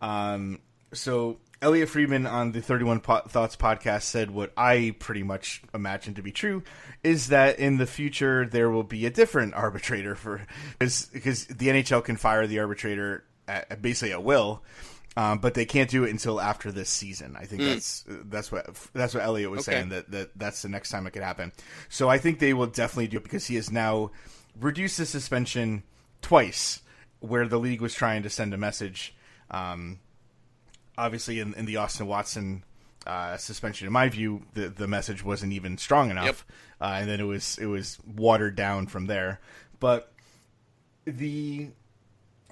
[0.00, 0.60] Um,
[0.94, 6.14] so Elliotte Friedman on the 31 po- Thoughts podcast said what I pretty much imagine
[6.14, 6.62] to be true
[7.02, 10.46] is that in the future there will be a different arbitrator for
[10.78, 14.62] because the NHL can fire the arbitrator at, basically at will.
[15.16, 17.36] Um, but they can't do it until after this season.
[17.38, 19.76] I think that's that's what that's what Elliotte was Okay.
[19.78, 21.52] saying that, that that's the next time it could happen.
[21.88, 24.10] So I think they will definitely do it because he has now
[24.60, 25.84] reduced the suspension
[26.20, 26.82] twice,
[27.20, 29.14] where the league was trying to send a message.
[29.52, 30.00] Um,
[30.98, 32.64] obviously, in, in the Austin Watson
[33.06, 36.36] uh, suspension, in my view, the the message wasn't even strong enough, Yep.
[36.80, 39.40] uh, and then it was it was watered down from there.
[39.80, 40.12] But
[41.04, 41.68] the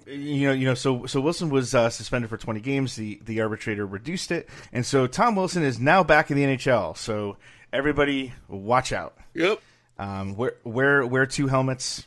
[0.06, 2.96] you know, you know, so so Wilson was uh, suspended for 20 games.
[2.96, 6.96] The the arbitrator reduced it, and so Tom Wilson is now back in the NHL.
[6.96, 7.36] So
[7.72, 9.16] everybody, watch out.
[9.34, 9.60] Yep.
[9.98, 12.06] Um, wear wear wear two helmets.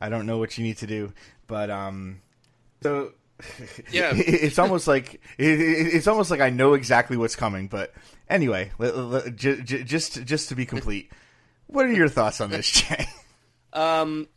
[0.00, 1.12] I don't know what you need to do,
[1.46, 2.20] but um,
[2.82, 3.12] so
[3.90, 4.12] Yeah.
[4.16, 7.68] it's almost like it, it- it's almost like I know exactly what's coming.
[7.68, 7.92] But
[8.28, 11.10] anyway, let- let- ju- ju- just just to be complete,
[11.66, 13.06] what are your thoughts on this, Jay?
[13.72, 14.28] Um,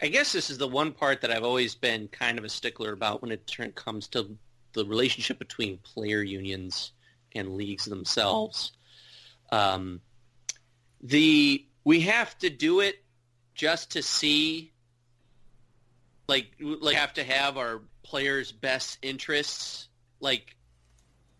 [0.00, 2.92] I guess this is the one part that I've always been kind of a stickler
[2.92, 4.36] about when it comes to
[4.74, 6.92] the relationship between player unions
[7.34, 8.72] and leagues themselves.
[9.50, 10.00] Um,
[11.00, 13.02] the we have to do it
[13.54, 14.72] just to see,
[16.28, 19.88] like, like have to have our players' best interests.
[20.20, 20.56] Like,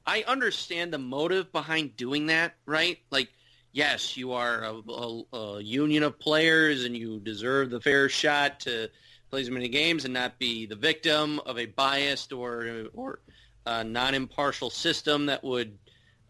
[0.07, 2.99] I understand the motive behind doing that, right?
[3.11, 3.29] Like,
[3.73, 8.61] yes, you are a, a, a union of players, and you deserve the fair shot
[8.61, 8.89] to
[9.31, 13.21] play as many games and not be the victim of a biased or or
[13.67, 15.77] uh, non-impartial system that would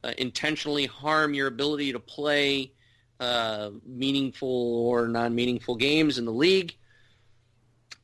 [0.03, 2.73] uh, intentionally harm your ability to play
[3.21, 4.49] uh, meaningful
[4.89, 6.77] or non-meaningful games in the league.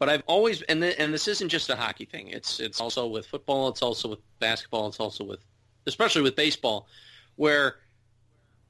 [0.05, 2.29] But I've always and th- and this isn't just a hockey thing.
[2.29, 3.69] It's it's also with football.
[3.69, 4.87] It's also with basketball.
[4.87, 5.41] It's also with
[5.87, 6.89] especially with baseball,
[7.37, 7.77] where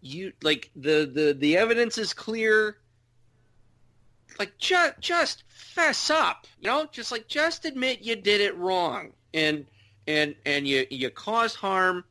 [0.01, 2.77] you like the the the evidence is clear.
[4.39, 9.13] Like just just fess up, you know, just like just admit you did it wrong
[9.35, 9.67] and
[10.07, 12.05] and and you you cause harm.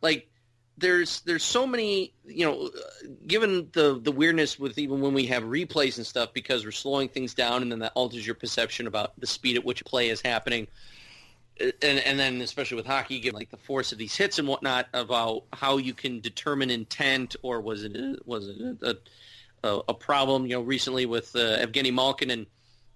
[0.00, 0.29] Like
[0.80, 2.70] there's there's so many you know
[3.26, 7.08] given the the weirdness with even when we have replays and stuff because we're slowing
[7.08, 10.08] things down and then that alters your perception about the speed at which a play
[10.08, 10.66] is happening.
[11.60, 14.88] And and then especially with hockey given like the force of these hits and whatnot
[14.94, 18.96] about how you can determine intent or was it was it a,
[19.68, 22.46] a, a problem you know recently with uh, Evgeny Malkin and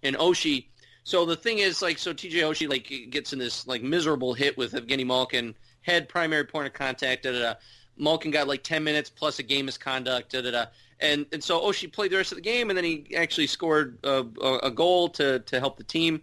[0.02, 0.66] and Oshie.
[1.04, 4.56] So the thing is like so TJ Oshie like gets in this like miserable hit
[4.56, 5.54] with Evgeny Malkin
[5.84, 7.22] head primary point of contact.
[7.22, 7.54] Da da da.
[7.96, 10.32] Malkin got like ten minutes plus a game misconduct.
[10.32, 10.66] Da da da.
[11.00, 13.98] And and so Oshie played the rest of the game, and then he actually scored
[14.04, 14.24] a,
[14.62, 16.22] a, goal to to help the team.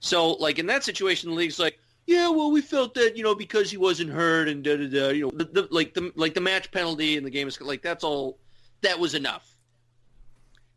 [0.00, 3.34] So like in that situation, the league's like, yeah, well, we felt that you know
[3.34, 5.08] because he wasn't hurt and da da da.
[5.10, 7.82] You know, the, the, like the like the match penalty in the game is like
[7.82, 8.38] that's all.
[8.82, 9.46] That was enough.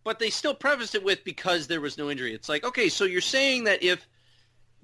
[0.03, 2.33] But they still prefaced it with because there was no injury.
[2.33, 4.07] It's like okay, so you're saying that if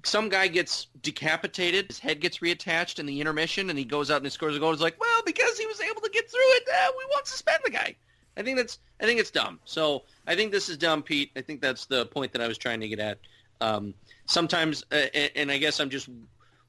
[0.04, 4.18] some guy gets decapitated, his head gets reattached in the intermission, and he goes out
[4.18, 4.72] and he scores a goal.
[4.72, 7.70] It's like, well, because he was able to get through it, we won't suspend the
[7.70, 7.96] guy.
[8.36, 9.60] I think that's I think it's dumb.
[9.64, 11.30] So I think this is dumb, Pete.
[11.36, 13.18] I think that's the point that I was trying to get at.
[13.60, 13.94] Um,
[14.26, 16.08] sometimes, uh, and, and, I guess I'm just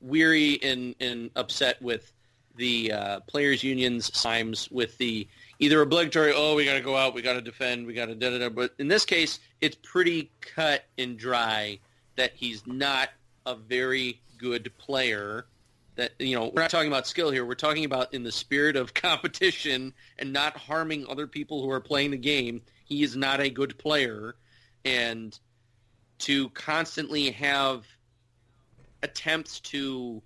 [0.02, 2.12] weary and, and upset with
[2.58, 5.26] the uh, players' unions times with the
[5.60, 8.16] either obligatory, oh, we got to go out, we got to defend, we got to
[8.16, 8.49] da da da.
[8.49, 11.80] But in this case, it's pretty cut and dry
[12.18, 13.10] that he's not
[13.45, 15.45] a very good player
[15.95, 17.45] that you know we're not talking about skill here.
[17.45, 21.81] We're talking about in the spirit of competition and not harming other people who are
[21.81, 22.61] playing the game
[22.91, 24.35] he is not a good player.
[24.84, 25.38] And
[26.19, 27.85] to constantly have
[29.01, 30.22] attempts to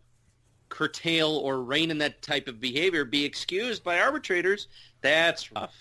[0.70, 4.68] curtail or rein in that type of behavior be excused by arbitrators
[5.02, 5.76] that's rough.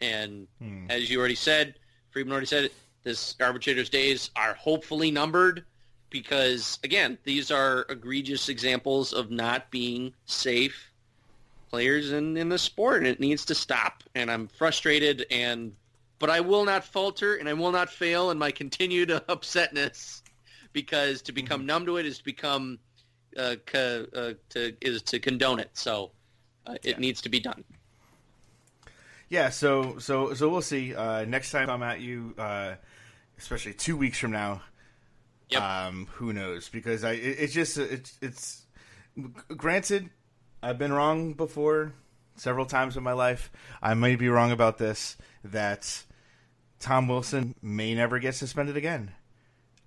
[0.00, 0.86] And hmm.
[0.88, 1.74] as you already said
[2.10, 5.64] Friedman already said it this arbitrators days are hopefully numbered
[6.12, 10.92] because again, these are egregious examples of not being safe
[11.70, 14.04] players in, in the sport and it needs to stop.
[14.14, 15.72] And I'm frustrated and
[16.18, 20.22] but I will not falter and I will not fail in my continued upsetness
[20.72, 21.66] because to become mm-hmm.
[21.66, 22.78] numb to it is to become
[23.36, 25.70] uh, co- uh, to is to condone it.
[25.72, 26.12] So
[26.66, 26.98] uh, it yeah.
[26.98, 27.64] needs to be done.
[29.30, 30.94] Yeah, so so so we'll see.
[30.94, 32.74] Uh, next time I'm at you, uh,
[33.38, 34.60] especially two weeks from now,
[35.52, 35.62] Yep.
[35.62, 36.68] Um, who knows?
[36.68, 38.62] Because I, it, it's just it's it's.
[39.56, 40.08] Granted,
[40.62, 41.92] I've been wrong before
[42.36, 43.50] several times in my life.
[43.82, 45.16] I may be wrong about this.
[45.44, 46.04] That
[46.78, 49.12] Tom Wilson may never get suspended again.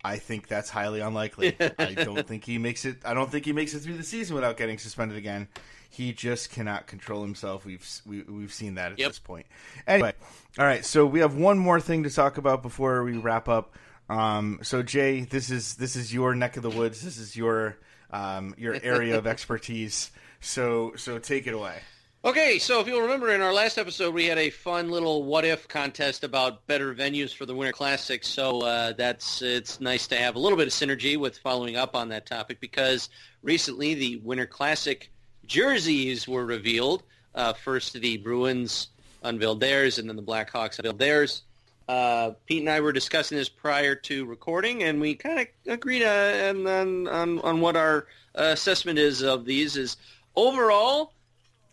[0.05, 1.57] I think that's highly unlikely.
[1.79, 2.97] I don't think he makes it.
[3.03, 5.47] I don't think he makes it through the season without getting suspended again.
[5.89, 7.65] He just cannot control himself.
[7.65, 9.09] We've we, have we have seen that at yep.
[9.09, 9.47] this point.
[9.87, 10.13] Anyway,
[10.59, 10.85] all right.
[10.85, 13.73] So we have one more thing to talk about before we wrap up.
[14.09, 17.01] Um, so Jay, this is this is your neck of the woods.
[17.01, 17.77] This is your
[18.11, 20.11] um, your area of expertise.
[20.41, 21.79] So so take it away.
[22.23, 25.45] Okay, so if you'll remember in our last episode, we had a fun little what
[25.45, 28.23] if contest about better venues for the Winter Classic.
[28.23, 31.95] So uh, that's it's nice to have a little bit of synergy with following up
[31.95, 33.09] on that topic because
[33.43, 35.11] recently the Winter Classic
[35.45, 37.03] jerseys were revealed.
[37.35, 38.87] Uh, first, the Bruins
[39.21, 41.43] unveiled theirs, and then the Blackhawks unveiled theirs.
[41.87, 46.03] Uh, Pete and I were discussing this prior to recording, and we kind of agreed
[46.03, 49.77] uh, on, on, on what our uh, assessment is of these.
[49.77, 49.97] Is
[50.35, 51.13] overall,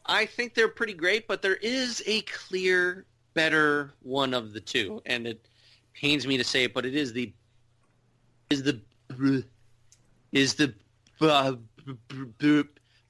[0.05, 5.01] I think they're pretty great, but there is a clear better one of the two,
[5.07, 5.47] and it
[5.95, 7.33] pains me to say it, but it is the
[8.51, 8.81] is the
[10.33, 10.75] is the
[11.23, 11.55] uh,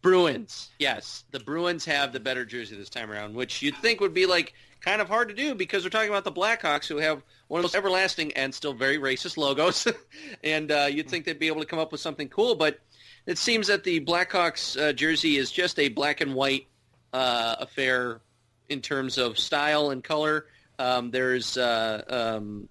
[0.02, 0.70] Bruins.
[0.78, 4.26] Yes, the Bruins have the better jersey this time around, which you'd think would be
[4.26, 7.60] like kind of hard to do because we're talking about the Blackhawks who have one
[7.60, 9.86] of those everlasting and still very racist logos.
[10.44, 12.80] and uh, you'd think they'd be able to come up with something cool, but
[13.26, 16.66] it seems that the Blackhawks uh, jersey is just a black and white
[17.12, 18.20] uh, affair
[18.68, 20.46] in terms of style and color.
[20.78, 22.68] Um, there's uh, um,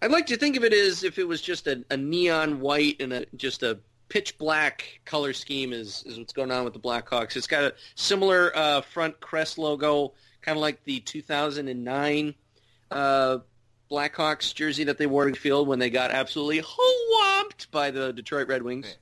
[0.00, 3.00] I'd like to think of it as if it was just a, a neon white
[3.00, 6.78] and a just a pitch black color scheme is, is what's going on with the
[6.78, 7.36] Blackhawks.
[7.36, 10.12] It's got a similar uh, front crest logo,
[10.46, 12.34] kind of like the 2009
[12.92, 13.38] uh,
[13.90, 18.12] Blackhawks jersey that they wore in the field when they got absolutely whomped by the
[18.12, 18.96] Detroit Red Wings.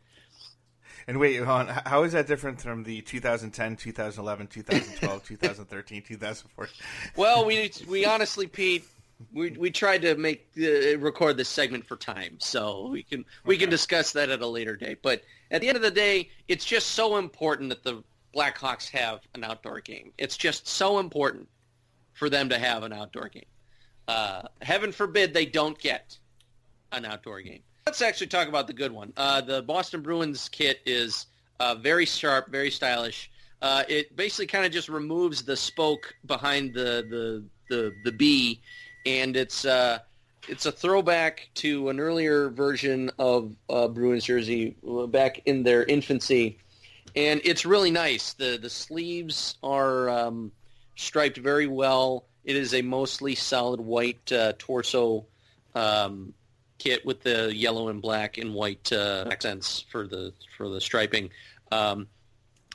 [1.07, 1.69] And wait, on.
[1.69, 6.75] how is that different from the 2010, 2011, 2012, 2013, 2014?
[7.15, 8.85] Well, we we honestly, Pete,
[9.31, 13.59] we we tried to make uh, record this segment for time, so we can we
[13.59, 15.01] can discuss that at a later date.
[15.03, 18.03] But at the end of the day, it's just so important that the
[18.35, 20.13] Blackhawks have an outdoor game.
[20.19, 21.49] It's just so important
[22.13, 23.45] for them to have an outdoor game.
[24.07, 26.19] Uh, heaven forbid they don't get
[26.93, 27.61] an outdoor game.
[27.87, 29.13] Let's actually talk about the good one.
[29.17, 31.27] Uh, the Boston Bruins kit is
[31.61, 33.31] uh, very sharp, very stylish.
[33.63, 38.61] Uh, it basically kind of just removes the spoke behind the the the, the B,
[39.07, 39.99] and it's uh,
[40.49, 44.77] it's a throwback to an earlier version of uh, Bruins jersey
[45.09, 46.59] back in their infancy,
[47.17, 48.33] and it's really nice.
[48.33, 50.53] the The sleeves are um,
[50.97, 52.25] striped very well.
[52.45, 55.27] It is a mostly solid white uh, torso
[55.75, 56.35] um,
[56.79, 61.31] kit with the yellow and black and white uh, accents for the for the striping.
[61.73, 62.07] Um,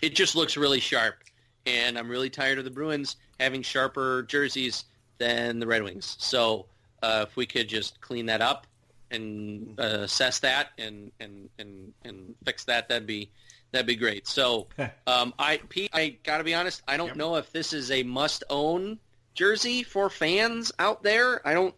[0.02, 1.24] it just looks really sharp,
[1.66, 4.86] and I'm really tired of the Bruins having sharper jerseys
[5.18, 6.16] than the Red Wings.
[6.20, 6.66] So
[7.04, 8.66] uh, if we could just clean that up
[9.12, 13.30] and uh, assess that and, and and and fix that, that'd be
[13.72, 14.28] that'd be great.
[14.28, 14.68] So
[15.08, 17.16] um, I Pete, I got to be honest, I don't Yep.
[17.16, 19.00] know if this is a must own
[19.34, 21.46] jersey for fans out there.
[21.48, 21.76] I don't.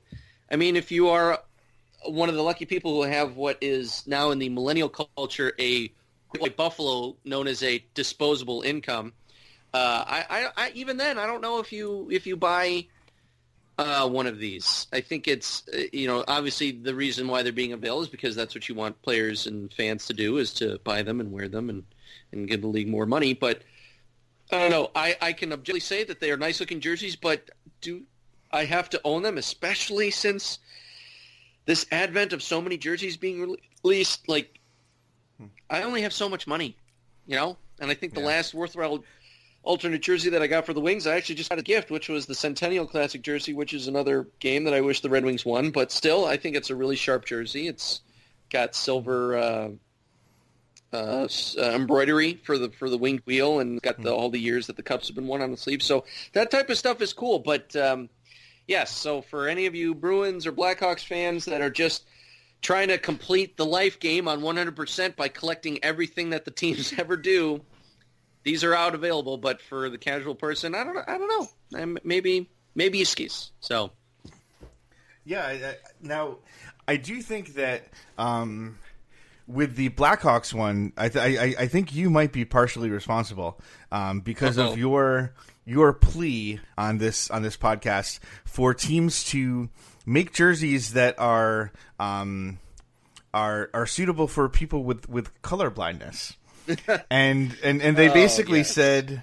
[0.49, 1.41] I mean, if you are
[2.05, 5.91] one of the lucky people who have what is now in the millennial culture a
[6.37, 9.13] white buffalo known as a disposable income.
[9.73, 12.87] Uh, I, I, I, even then, I don't know if you if you buy
[13.81, 14.87] uh, one of these.
[14.93, 18.35] I think it's uh, you know obviously the reason why they're being available is because
[18.35, 21.47] that's what you want players and fans to do is to buy them and wear
[21.47, 21.83] them and
[22.31, 23.33] and give the league more money.
[23.33, 23.61] But
[24.51, 24.91] I don't know.
[24.95, 27.49] I, I can objectively say that they are nice looking jerseys, but
[27.79, 28.03] do
[28.51, 30.59] I have to own them, especially since
[31.65, 34.27] this advent of so many jerseys being released?
[34.27, 34.59] Like,
[35.69, 36.75] I only have so much money,
[37.25, 37.57] you know.
[37.79, 38.27] And I think the Yeah.
[38.27, 39.03] last worthwhile
[39.63, 42.09] alternate jersey that I got for the Wings, I actually just got a gift, which
[42.09, 45.45] was the Centennial Classic jersey, which is another game that I wish the Red Wings
[45.45, 45.71] won.
[45.71, 47.67] But still, I think it's a really sharp jersey.
[47.67, 48.01] It's
[48.49, 49.69] got silver uh,
[50.93, 51.27] uh,
[51.57, 54.75] uh, embroidery for the for the winged wheel, and got the, all the years that
[54.75, 55.83] the cups have been won on the sleeve.
[55.83, 57.39] So that type of stuff is cool.
[57.39, 58.09] But um,
[58.67, 62.05] yes, so for any of you Bruins or Blackhawks fans that are just
[62.61, 67.17] trying to complete the life game on 100% by collecting everything that the teams ever
[67.17, 67.61] do,
[68.43, 69.37] these are out available.
[69.37, 71.03] But for the casual person, I don't know.
[71.07, 71.27] I don't
[71.73, 71.97] know.
[72.03, 73.51] Maybe maybe skis.
[73.59, 73.91] So
[75.25, 75.73] Yeah.
[76.01, 76.37] Now,
[76.87, 77.83] I do think that
[78.17, 78.77] um,
[79.47, 83.59] with the Blackhawks one, I, th- I I think you might be partially responsible
[83.91, 84.71] um, because Uh-oh.
[84.71, 85.33] of your
[85.65, 89.69] your plea on this on this podcast for teams to
[90.05, 92.59] make jerseys that are um,
[93.33, 96.35] are are suitable for people with with color blindness.
[97.11, 98.71] and and and they Oh, basically yes.
[98.73, 99.21] said,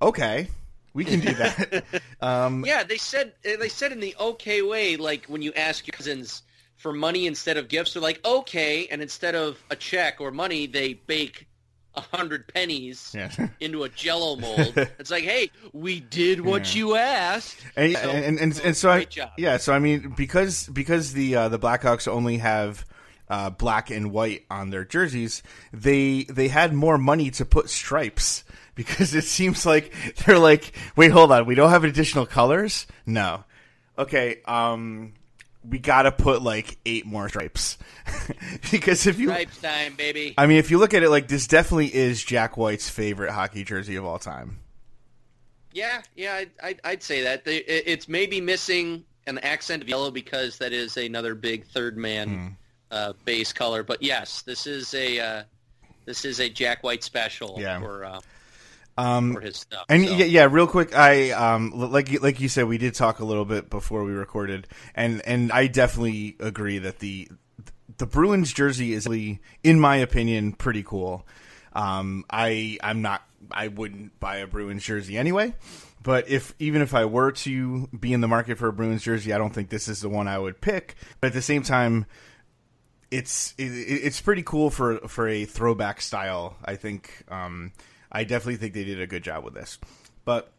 [0.00, 0.48] "Okay,
[0.94, 1.84] we can do that."
[2.20, 5.92] um, Yeah, they said they said in the okay way, like when you ask your
[5.92, 6.42] cousins
[6.76, 10.66] for money instead of gifts, they're like okay, and instead of a check or money,
[10.66, 11.46] they bake
[11.94, 13.30] a hundred pennies Yeah.
[13.60, 14.74] into a Jello mold.
[14.98, 16.78] it's like, hey, we did what Yeah.
[16.78, 17.56] you asked.
[17.74, 19.30] and So- and, and, so and so I, job.
[19.38, 22.84] yeah, so I mean because because the uh, the Blackhawks only have
[23.28, 25.42] uh, black and white on their jerseys,
[25.72, 28.44] they they had more money to put stripes
[28.74, 29.92] because it seems like
[30.24, 32.86] they're like, wait, hold on, we don't have additional colors.
[33.04, 33.44] No,
[33.98, 35.14] okay, um,
[35.68, 37.78] we got to put like eight more stripes
[38.70, 39.28] because if you.
[39.28, 40.34] Stripes time, baby.
[40.38, 43.64] I mean, if you look at it, like this definitely is Jack White's favorite hockey
[43.64, 44.60] jersey of all time.
[45.72, 47.42] Yeah, yeah, I'd, I'd, I'd say that.
[47.44, 52.46] It's maybe missing an accent of yellow because that is another big third man Hmm.
[52.90, 53.82] Uh, base color.
[53.82, 55.42] But yes, this is a uh,
[56.04, 57.80] this is a Jack White special Yeah.
[57.80, 58.20] for uh,
[58.98, 59.84] Um, for his stuff.
[59.88, 60.14] And so.
[60.14, 63.24] yeah, yeah, real quick, I um like you- like you said, we did talk a
[63.24, 67.28] little bit before we recorded, and and I definitely agree that the
[67.98, 71.26] the Bruins jersey is, really, in my opinion, pretty cool.
[71.72, 75.54] Um, I I'm not I wouldn't buy a Bruins jersey anyway,
[76.02, 79.32] but if even if I were to be in the market for a Bruins jersey,
[79.32, 80.94] I don't think this is the one I would pick.
[81.20, 82.06] But at the same time,
[83.10, 86.56] it's it, it's pretty cool for for a throwback style.
[86.64, 87.72] I think um,
[88.10, 89.78] I definitely think they did a good job with this.
[90.24, 90.52] But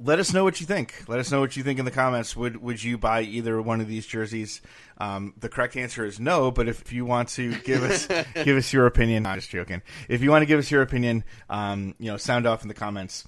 [0.00, 1.04] let us know what you think.
[1.06, 2.36] Let us know what you think in the comments.
[2.36, 4.60] Would would you buy either one of these jerseys?
[4.98, 6.50] Um, the correct answer is no.
[6.50, 9.82] But if you want to give us give us your opinion, I'm just joking.
[10.08, 12.74] If you want to give us your opinion, um, you know, sound off in the
[12.74, 13.24] comments.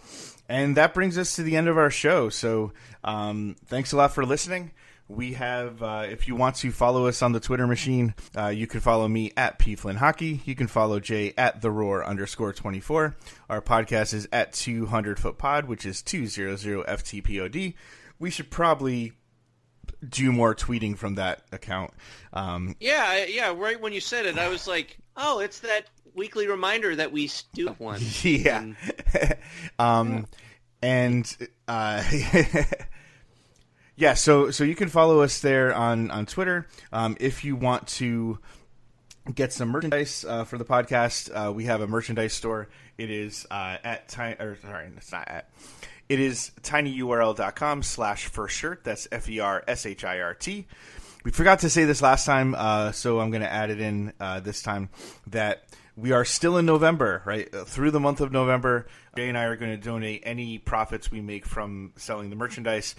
[0.49, 2.29] And that brings us to the end of our show.
[2.29, 2.73] So
[3.03, 4.73] um, thanks a lot for listening.
[5.07, 8.67] We have, uh, if you want to follow us on the Twitter machine, uh, you
[8.67, 10.41] can follow me at P Flynn Hockey.
[10.47, 13.15] You can follow Jay at the Roar underscore twenty four.
[13.51, 17.75] Our podcast is at two hundred foot pod, which is two zero zero ftpod.
[18.19, 19.13] We should probably
[20.09, 21.93] do more tweeting from that account.
[22.33, 23.55] Um, Yeah, yeah.
[23.55, 27.31] Right when you said it, I was like, "Oh, it's that weekly reminder that we
[27.53, 28.73] do one." yeah.
[29.79, 30.27] um,
[30.81, 31.37] and
[31.69, 32.03] uh,
[33.97, 36.67] yeah, so so you can follow us there on on Twitter.
[36.93, 38.39] Um, if you want to
[39.33, 42.69] get some merchandise uh, for the podcast, uh, we have a merchandise store.
[42.99, 45.51] It is uh, at tiny or sorry, it's not at.
[46.09, 48.85] It is tinyurl.com slash first shirt.
[48.85, 50.67] That's F E R S H I R T.
[51.25, 54.13] We forgot to say this last time, uh, so I'm going to add it in
[54.21, 54.91] uh, this time
[55.29, 55.65] that
[55.97, 57.53] we are still in November, right?
[57.55, 61.11] Uh, Through the month of November, Jay and I are going to donate any profits
[61.11, 62.95] we make from selling the merchandise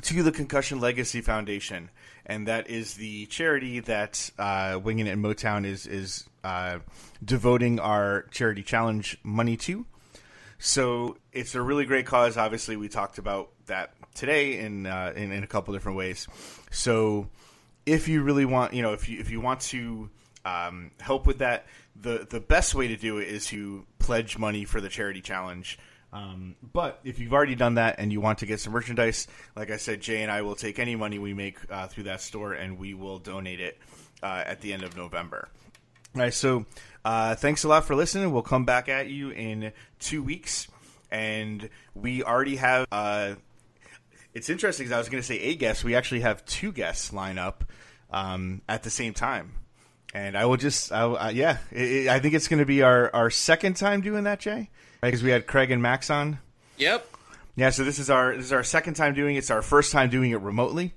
[0.00, 1.90] to the Concussion Legacy Foundation,
[2.24, 6.78] and that is the charity that uh, Winging It in Motown is is uh,
[7.22, 9.84] devoting our charity challenge money to.
[10.58, 12.36] So it's a really great cause.
[12.36, 16.26] Obviously, we talked about that today in uh, in, in a couple different ways.
[16.70, 17.28] So
[17.84, 20.08] if you really want, you know, if you if you want to
[20.44, 21.66] um, help with that,
[22.00, 25.78] the the best way to do it is to pledge money for the charity challenge.
[26.12, 29.26] Um, but if you've already done that and you want to get some merchandise,
[29.56, 32.20] like I said, Jay and I will take any money we make uh, through that
[32.20, 33.78] store and we will donate it
[34.22, 35.48] uh, at the end of November.
[36.14, 36.66] All right, so
[37.04, 38.30] uh, thanks a lot for listening.
[38.32, 40.68] We'll come back at you in two weeks,
[41.10, 42.86] and we already have.
[42.92, 43.36] Uh,
[44.34, 45.84] it's interesting because I was going to say a guest.
[45.84, 47.64] We actually have two guests line up
[48.10, 49.52] um, at the same time,
[50.12, 52.82] and I will just, I, uh, yeah, it, it- I think it's going to be
[52.82, 54.68] our our second time doing that, Jay,
[55.02, 56.38] because we had Craig and Max on.
[56.78, 57.06] Yep.
[57.56, 59.38] Yeah, so this is our this is our second time doing it.
[59.38, 60.94] It's our first time doing it remotely,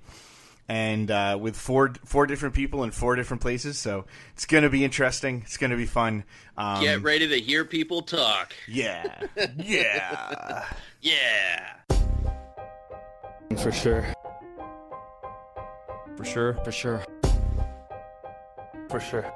[0.68, 3.78] and uh, with four four different people in four different places.
[3.78, 5.42] So it's going to be interesting.
[5.44, 6.24] It's going to be fun.
[6.56, 8.54] Um, Get ready to hear people talk.
[8.66, 9.26] Yeah,
[9.58, 10.64] yeah.
[11.02, 11.74] Yeah.
[13.58, 14.06] For sure.
[16.16, 16.54] For sure.
[16.64, 17.04] For sure.
[18.88, 19.32] For sure.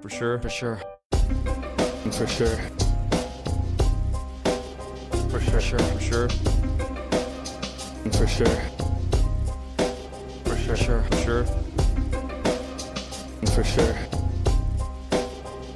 [0.00, 0.38] For sure.
[0.38, 0.91] For sure.
[2.12, 2.56] For sure.
[5.30, 5.60] For sure.
[5.60, 5.78] For sure.
[5.78, 6.28] For sure.
[8.12, 8.62] For sure.
[10.46, 10.76] For For sure.
[10.76, 11.04] sure.
[11.06, 11.44] For sure.
[13.46, 13.96] For sure.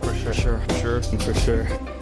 [0.02, 0.34] For sure.
[0.34, 0.60] sure.
[0.60, 1.02] For sure.
[1.02, 1.95] For sure.